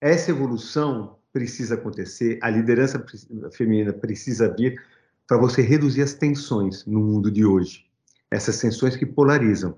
Essa 0.00 0.30
evolução 0.30 1.16
precisa 1.32 1.74
acontecer, 1.74 2.38
a 2.42 2.50
liderança 2.50 3.04
feminina 3.52 3.92
precisa 3.92 4.52
vir 4.56 4.80
para 5.26 5.36
você 5.36 5.62
reduzir 5.62 6.02
as 6.02 6.14
tensões 6.14 6.84
no 6.86 7.00
mundo 7.00 7.30
de 7.30 7.44
hoje. 7.44 7.86
Essas 8.30 8.58
tensões 8.58 8.96
que 8.96 9.06
polarizam. 9.06 9.76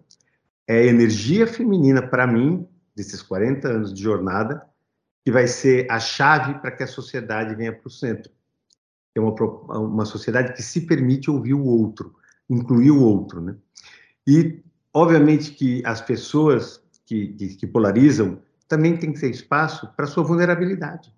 É 0.66 0.86
energia 0.86 1.46
feminina, 1.46 2.06
para 2.06 2.26
mim, 2.26 2.66
desses 2.94 3.22
40 3.22 3.68
anos 3.68 3.94
de 3.94 4.02
jornada, 4.02 4.62
que 5.24 5.32
vai 5.32 5.46
ser 5.46 5.86
a 5.90 5.98
chave 5.98 6.54
para 6.60 6.70
que 6.70 6.82
a 6.82 6.86
sociedade 6.86 7.54
venha 7.54 7.72
para 7.72 7.86
o 7.86 7.90
centro. 7.90 8.30
É 9.18 9.22
uma, 9.22 9.78
uma 9.78 10.04
sociedade 10.04 10.52
que 10.52 10.62
se 10.62 10.82
permite 10.82 11.30
ouvir 11.30 11.54
o 11.54 11.64
outro, 11.64 12.14
incluir 12.48 12.90
o 12.90 13.02
outro, 13.02 13.40
né? 13.40 13.56
E, 14.26 14.62
obviamente, 14.92 15.52
que 15.52 15.82
as 15.84 16.00
pessoas 16.00 16.82
que, 17.06 17.28
que, 17.28 17.56
que 17.56 17.66
polarizam 17.66 18.40
também 18.68 18.96
tem 18.96 19.12
que 19.12 19.20
ter 19.20 19.30
espaço 19.30 19.90
para 19.96 20.06
sua 20.06 20.22
vulnerabilidade. 20.22 21.12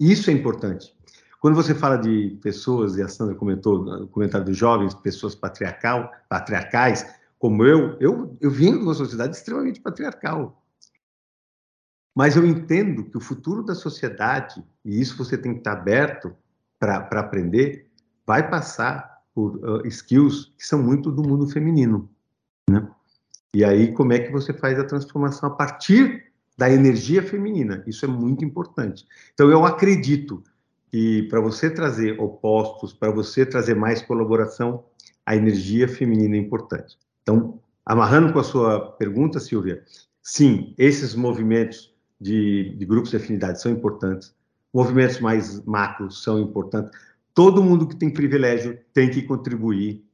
Isso 0.00 0.30
é 0.30 0.32
importante. 0.32 0.94
Quando 1.40 1.54
você 1.54 1.74
fala 1.74 1.96
de 1.96 2.38
pessoas, 2.42 2.96
e 2.96 3.02
a 3.02 3.08
Sandra 3.08 3.34
comentou 3.34 3.82
no 3.82 4.08
comentário 4.08 4.44
dos 4.44 4.56
jovens, 4.56 4.94
pessoas 4.94 5.34
patriarcal, 5.34 6.12
patriarcais, 6.28 7.06
como 7.38 7.64
eu, 7.64 7.96
eu, 8.00 8.36
eu 8.40 8.50
vim 8.50 8.72
de 8.72 8.84
uma 8.84 8.92
sociedade 8.92 9.36
extremamente 9.36 9.80
patriarcal. 9.80 10.62
Mas 12.14 12.36
eu 12.36 12.46
entendo 12.46 13.04
que 13.04 13.16
o 13.16 13.20
futuro 13.20 13.62
da 13.62 13.74
sociedade, 13.74 14.62
e 14.84 15.00
isso 15.00 15.16
você 15.16 15.38
tem 15.38 15.52
que 15.52 15.60
estar 15.60 15.72
aberto 15.72 16.36
para 16.80 17.20
aprender, 17.20 17.86
vai 18.26 18.48
passar 18.48 19.20
por 19.34 19.56
uh, 19.56 19.86
skills 19.86 20.52
que 20.58 20.66
são 20.66 20.82
muito 20.82 21.12
do 21.12 21.22
mundo 21.22 21.46
feminino. 21.46 22.10
Né? 22.68 22.88
E 23.54 23.64
aí, 23.64 23.92
como 23.92 24.12
é 24.12 24.18
que 24.18 24.32
você 24.32 24.52
faz 24.52 24.78
a 24.78 24.84
transformação 24.84 25.50
a 25.50 25.52
partir 25.52 26.32
da 26.56 26.70
energia 26.70 27.22
feminina? 27.22 27.84
Isso 27.86 28.04
é 28.04 28.08
muito 28.08 28.44
importante. 28.44 29.06
Então, 29.34 29.50
eu 29.50 29.64
acredito 29.64 30.42
que 30.90 31.24
para 31.24 31.40
você 31.40 31.70
trazer 31.70 32.18
opostos, 32.18 32.92
para 32.92 33.10
você 33.10 33.44
trazer 33.44 33.74
mais 33.74 34.02
colaboração, 34.02 34.84
a 35.24 35.36
energia 35.36 35.86
feminina 35.86 36.34
é 36.36 36.38
importante. 36.38 36.98
Então, 37.22 37.60
amarrando 37.84 38.32
com 38.32 38.38
a 38.38 38.44
sua 38.44 38.92
pergunta, 38.92 39.38
Silvia, 39.38 39.84
sim, 40.22 40.74
esses 40.78 41.14
movimentos 41.14 41.94
de, 42.20 42.74
de 42.76 42.86
grupos 42.86 43.10
de 43.10 43.16
afinidade 43.16 43.60
são 43.60 43.70
importantes, 43.70 44.34
movimentos 44.72 45.20
mais 45.20 45.64
macros 45.64 46.22
são 46.22 46.38
importantes. 46.38 46.90
Todo 47.34 47.62
mundo 47.62 47.86
que 47.86 47.96
tem 47.96 48.12
privilégio 48.12 48.78
tem 48.92 49.10
que 49.10 49.22
contribuir 49.22 50.04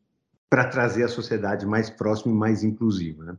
para 0.48 0.68
trazer 0.68 1.04
a 1.04 1.08
sociedade 1.08 1.66
mais 1.66 1.90
próxima 1.90 2.32
e 2.32 2.36
mais 2.36 2.62
inclusiva. 2.62 3.24
Né? 3.24 3.36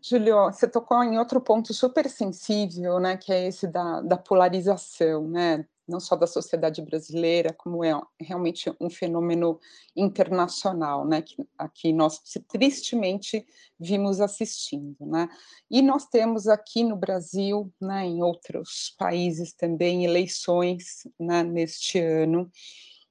Julio, 0.00 0.46
você 0.46 0.66
tocou 0.66 1.02
em 1.04 1.18
outro 1.18 1.40
ponto 1.40 1.72
super 1.72 2.08
sensível, 2.08 2.98
né, 2.98 3.16
que 3.16 3.32
é 3.32 3.46
esse 3.46 3.66
da, 3.66 4.00
da 4.00 4.16
polarização, 4.16 5.28
né, 5.28 5.64
não 5.92 6.00
só 6.00 6.16
da 6.16 6.26
sociedade 6.26 6.80
brasileira, 6.82 7.52
como 7.52 7.84
é 7.84 7.92
realmente 8.18 8.74
um 8.80 8.88
fenômeno 8.88 9.60
internacional, 9.94 11.06
né, 11.06 11.22
que 11.22 11.36
aqui 11.56 11.92
nós 11.92 12.18
tristemente 12.48 13.46
vimos 13.78 14.20
assistindo, 14.20 14.96
né, 15.06 15.28
e 15.70 15.82
nós 15.82 16.06
temos 16.06 16.48
aqui 16.48 16.82
no 16.82 16.96
Brasil, 16.96 17.70
né, 17.80 18.06
em 18.06 18.22
outros 18.22 18.94
países 18.98 19.52
também, 19.52 20.04
eleições, 20.04 21.06
né, 21.20 21.42
neste 21.42 22.00
ano, 22.00 22.50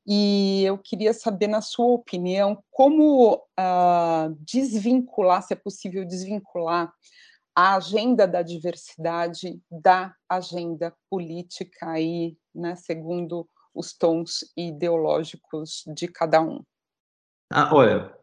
e 0.06 0.64
eu 0.66 0.80
queria 0.80 1.14
saber, 1.14 1.48
na 1.48 1.62
sua 1.62 1.86
opinião, 1.86 2.64
como 2.72 3.36
uh, 3.36 4.36
desvincular, 4.40 5.44
se 5.44 5.54
é 5.54 5.56
possível 5.56 6.04
desvincular 6.04 6.92
a 7.56 7.76
agenda 7.76 8.28
da 8.28 8.41
diversidade 8.41 9.62
da 9.70 10.16
agenda 10.30 10.93
política 11.10 11.91
aí, 11.91 12.38
né, 12.54 12.76
segundo 12.76 13.47
os 13.74 13.93
tons 13.93 14.52
ideológicos 14.56 15.84
de 15.95 16.08
cada 16.08 16.41
um. 16.41 16.62
Ah, 17.52 17.74
olha, 17.74 18.14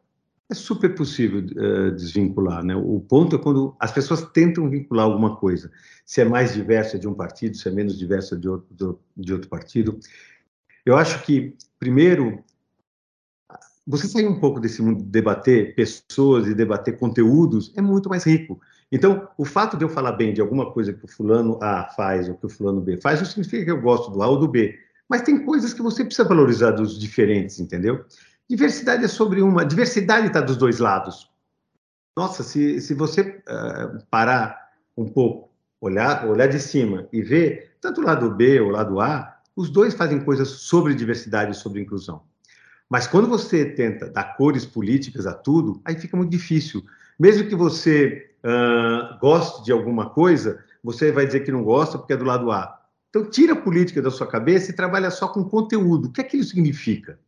é 0.50 0.54
super 0.54 0.94
possível 0.94 1.40
uh, 1.40 1.90
desvincular, 1.92 2.64
né? 2.64 2.74
O 2.74 3.00
ponto 3.00 3.36
é 3.36 3.38
quando 3.38 3.76
as 3.78 3.92
pessoas 3.92 4.22
tentam 4.32 4.68
vincular 4.68 5.04
alguma 5.04 5.36
coisa, 5.36 5.70
se 6.06 6.22
é 6.22 6.24
mais 6.24 6.54
diversa 6.54 6.98
de 6.98 7.06
um 7.06 7.14
partido, 7.14 7.56
se 7.56 7.68
é 7.68 7.70
menos 7.70 7.98
diversa 7.98 8.36
de 8.36 8.48
outro, 8.48 9.00
de 9.16 9.32
outro 9.32 9.48
partido. 9.48 9.98
Eu 10.86 10.96
acho 10.96 11.22
que, 11.24 11.54
primeiro, 11.78 12.42
você 13.86 14.06
sair 14.08 14.26
um 14.26 14.40
pouco 14.40 14.58
desse 14.60 14.80
mundo 14.80 15.02
de 15.02 15.10
debater 15.10 15.74
pessoas 15.74 16.46
e 16.46 16.54
debater 16.54 16.98
conteúdos 16.98 17.72
é 17.76 17.82
muito 17.82 18.08
mais 18.08 18.24
rico. 18.24 18.58
Então, 18.90 19.28
o 19.36 19.44
fato 19.44 19.76
de 19.76 19.84
eu 19.84 19.88
falar 19.88 20.12
bem 20.12 20.32
de 20.32 20.40
alguma 20.40 20.72
coisa 20.72 20.92
que 20.92 21.04
o 21.04 21.08
fulano 21.08 21.58
A 21.62 21.84
faz 21.84 22.28
ou 22.28 22.34
que 22.34 22.46
o 22.46 22.48
fulano 22.48 22.80
B 22.80 22.96
faz, 22.96 23.20
não 23.20 23.26
significa 23.26 23.64
que 23.64 23.70
eu 23.70 23.80
gosto 23.80 24.10
do 24.10 24.22
A 24.22 24.26
ou 24.26 24.38
do 24.38 24.48
B. 24.48 24.78
Mas 25.08 25.22
tem 25.22 25.44
coisas 25.44 25.74
que 25.74 25.82
você 25.82 26.04
precisa 26.04 26.26
valorizar 26.26 26.70
dos 26.70 26.98
diferentes, 26.98 27.60
entendeu? 27.60 28.04
Diversidade 28.48 29.04
é 29.04 29.08
sobre 29.08 29.42
uma. 29.42 29.64
Diversidade 29.64 30.28
está 30.28 30.40
dos 30.40 30.56
dois 30.56 30.78
lados. 30.78 31.30
Nossa, 32.16 32.42
se, 32.42 32.80
se 32.80 32.94
você 32.94 33.42
uh, 33.48 34.04
parar 34.10 34.70
um 34.96 35.06
pouco, 35.06 35.50
olhar, 35.80 36.26
olhar 36.26 36.48
de 36.48 36.58
cima 36.58 37.06
e 37.12 37.22
ver 37.22 37.76
tanto 37.80 38.00
o 38.00 38.04
lado 38.04 38.30
B 38.30 38.60
ou 38.60 38.68
o 38.68 38.72
lado 38.72 39.00
A, 39.00 39.38
os 39.54 39.70
dois 39.70 39.94
fazem 39.94 40.20
coisas 40.20 40.48
sobre 40.48 40.94
diversidade 40.94 41.52
e 41.52 41.54
sobre 41.54 41.80
inclusão. 41.80 42.22
Mas 42.88 43.06
quando 43.06 43.28
você 43.28 43.66
tenta 43.66 44.08
dar 44.08 44.36
cores 44.36 44.64
políticas 44.64 45.26
a 45.26 45.34
tudo, 45.34 45.80
aí 45.84 45.94
fica 45.94 46.16
muito 46.16 46.30
difícil. 46.30 46.82
Mesmo 47.18 47.48
que 47.48 47.54
você 47.54 48.30
uh, 48.44 49.18
goste 49.20 49.64
de 49.64 49.72
alguma 49.72 50.10
coisa, 50.10 50.64
você 50.82 51.10
vai 51.10 51.26
dizer 51.26 51.40
que 51.40 51.52
não 51.52 51.64
gosta 51.64 51.98
porque 51.98 52.12
é 52.12 52.16
do 52.16 52.24
lado 52.24 52.50
A. 52.50 52.78
Então, 53.10 53.28
tira 53.28 53.54
a 53.54 53.60
política 53.60 54.02
da 54.02 54.10
sua 54.10 54.26
cabeça 54.26 54.70
e 54.70 54.74
trabalha 54.76 55.10
só 55.10 55.28
com 55.28 55.42
conteúdo. 55.44 56.08
O 56.08 56.12
que 56.12 56.20
é 56.20 56.24
que 56.24 56.36
isso 56.36 56.50
significa? 56.50 57.18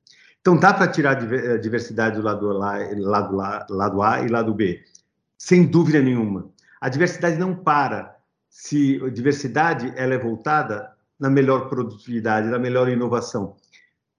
Então, 0.41 0.57
dá 0.57 0.72
para 0.72 0.88
tirar 0.88 1.18
a 1.18 1.34
eh, 1.34 1.59
diversidade 1.59 2.16
do 2.16 2.22
lado, 2.22 2.47
lá, 2.49 2.76
lado, 2.97 3.36
lá, 3.36 3.66
lado 3.68 4.03
A 4.03 4.20
e 4.22 4.28
lado 4.28 4.55
B? 4.55 4.82
Sem 5.38 5.66
dúvida 5.66 6.01
nenhuma. 6.01 6.51
A 6.80 6.88
diversidade 6.88 7.38
não 7.38 7.55
para 7.55 8.16
se 8.49 9.01
a 9.05 9.09
diversidade 9.11 9.93
ela 9.97 10.14
é 10.14 10.18
voltada 10.18 10.91
na 11.18 11.28
melhor 11.28 11.68
produtividade, 11.68 12.49
na 12.49 12.59
melhor 12.59 12.88
inovação. 12.88 13.57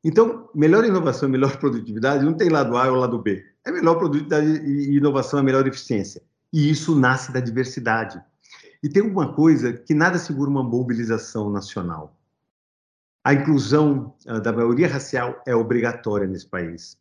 Então, 0.03 0.49
melhor 0.55 0.83
inovação 0.83 1.29
e 1.29 1.31
melhor 1.31 1.57
produtividade 1.57 2.25
não 2.25 2.33
tem 2.33 2.49
lado 2.49 2.75
A 2.75 2.89
ou 2.91 2.97
lado 2.97 3.19
B. 3.19 3.43
É 3.63 3.71
melhor 3.71 3.95
produtividade 3.95 4.47
e 4.47 4.97
inovação, 4.97 5.39
é 5.39 5.43
melhor 5.43 5.67
eficiência. 5.67 6.21
E 6.51 6.69
isso 6.69 6.95
nasce 6.95 7.31
da 7.31 7.39
diversidade. 7.39 8.19
E 8.83 8.89
tem 8.89 9.03
uma 9.03 9.33
coisa 9.33 9.71
que 9.71 9.93
nada 9.93 10.17
segura 10.17 10.49
uma 10.49 10.63
mobilização 10.63 11.51
nacional. 11.51 12.17
A 13.23 13.33
inclusão 13.33 14.15
uh, 14.25 14.41
da 14.41 14.51
maioria 14.51 14.87
racial 14.87 15.39
é 15.45 15.55
obrigatória 15.55 16.27
nesse 16.27 16.47
país. 16.47 16.97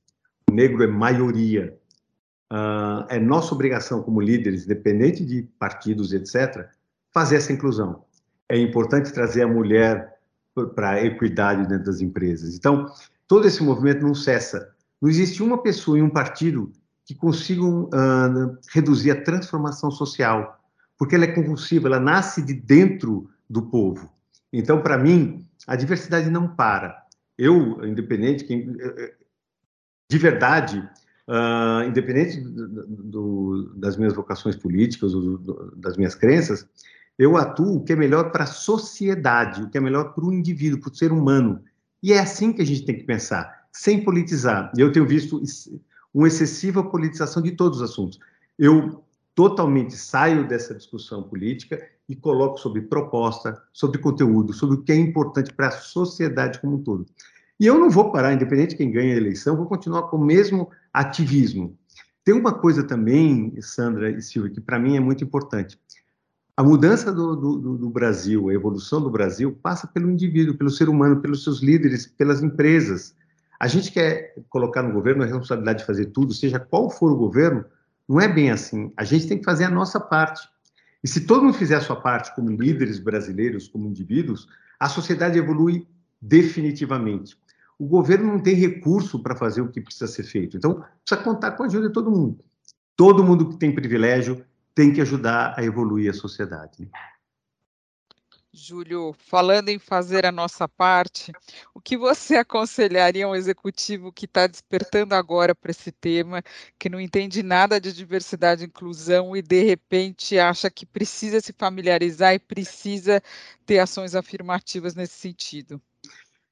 O 0.51 0.53
negro 0.53 0.83
é 0.85 0.87
maioria. 0.87 1.75
Uh, 2.53 3.07
é 3.09 3.19
nossa 3.19 3.55
obrigação 3.55 4.03
como 4.03 4.21
líderes, 4.21 4.65
independente 4.65 5.25
de 5.25 5.43
partidos, 5.59 6.13
etc., 6.13 6.69
fazer 7.11 7.37
essa 7.37 7.53
inclusão. 7.53 8.05
É 8.47 8.59
importante 8.59 9.13
trazer 9.13 9.43
a 9.43 9.49
mulher 9.49 10.20
para 10.75 10.91
a 10.91 11.05
equidade 11.05 11.69
dentro 11.69 11.85
das 11.85 12.01
empresas. 12.01 12.55
Então, 12.57 12.87
todo 13.27 13.47
esse 13.47 13.63
movimento 13.63 14.03
não 14.03 14.15
cessa. 14.15 14.75
Não 15.01 15.09
existe 15.09 15.43
uma 15.43 15.63
pessoa 15.63 15.99
em 15.99 16.03
um 16.03 16.11
partido 16.11 16.73
que 17.05 17.15
consigam 17.15 17.85
uh, 17.85 18.59
reduzir 18.73 19.11
a 19.11 19.23
transformação 19.23 19.91
social, 19.91 20.61
porque 20.99 21.15
ela 21.15 21.25
é 21.25 21.33
convulsiva, 21.33 21.89
ela 21.89 22.01
nasce 22.01 22.43
de 22.43 22.55
dentro 22.55 23.29
do 23.49 23.63
povo. 23.63 24.13
Então, 24.53 24.83
para 24.83 24.99
mim, 24.99 25.47
a 25.67 25.77
diversidade 25.77 26.31
não 26.31 26.49
para. 26.55 27.05
Eu, 27.39 27.85
independente, 27.87 28.45
quem, 28.45 28.77
de 30.11 30.19
verdade, 30.19 30.79
uh, 31.29 31.89
independente 31.89 32.41
do, 32.41 32.87
do, 32.87 33.73
das 33.77 33.97
minhas 33.97 34.13
vocações 34.13 34.57
políticas, 34.57 35.13
do, 35.13 35.73
das 35.77 35.97
minhas 35.97 36.15
crenças, 36.15 36.69
eu 37.21 37.37
atuo 37.37 37.77
o 37.77 37.85
que 37.85 37.93
é 37.93 37.97
melhor 37.97 38.33
para 38.33 38.45
a 38.45 38.47
sociedade, 38.47 39.63
o 39.63 39.69
que 39.69 39.77
é 39.77 39.81
melhor 39.81 40.15
para 40.15 40.25
o 40.25 40.33
indivíduo, 40.33 40.81
para 40.81 40.91
o 40.91 40.95
ser 40.95 41.13
humano. 41.13 41.63
E 42.03 42.15
é 42.15 42.19
assim 42.19 42.51
que 42.51 42.63
a 42.63 42.65
gente 42.65 42.87
tem 42.87 42.97
que 42.97 43.05
pensar, 43.05 43.67
sem 43.71 44.03
politizar. 44.03 44.73
Eu 44.75 44.91
tenho 44.91 45.07
visto 45.07 45.39
uma 46.15 46.29
excessiva 46.29 46.83
politização 46.83 47.43
de 47.43 47.51
todos 47.51 47.83
os 47.83 47.91
assuntos. 47.91 48.19
Eu 48.59 49.05
totalmente 49.35 49.95
saio 49.95 50.49
dessa 50.49 50.75
discussão 50.75 51.23
política 51.23 51.87
e 52.09 52.17
coloco 52.17 52.57
sobre 52.57 52.81
proposta, 52.81 53.63
sobre 53.71 53.99
conteúdo, 53.99 54.55
sobre 54.55 54.77
o 54.77 54.83
que 54.83 54.91
é 54.91 54.97
importante 54.97 55.53
para 55.53 55.69
a 55.69 55.73
sociedade 55.73 56.59
como 56.59 56.77
um 56.77 56.83
todo. 56.83 57.05
E 57.61 57.67
eu 57.67 57.79
não 57.79 57.91
vou 57.91 58.11
parar, 58.11 58.33
independente 58.33 58.71
de 58.71 58.77
quem 58.77 58.91
ganha 58.91 59.13
a 59.13 59.19
eleição, 59.19 59.59
vou 59.59 59.67
continuar 59.67 60.05
com 60.05 60.17
o 60.17 60.25
mesmo 60.25 60.71
ativismo. 60.91 61.77
Tem 62.25 62.35
uma 62.35 62.55
coisa 62.55 62.83
também, 62.83 63.61
Sandra 63.61 64.11
e 64.11 64.23
Silvia, 64.23 64.51
que 64.51 64.61
para 64.63 64.79
mim 64.79 64.97
é 64.97 65.01
muito 65.01 65.23
importante. 65.23 65.79
A 66.57 66.63
mudança 66.63 67.13
do, 67.13 67.35
do, 67.37 67.79
do, 67.79 67.91
Brasil, 67.91 68.49
a 68.49 68.55
evolução 68.55 69.01
do 69.01 69.11
Brasil, 69.11 69.57
passa 69.63 69.87
pelo 69.87 70.11
indivíduo, 70.11 70.57
pelo 70.57 70.71
ser 70.71 70.89
humano, 70.89 71.21
pelos 71.21 71.43
seus 71.43 71.61
líderes, 71.61 72.07
pelas 72.07 72.43
empresas. 72.43 73.15
A 73.59 73.67
gente 73.67 73.91
quer 73.93 74.35
colocar 74.49 74.83
no 74.83 74.93
governo 74.93 75.23
a 75.23 75.27
responsabilidade 75.27 75.81
de 75.81 75.87
fazer 75.87 76.07
tudo, 76.07 76.35
seja 76.35 76.59
qual 76.59 76.91
for 76.91 77.13
o 77.13 77.17
governo, 77.17 77.65
não 78.09 78.21
é 78.21 78.29
bem 78.29 78.51
assim. 78.51 78.93
A 78.97 79.05
gente 79.05 79.27
tem 79.27 79.39
que 79.39 79.45
fazer 79.45 79.65
a 79.65 79.71
nossa 79.71 80.01
parte. 80.01 80.49
E 81.03 81.09
se 81.09 81.23
todo 81.23 81.45
mundo 81.45 81.55
fizer 81.55 81.77
a 81.77 81.81
sua 81.81 81.97
parte, 81.97 82.35
como 82.35 82.51
líderes 82.51 82.99
brasileiros, 82.99 83.69
como 83.69 83.89
indivíduos, 83.89 84.49
a 84.79 84.89
sociedade 84.89 85.39
evolui 85.39 85.87
definitivamente. 86.21 87.37
O 87.79 87.87
governo 87.87 88.33
não 88.33 88.41
tem 88.41 88.55
recurso 88.55 89.23
para 89.23 89.35
fazer 89.35 89.63
o 89.63 89.69
que 89.69 89.81
precisa 89.81 90.07
ser 90.07 90.25
feito. 90.25 90.57
Então, 90.57 90.85
precisa 91.05 91.25
contar 91.25 91.53
com 91.53 91.63
a 91.63 91.67
ajuda 91.67 91.89
de 91.89 91.95
todo 91.95 92.11
mundo. 92.11 92.39
Todo 92.95 93.25
mundo 93.25 93.49
que 93.49 93.57
tem 93.57 93.75
privilégio 93.75 94.45
tem 94.75 94.93
que 94.93 95.01
ajudar 95.01 95.55
a 95.57 95.65
evoluir 95.65 96.11
a 96.11 96.15
sociedade. 96.15 96.91
Júlio, 98.53 99.15
falando 99.17 99.69
em 99.69 99.79
fazer 99.79 100.27
a 100.27 100.33
nossa 100.33 100.67
parte, 100.67 101.33
o 101.73 101.81
que 101.81 101.97
você 101.97 102.35
aconselharia 102.35 103.25
a 103.25 103.29
um 103.29 103.35
executivo 103.35 104.13
que 104.13 104.25
está 104.25 104.49
despertando 104.49 105.15
agora 105.15 105.55
para 105.55 105.71
esse 105.71 105.93
tema, 105.93 106.43
que 106.77 106.89
não 106.89 107.01
entende 107.01 107.45
nada 107.45 107.81
de 107.81 107.93
diversidade 107.93 108.65
e 108.65 108.67
inclusão 108.67 109.37
e 109.37 109.43
de 109.43 109.63
repente 109.63 110.37
acha 110.37 110.69
que 110.69 110.85
precisa 110.85 111.41
se 111.41 111.53
familiarizar 111.53 112.35
e 112.35 112.41
precisa 112.41 113.23
ter 113.65 113.79
ações 113.79 114.17
afirmativas 114.17 114.97
nesse 114.97 115.15
sentido? 115.15 115.81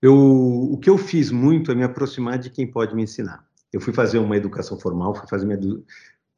Eu, 0.00 0.14
o 0.14 0.78
que 0.78 0.88
eu 0.88 0.96
fiz 0.96 1.32
muito 1.32 1.72
é 1.72 1.74
me 1.74 1.82
aproximar 1.82 2.38
de 2.38 2.50
quem 2.50 2.70
pode 2.70 2.94
me 2.94 3.02
ensinar. 3.02 3.44
Eu 3.72 3.80
fui 3.80 3.92
fazer 3.92 4.18
uma 4.18 4.36
educação 4.36 4.78
formal, 4.78 5.16
fui 5.16 5.26
fazer 5.26 5.44
minha 5.44 5.58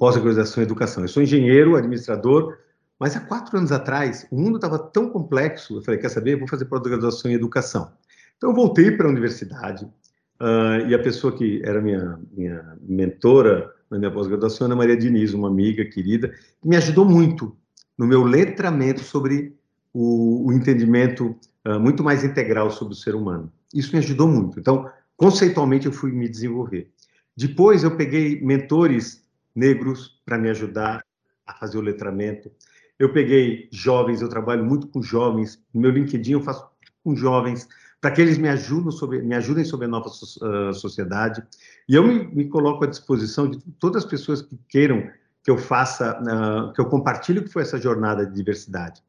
pós-graduação 0.01 0.63
em 0.63 0.67
educação. 0.67 1.05
Eu 1.05 1.09
sou 1.09 1.23
engenheiro, 1.23 1.77
administrador, 1.77 2.57
mas 2.99 3.15
há 3.15 3.21
quatro 3.21 3.59
anos 3.59 3.71
atrás, 3.71 4.27
o 4.31 4.37
mundo 4.41 4.57
estava 4.57 4.79
tão 4.79 5.11
complexo, 5.11 5.77
eu 5.77 5.83
falei, 5.83 6.01
quer 6.01 6.09
saber, 6.09 6.33
eu 6.33 6.39
vou 6.39 6.49
fazer 6.49 6.65
pós-graduação 6.65 7.31
em 7.31 7.35
educação. 7.35 7.93
Então, 8.39 8.49
eu 8.49 8.57
voltei 8.57 8.91
para 8.91 9.07
a 9.07 9.11
universidade, 9.11 9.85
uh, 9.85 10.89
e 10.89 10.95
a 10.95 10.99
pessoa 10.99 11.37
que 11.37 11.61
era 11.63 11.83
minha, 11.83 12.19
minha 12.33 12.79
mentora 12.81 13.71
na 13.91 13.99
minha 13.99 14.11
pós-graduação, 14.11 14.65
Ana 14.65 14.77
Maria 14.77 14.97
Diniz, 14.97 15.35
uma 15.35 15.49
amiga 15.49 15.85
querida, 15.85 16.29
que 16.63 16.67
me 16.67 16.77
ajudou 16.77 17.05
muito 17.05 17.55
no 17.99 18.07
meu 18.07 18.25
letramento 18.25 19.01
sobre 19.01 19.55
o, 19.93 20.47
o 20.47 20.53
entendimento 20.55 21.37
uh, 21.69 21.79
muito 21.79 22.03
mais 22.03 22.25
integral 22.25 22.71
sobre 22.71 22.95
o 22.95 22.97
ser 22.97 23.15
humano. 23.15 23.53
Isso 23.75 23.93
me 23.93 23.99
ajudou 23.99 24.27
muito. 24.27 24.59
Então, 24.59 24.91
conceitualmente, 25.15 25.85
eu 25.85 25.93
fui 25.93 26.11
me 26.11 26.27
desenvolver. 26.27 26.89
Depois, 27.37 27.85
eu 27.85 27.97
peguei 27.99 28.41
mentores 28.41 29.21
negros 29.55 30.21
para 30.25 30.39
me 30.39 30.49
ajudar 30.51 31.05
a 31.47 31.55
fazer 31.55 31.79
o 31.79 31.83
letramento. 31.83 32.51
Eu 32.99 33.13
peguei 33.13 33.69
jovens, 33.73 34.21
eu 34.21 34.29
trabalho 34.29 34.65
muito 34.65 34.87
com 34.89 35.03
jovens. 35.03 35.63
No 35.73 35.81
meu 35.81 35.91
LinkedIn, 35.91 36.33
eu 36.33 36.43
faço 36.43 36.69
com 37.03 37.15
jovens 37.15 37.67
para 38.01 38.11
que 38.11 38.21
eles 38.21 38.39
me 38.39 38.49
ajudem 38.49 38.91
sobre, 38.91 39.23
me 39.23 39.35
ajudem 39.35 39.65
sobre 39.65 39.87
a 39.87 39.89
nova 39.89 40.09
uh, 40.09 40.73
sociedade. 40.73 41.43
E 41.89 41.95
eu 41.95 42.07
me, 42.07 42.27
me, 42.27 42.49
coloco 42.49 42.85
à 42.85 42.87
disposição 42.87 43.49
de 43.49 43.59
todas 43.79 44.05
as 44.05 44.11
pessoas 44.11 44.41
que 44.41 44.59
queiram 44.69 45.11
que 45.43 45.51
eu 45.51 45.59
faça, 45.59 46.19
uh, 46.21 46.73
que 46.73 46.81
eu 46.81 46.87
compartilhe 46.87 47.41
o 47.41 47.45
que 47.45 47.53
foi 47.53 47.63
essa 47.63 47.79
jornada 47.79 48.27
de 48.27 48.35
diversidade. 48.35 49.03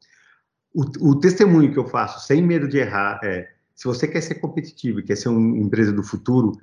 O, 0.73 1.09
o, 1.09 1.19
testemunho 1.19 1.71
que 1.71 1.79
eu 1.79 1.87
faço, 1.87 2.25
sem 2.25 2.41
medo 2.41 2.67
de 2.67 2.77
errar, 2.77 3.19
é: 3.23 3.49
se 3.75 3.85
você 3.85 4.07
quer 4.07 4.21
ser 4.21 4.35
competitivo 4.35 4.99
e 4.99 5.03
quer 5.03 5.15
ser 5.15 5.29
uma 5.29 5.57
empresa 5.57 5.91
do 5.91 6.03
futuro, 6.03 6.53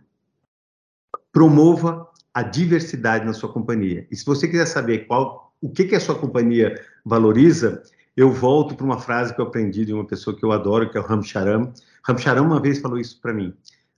promova 1.32 2.08
a 2.32 2.42
diversidade 2.42 3.24
na 3.24 3.32
sua 3.32 3.52
companhia. 3.52 4.06
E 4.10 4.16
se 4.16 4.24
você 4.24 4.46
quiser 4.46 4.66
saber 4.66 5.06
qual, 5.06 5.52
o 5.60 5.68
que, 5.68 5.84
que 5.84 5.94
a 5.94 6.00
sua 6.00 6.14
companhia 6.14 6.80
valoriza, 7.04 7.82
eu 8.16 8.32
volto 8.32 8.74
para 8.74 8.84
uma 8.84 8.98
frase 8.98 9.34
que 9.34 9.40
eu 9.40 9.46
aprendi 9.46 9.84
de 9.84 9.92
uma 9.92 10.04
pessoa 10.04 10.36
que 10.36 10.44
eu 10.44 10.52
adoro, 10.52 10.90
que 10.90 10.98
é 10.98 11.00
o 11.00 11.04
Ram 11.04 11.22
Charam. 11.22 11.72
Ram 12.06 12.18
Charam 12.18 12.44
uma 12.44 12.60
vez 12.60 12.78
falou 12.78 12.98
isso 12.98 13.20
para 13.20 13.32
mim. 13.32 13.54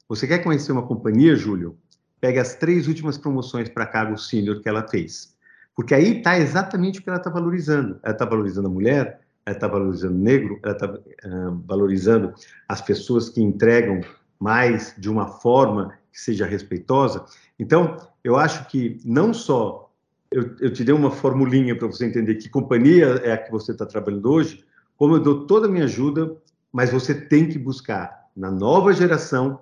Você 0.09 0.27
quer 0.27 0.41
conhecer 0.41 0.73
uma 0.73 0.87
companhia, 0.87 1.37
Júlio? 1.37 1.77
Pegue 2.21 2.39
as 2.39 2.55
três 2.55 2.87
últimas 2.87 3.17
promoções 3.17 3.69
para 3.69 3.87
cargo 3.87 4.19
sênior 4.19 4.61
que 4.61 4.69
ela 4.69 4.87
fez. 4.87 5.35
Porque 5.75 5.95
aí 5.95 6.19
está 6.19 6.39
exatamente 6.39 6.99
o 6.99 7.03
que 7.03 7.09
ela 7.09 7.19
está 7.19 7.31
valorizando. 7.31 7.99
Ela 8.03 8.13
está 8.13 8.25
valorizando 8.27 8.69
a 8.69 8.71
mulher, 8.71 9.21
ela 9.47 9.57
está 9.57 9.67
valorizando 9.67 10.15
o 10.15 10.19
negro, 10.19 10.61
ela 10.63 10.73
está 10.73 10.87
uh, 10.87 11.63
valorizando 11.67 12.35
as 12.69 12.83
pessoas 12.83 13.29
que 13.31 13.41
entregam 13.41 14.01
mais 14.39 14.95
de 14.99 15.09
uma 15.09 15.29
forma 15.29 15.95
que 16.13 16.21
seja 16.21 16.45
respeitosa. 16.45 17.25
Então, 17.59 17.97
eu 18.23 18.37
acho 18.37 18.67
que 18.69 18.99
não 19.05 19.33
só 19.33 19.91
eu, 20.31 20.57
eu 20.61 20.73
te 20.73 20.85
dei 20.85 20.95
uma 20.95 21.11
formulinha 21.11 21.77
para 21.77 21.89
você 21.89 22.07
entender 22.07 22.37
que 22.37 22.49
companhia 22.49 23.07
é 23.25 23.33
a 23.33 23.39
que 23.39 23.51
você 23.51 23.73
está 23.73 23.85
trabalhando 23.85 24.31
hoje, 24.31 24.65
como 24.97 25.17
eu 25.17 25.21
dou 25.21 25.47
toda 25.47 25.67
a 25.67 25.71
minha 25.71 25.85
ajuda, 25.85 26.37
mas 26.73 26.91
você 26.91 27.15
tem 27.15 27.49
que 27.49 27.59
buscar 27.59 28.31
na 28.37 28.51
nova 28.51 28.93
geração 28.93 29.61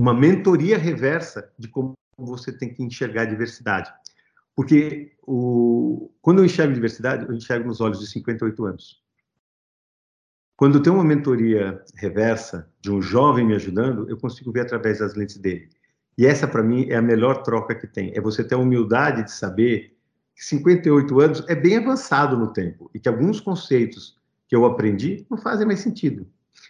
uma 0.00 0.12
mentoria 0.12 0.76
reversa 0.76 1.50
de 1.58 1.68
como 1.68 1.94
você 2.18 2.52
tem 2.52 2.72
que 2.72 2.82
enxergar 2.82 3.22
a 3.22 3.26
diversidade. 3.26 3.92
Porque 4.54 5.12
o, 5.22 6.10
quando 6.20 6.40
eu 6.40 6.44
enxergo 6.44 6.74
diversidade, 6.74 7.26
eu 7.26 7.34
enxergo 7.34 7.66
nos 7.66 7.80
olhos 7.80 7.98
de 7.98 8.06
58 8.08 8.64
anos. 8.66 9.02
Quando 10.56 10.78
eu 10.78 10.82
tenho 10.82 10.96
uma 10.96 11.04
mentoria 11.04 11.82
reversa 11.94 12.70
de 12.80 12.90
um 12.90 13.00
jovem 13.00 13.46
me 13.46 13.54
ajudando, 13.54 14.08
eu 14.10 14.18
consigo 14.18 14.52
ver 14.52 14.60
através 14.60 14.98
das 14.98 15.14
lentes 15.14 15.38
dele. 15.38 15.70
E 16.22 16.26
essa, 16.26 16.46
para 16.46 16.62
mim, 16.62 16.86
é 16.88 16.94
a 16.94 17.02
melhor 17.02 17.42
troca 17.42 17.74
que 17.74 17.84
tem. 17.84 18.12
É 18.14 18.20
você 18.20 18.44
ter 18.44 18.54
a 18.54 18.58
humildade 18.58 19.24
de 19.24 19.32
saber 19.32 19.92
que 20.36 20.44
58 20.44 21.20
anos 21.20 21.44
é 21.48 21.54
bem 21.56 21.78
avançado 21.78 22.36
no 22.36 22.52
tempo 22.52 22.88
e 22.94 23.00
que 23.00 23.08
alguns 23.08 23.40
conceitos 23.40 24.16
que 24.46 24.54
eu 24.54 24.64
aprendi 24.64 25.26
não 25.28 25.36
fazem 25.36 25.66
mais 25.66 25.80
sentido. 25.80 26.24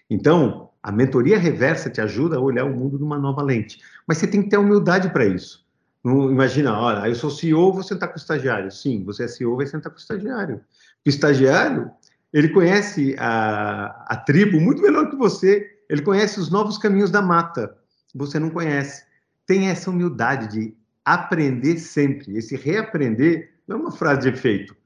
Então, 0.09 0.71
a 0.83 0.91
mentoria 0.91 1.37
reversa 1.37 1.91
te 1.91 2.01
ajuda 2.01 2.39
a 2.39 2.41
olhar 2.41 2.65
o 2.65 2.75
mundo 2.75 2.99
numa 2.99 3.19
nova 3.19 3.43
lente. 3.43 3.79
Mas 4.09 4.17
você 4.17 4.27
tem 4.27 4.43
que 4.43 4.49
ter 4.49 4.57
humildade 4.57 5.11
para 5.11 5.27
isso. 5.27 5.67
Não, 6.03 6.31
imagina, 6.31 6.73
olha, 6.73 7.07
eu 7.07 7.15
sou 7.15 7.31
CEO, 7.31 7.75
vou 7.75 7.83
sentar 7.83 8.09
com 8.09 8.15
o 8.15 8.19
estagiário. 8.19 8.71
Sim, 8.71 9.05
você 9.05 9.25
é 9.25 9.29
CEO, 9.29 9.59
vai 9.59 9.67
sentar 9.67 9.93
com 9.93 9.99
o 9.99 10.01
estagiário. 10.01 10.63
O 11.05 11.11
estagiário, 11.11 11.91
ele 12.33 12.49
conhece 12.49 13.15
a, 13.19 14.07
a 14.09 14.17
tribo 14.17 14.59
muito 14.59 14.81
melhor 14.81 15.11
que 15.11 15.17
você. 15.17 15.77
Ele 15.91 16.01
conhece 16.01 16.41
os 16.41 16.51
novos 16.51 16.79
caminhos 16.79 17.11
da 17.11 17.21
mata. 17.21 17.77
Você 18.15 18.39
não 18.39 18.49
conhece 18.49 19.12
tem 19.47 19.69
essa 19.69 19.91
humildade 19.91 20.49
de 20.49 20.77
aprender 21.05 21.79
sempre. 21.79 22.37
Esse 22.37 22.57
reaprender 22.57 23.53
não 23.67 23.77
é 23.77 23.81
uma 23.81 23.93
frase 23.93 24.23
de 24.23 24.29
efeito, 24.29 24.77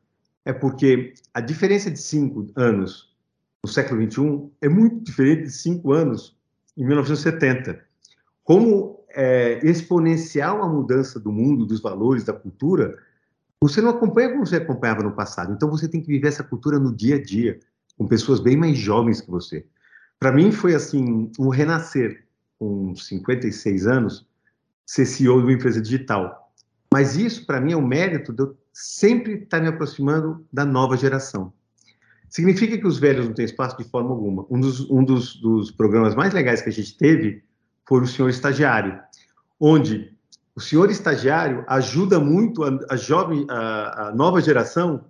é 0.45 0.53
porque 0.53 1.15
a 1.35 1.41
diferença 1.41 1.91
de 1.91 2.01
cinco 2.01 2.47
anos 2.57 3.15
no 3.65 3.71
século 3.71 4.01
XXI 4.11 4.51
é 4.63 4.69
muito 4.69 5.05
diferente 5.05 5.43
de 5.45 5.51
cinco 5.51 5.93
anos 5.93 6.37
em 6.77 6.85
1970. 6.85 7.81
Como 8.45 9.05
é 9.11 9.59
exponencial 9.67 10.63
a 10.63 10.69
mudança 10.69 11.19
do 11.19 11.33
mundo, 11.33 11.67
dos 11.67 11.81
valores, 11.81 12.23
da 12.23 12.33
cultura, 12.33 12.97
você 13.61 13.81
não 13.81 13.91
acompanha 13.91 14.31
como 14.31 14.47
você 14.47 14.57
acompanhava 14.57 15.03
no 15.03 15.13
passado. 15.13 15.53
Então 15.53 15.71
você 15.71 15.89
tem 15.89 16.01
que 16.01 16.07
viver 16.07 16.29
essa 16.29 16.45
cultura 16.45 16.79
no 16.79 16.95
dia 16.95 17.17
a 17.17 17.23
dia, 17.23 17.59
com 17.97 18.07
pessoas 18.07 18.39
bem 18.39 18.57
mais 18.57 18.77
jovens 18.77 19.21
que 19.21 19.31
você. 19.31 19.67
Para 20.19 20.33
mim 20.33 20.53
foi 20.53 20.75
assim 20.75 21.31
um 21.39 21.49
renascer 21.49 22.25
com 22.59 22.95
56 22.95 23.87
anos 23.87 24.27
ser 24.87 25.05
CEO 25.05 25.39
de 25.39 25.47
uma 25.47 25.53
empresa 25.53 25.83
digital. 25.83 26.53
Mas 26.93 27.17
isso, 27.17 27.45
para 27.45 27.61
mim, 27.61 27.73
é 27.73 27.77
um 27.77 27.87
mérito 27.87 28.33
de 28.33 28.43
eu 28.43 28.57
sempre 28.73 29.35
estar 29.35 29.61
me 29.61 29.69
aproximando 29.69 30.47
da 30.53 30.65
nova 30.65 30.97
geração. 30.97 31.53
Significa 32.31 32.79
que 32.79 32.87
os 32.87 32.99
velhos 32.99 33.27
não 33.27 33.35
têm 33.35 33.45
espaço 33.45 33.77
de 33.77 33.85
forma 33.85 34.11
alguma. 34.11 34.47
Um 34.49 34.61
dos, 34.61 34.91
um 34.91 35.05
dos, 35.05 35.37
dos 35.37 35.71
programas 35.71 36.15
mais 36.15 36.33
legais 36.33 36.63
que 36.63 36.69
a 36.69 36.73
gente 36.73 36.97
teve 36.97 37.43
foi 37.87 38.03
o 38.03 38.07
Senhor 38.07 38.29
Estagiário, 38.29 38.99
onde 39.61 40.17
o 40.57 40.61
senhor 40.61 40.91
estagiário 40.91 41.63
ajuda 41.69 42.19
muito 42.19 42.65
a, 42.65 42.79
a 42.89 42.97
jovem, 42.97 43.47
a, 43.51 44.09
a, 44.09 44.15
nova 44.15 44.41
geração 44.41 45.05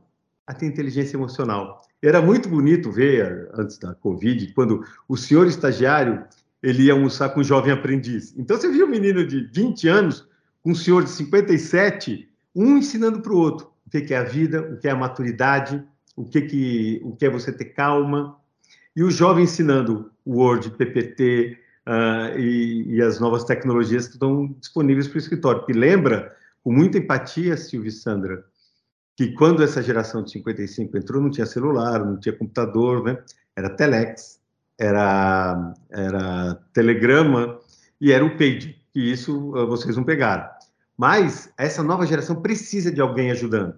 a 0.44 0.52
ter 0.52 0.66
inteligência 0.66 1.16
emocional. 1.16 1.82
Era 2.02 2.20
muito 2.20 2.48
bonito 2.48 2.90
ver, 2.90 3.48
antes 3.54 3.78
da 3.78 3.94
Covid, 3.94 4.52
quando 4.54 4.84
o 5.08 5.16
senhor 5.16 5.46
estagiário 5.46 6.24
ele 6.66 6.82
ia 6.82 6.94
almoçar 6.94 7.28
com 7.28 7.40
um 7.40 7.44
jovem 7.44 7.72
aprendiz. 7.72 8.34
Então 8.36 8.56
você 8.56 8.68
via 8.68 8.84
um 8.84 8.88
menino 8.88 9.24
de 9.24 9.48
20 9.52 9.86
anos 9.86 10.26
com 10.64 10.72
um 10.72 10.74
senhor 10.74 11.04
de 11.04 11.10
57, 11.10 12.28
um 12.52 12.76
ensinando 12.76 13.20
para 13.20 13.32
o 13.32 13.36
outro 13.36 13.70
o 13.86 13.90
que 13.90 14.12
é 14.12 14.16
a 14.16 14.24
vida, 14.24 14.62
o 14.62 14.76
que 14.76 14.88
é 14.88 14.90
a 14.90 14.96
maturidade, 14.96 15.80
o 16.16 16.24
que, 16.24 16.42
que, 16.42 17.00
o 17.04 17.14
que 17.14 17.24
é 17.24 17.30
você 17.30 17.52
ter 17.52 17.66
calma, 17.66 18.36
e 18.96 19.04
o 19.04 19.12
jovem 19.12 19.44
ensinando 19.44 20.10
Word, 20.26 20.70
PPT 20.70 21.56
uh, 21.86 21.90
ah, 21.90 22.32
e, 22.36 22.96
e, 22.96 23.00
as 23.00 23.20
novas 23.20 23.44
tecnologias 23.44 24.08
que 24.08 24.14
estão 24.14 24.52
disponíveis 24.58 25.06
para 25.06 25.16
o 25.16 25.20
escritório. 25.20 25.64
Que 25.64 25.72
lembra, 25.72 26.34
com 26.64 26.72
muita 26.72 26.98
empatia, 26.98 27.56
Silvia 27.56 27.90
e 27.90 27.92
Sandra, 27.92 28.44
que 29.14 29.32
quando 29.34 29.62
essa 29.62 29.80
geração 29.80 30.24
de 30.24 30.32
55 30.32 30.98
entrou, 30.98 31.22
não 31.22 31.30
tinha 31.30 31.46
celular, 31.46 32.04
não 32.04 32.18
tinha 32.18 32.36
computador, 32.36 33.04
né? 33.04 33.18
era 33.54 33.70
telex, 33.70 34.40
era, 34.78 35.74
era 35.90 36.54
telegrama 36.72 37.58
e 38.00 38.12
era 38.12 38.24
o 38.24 38.36
page, 38.36 38.76
e 38.94 39.10
isso 39.10 39.54
uh, 39.54 39.66
vocês 39.66 39.96
não 39.96 40.04
pegaram. 40.04 40.48
Mas 40.96 41.52
essa 41.58 41.82
nova 41.82 42.06
geração 42.06 42.36
precisa 42.36 42.90
de 42.90 43.00
alguém 43.00 43.30
ajudando. 43.30 43.74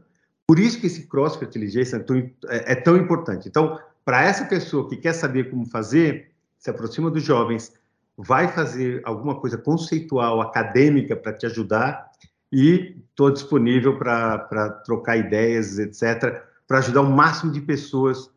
Por 0.46 0.58
isso 0.58 0.80
que 0.80 0.86
esse 0.86 1.06
cross 1.06 1.36
fertilization 1.36 1.96
é 1.96 2.00
tão, 2.00 2.16
é, 2.16 2.72
é 2.72 2.74
tão 2.74 2.96
importante. 2.96 3.48
Então, 3.48 3.78
para 4.04 4.24
essa 4.24 4.44
pessoa 4.44 4.88
que 4.88 4.96
quer 4.96 5.12
saber 5.12 5.50
como 5.50 5.66
fazer, 5.66 6.30
se 6.58 6.70
aproxima 6.70 7.10
dos 7.10 7.22
jovens, 7.22 7.72
vai 8.16 8.48
fazer 8.48 9.02
alguma 9.04 9.38
coisa 9.40 9.58
conceitual, 9.58 10.40
acadêmica 10.40 11.14
para 11.14 11.32
te 11.32 11.46
ajudar 11.46 12.10
e 12.52 12.96
estou 13.10 13.30
disponível 13.30 13.98
para 13.98 14.70
trocar 14.84 15.16
ideias, 15.16 15.78
etc., 15.78 16.42
para 16.66 16.78
ajudar 16.78 17.02
o 17.02 17.10
máximo 17.10 17.52
de 17.52 17.60
pessoas 17.60 18.30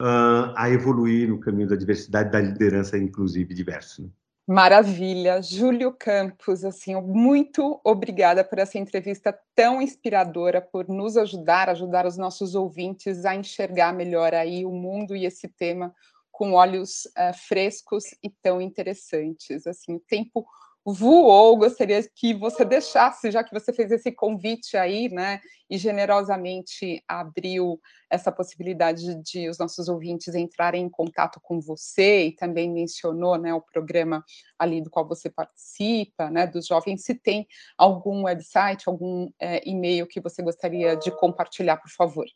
uh, 0.00 0.52
a 0.56 0.70
evoluir 0.70 1.28
no 1.28 1.40
caminho 1.40 1.68
da 1.68 1.76
diversidade, 1.76 2.30
da 2.30 2.40
liderança, 2.40 2.96
inclusive 2.96 3.54
diversa. 3.54 4.02
Né? 4.02 4.08
Maravilha, 4.46 5.42
Júlio 5.42 5.92
Campos, 5.92 6.64
assim, 6.64 6.94
muito 7.02 7.78
obrigada 7.84 8.42
por 8.42 8.58
essa 8.58 8.78
entrevista 8.78 9.38
tão 9.54 9.82
inspiradora, 9.82 10.62
por 10.62 10.88
nos 10.88 11.18
ajudar, 11.18 11.68
ajudar 11.68 12.06
os 12.06 12.16
nossos 12.16 12.54
ouvintes 12.54 13.26
a 13.26 13.34
enxergar 13.34 13.92
melhor 13.92 14.32
aí 14.32 14.64
o 14.64 14.72
mundo 14.72 15.14
e 15.14 15.26
esse 15.26 15.48
tema 15.48 15.94
com 16.32 16.52
olhos 16.52 17.04
uh, 17.06 17.36
frescos 17.46 18.04
e 18.22 18.30
tão 18.30 18.58
interessantes. 18.58 19.66
Assim, 19.66 19.96
o 19.96 20.00
tempo 20.00 20.46
voou. 20.92 21.56
Gostaria 21.56 22.02
que 22.14 22.34
você 22.34 22.64
deixasse, 22.64 23.30
já 23.30 23.42
que 23.42 23.52
você 23.52 23.72
fez 23.72 23.90
esse 23.90 24.10
convite 24.12 24.76
aí, 24.76 25.08
né, 25.08 25.40
e 25.70 25.76
generosamente 25.76 27.02
abriu 27.06 27.80
essa 28.10 28.32
possibilidade 28.32 29.14
de 29.22 29.48
os 29.48 29.58
nossos 29.58 29.88
ouvintes 29.88 30.34
entrarem 30.34 30.84
em 30.84 30.88
contato 30.88 31.38
com 31.42 31.60
você 31.60 32.26
e 32.26 32.32
também 32.32 32.72
mencionou, 32.72 33.36
né, 33.36 33.52
o 33.52 33.60
programa 33.60 34.24
ali 34.58 34.80
do 34.80 34.90
qual 34.90 35.06
você 35.06 35.28
participa, 35.28 36.30
né, 36.30 36.46
dos 36.46 36.66
jovens. 36.66 37.04
Se 37.04 37.14
tem 37.14 37.46
algum 37.76 38.24
website, 38.24 38.88
algum 38.88 39.28
é, 39.38 39.68
e-mail 39.68 40.06
que 40.06 40.20
você 40.20 40.42
gostaria 40.42 40.96
de 40.96 41.10
compartilhar, 41.10 41.76
por 41.76 41.90
favor. 41.90 42.26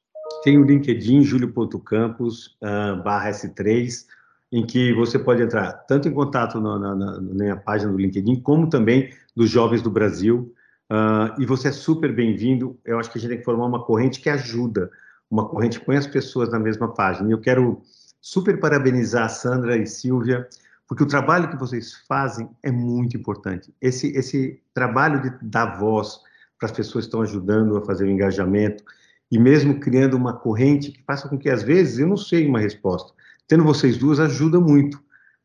Tem 0.42 0.58
o 0.58 0.64
LinkedIn, 0.64 1.22
julio.campos, 1.22 2.56
uh, 2.62 3.02
barra 3.02 3.30
S3, 3.30 4.06
em 4.52 4.66
que 4.66 4.92
você 4.92 5.18
pode 5.18 5.42
entrar 5.42 5.72
tanto 5.88 6.06
em 6.06 6.12
contato 6.12 6.60
na, 6.60 6.78
na, 6.78 6.94
na 6.94 7.20
minha 7.20 7.56
página 7.56 7.90
do 7.90 7.98
LinkedIn, 7.98 8.40
como 8.42 8.68
também 8.68 9.10
dos 9.34 9.48
jovens 9.48 9.80
do 9.80 9.90
Brasil. 9.90 10.52
Uh, 10.90 11.40
e 11.40 11.46
você 11.46 11.68
é 11.68 11.72
super 11.72 12.14
bem-vindo. 12.14 12.78
Eu 12.84 12.98
acho 12.98 13.10
que 13.10 13.16
a 13.16 13.20
gente 13.20 13.30
tem 13.30 13.38
que 13.38 13.44
formar 13.44 13.64
uma 13.64 13.82
corrente 13.82 14.20
que 14.20 14.28
ajuda 14.28 14.90
uma 15.30 15.48
corrente 15.48 15.80
que 15.80 15.86
põe 15.86 15.96
as 15.96 16.06
pessoas 16.06 16.50
na 16.50 16.58
mesma 16.58 16.92
página. 16.92 17.26
E 17.26 17.32
eu 17.32 17.40
quero 17.40 17.80
super 18.20 18.60
parabenizar 18.60 19.24
a 19.24 19.28
Sandra 19.30 19.78
e 19.78 19.86
Silvia, 19.86 20.46
porque 20.86 21.02
o 21.02 21.06
trabalho 21.06 21.48
que 21.48 21.56
vocês 21.56 21.94
fazem 22.06 22.50
é 22.62 22.70
muito 22.70 23.16
importante. 23.16 23.74
Esse, 23.80 24.08
esse 24.08 24.60
trabalho 24.74 25.22
de 25.22 25.30
dar 25.40 25.78
voz 25.78 26.20
para 26.58 26.66
as 26.66 26.72
pessoas 26.72 27.06
que 27.06 27.08
estão 27.08 27.22
ajudando 27.22 27.78
a 27.78 27.84
fazer 27.84 28.04
o 28.04 28.10
engajamento, 28.10 28.84
e 29.30 29.38
mesmo 29.38 29.80
criando 29.80 30.14
uma 30.14 30.34
corrente 30.34 30.92
que 30.92 31.02
faça 31.02 31.26
com 31.26 31.38
que, 31.38 31.48
às 31.48 31.62
vezes, 31.62 31.98
eu 31.98 32.06
não 32.06 32.18
sei 32.18 32.46
uma 32.46 32.60
resposta. 32.60 33.14
Tendo 33.52 33.64
vocês 33.64 33.98
duas 33.98 34.18
ajuda 34.18 34.58
muito. 34.58 34.94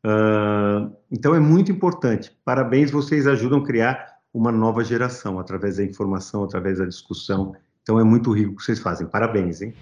Uh, 0.02 0.90
então, 1.12 1.34
é 1.34 1.38
muito 1.38 1.70
importante. 1.70 2.32
Parabéns, 2.42 2.90
vocês 2.90 3.26
ajudam 3.26 3.58
a 3.58 3.62
criar 3.62 4.02
uma 4.32 4.50
nova 4.50 4.82
geração 4.82 5.38
através 5.38 5.76
da 5.76 5.84
informação, 5.84 6.42
através 6.42 6.78
da 6.78 6.86
discussão. 6.86 7.52
Então, 7.82 8.00
é 8.00 8.04
muito 8.04 8.32
rico 8.32 8.52
o 8.52 8.56
que 8.56 8.62
vocês 8.62 8.78
fazem. 8.78 9.06
Parabéns, 9.06 9.60
hein? 9.60 9.74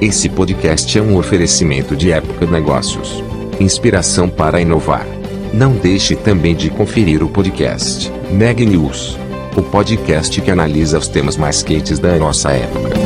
Esse 0.00 0.30
podcast 0.30 0.98
é 0.98 1.02
um 1.02 1.18
oferecimento 1.18 1.94
de 1.94 2.10
Época 2.10 2.46
Negócios. 2.46 3.22
Inspiração 3.60 4.26
para 4.30 4.58
inovar. 4.58 5.04
Não 5.52 5.76
deixe 5.76 6.16
também 6.16 6.56
de 6.56 6.70
conferir 6.70 7.22
o 7.22 7.28
podcast 7.28 8.10
Neg 8.32 8.64
News, 8.64 9.18
o 9.54 9.62
podcast 9.62 10.40
que 10.40 10.50
analisa 10.50 10.98
os 10.98 11.08
temas 11.08 11.36
mais 11.36 11.62
quentes 11.62 11.98
da 11.98 12.16
nossa 12.16 12.52
época. 12.52 13.05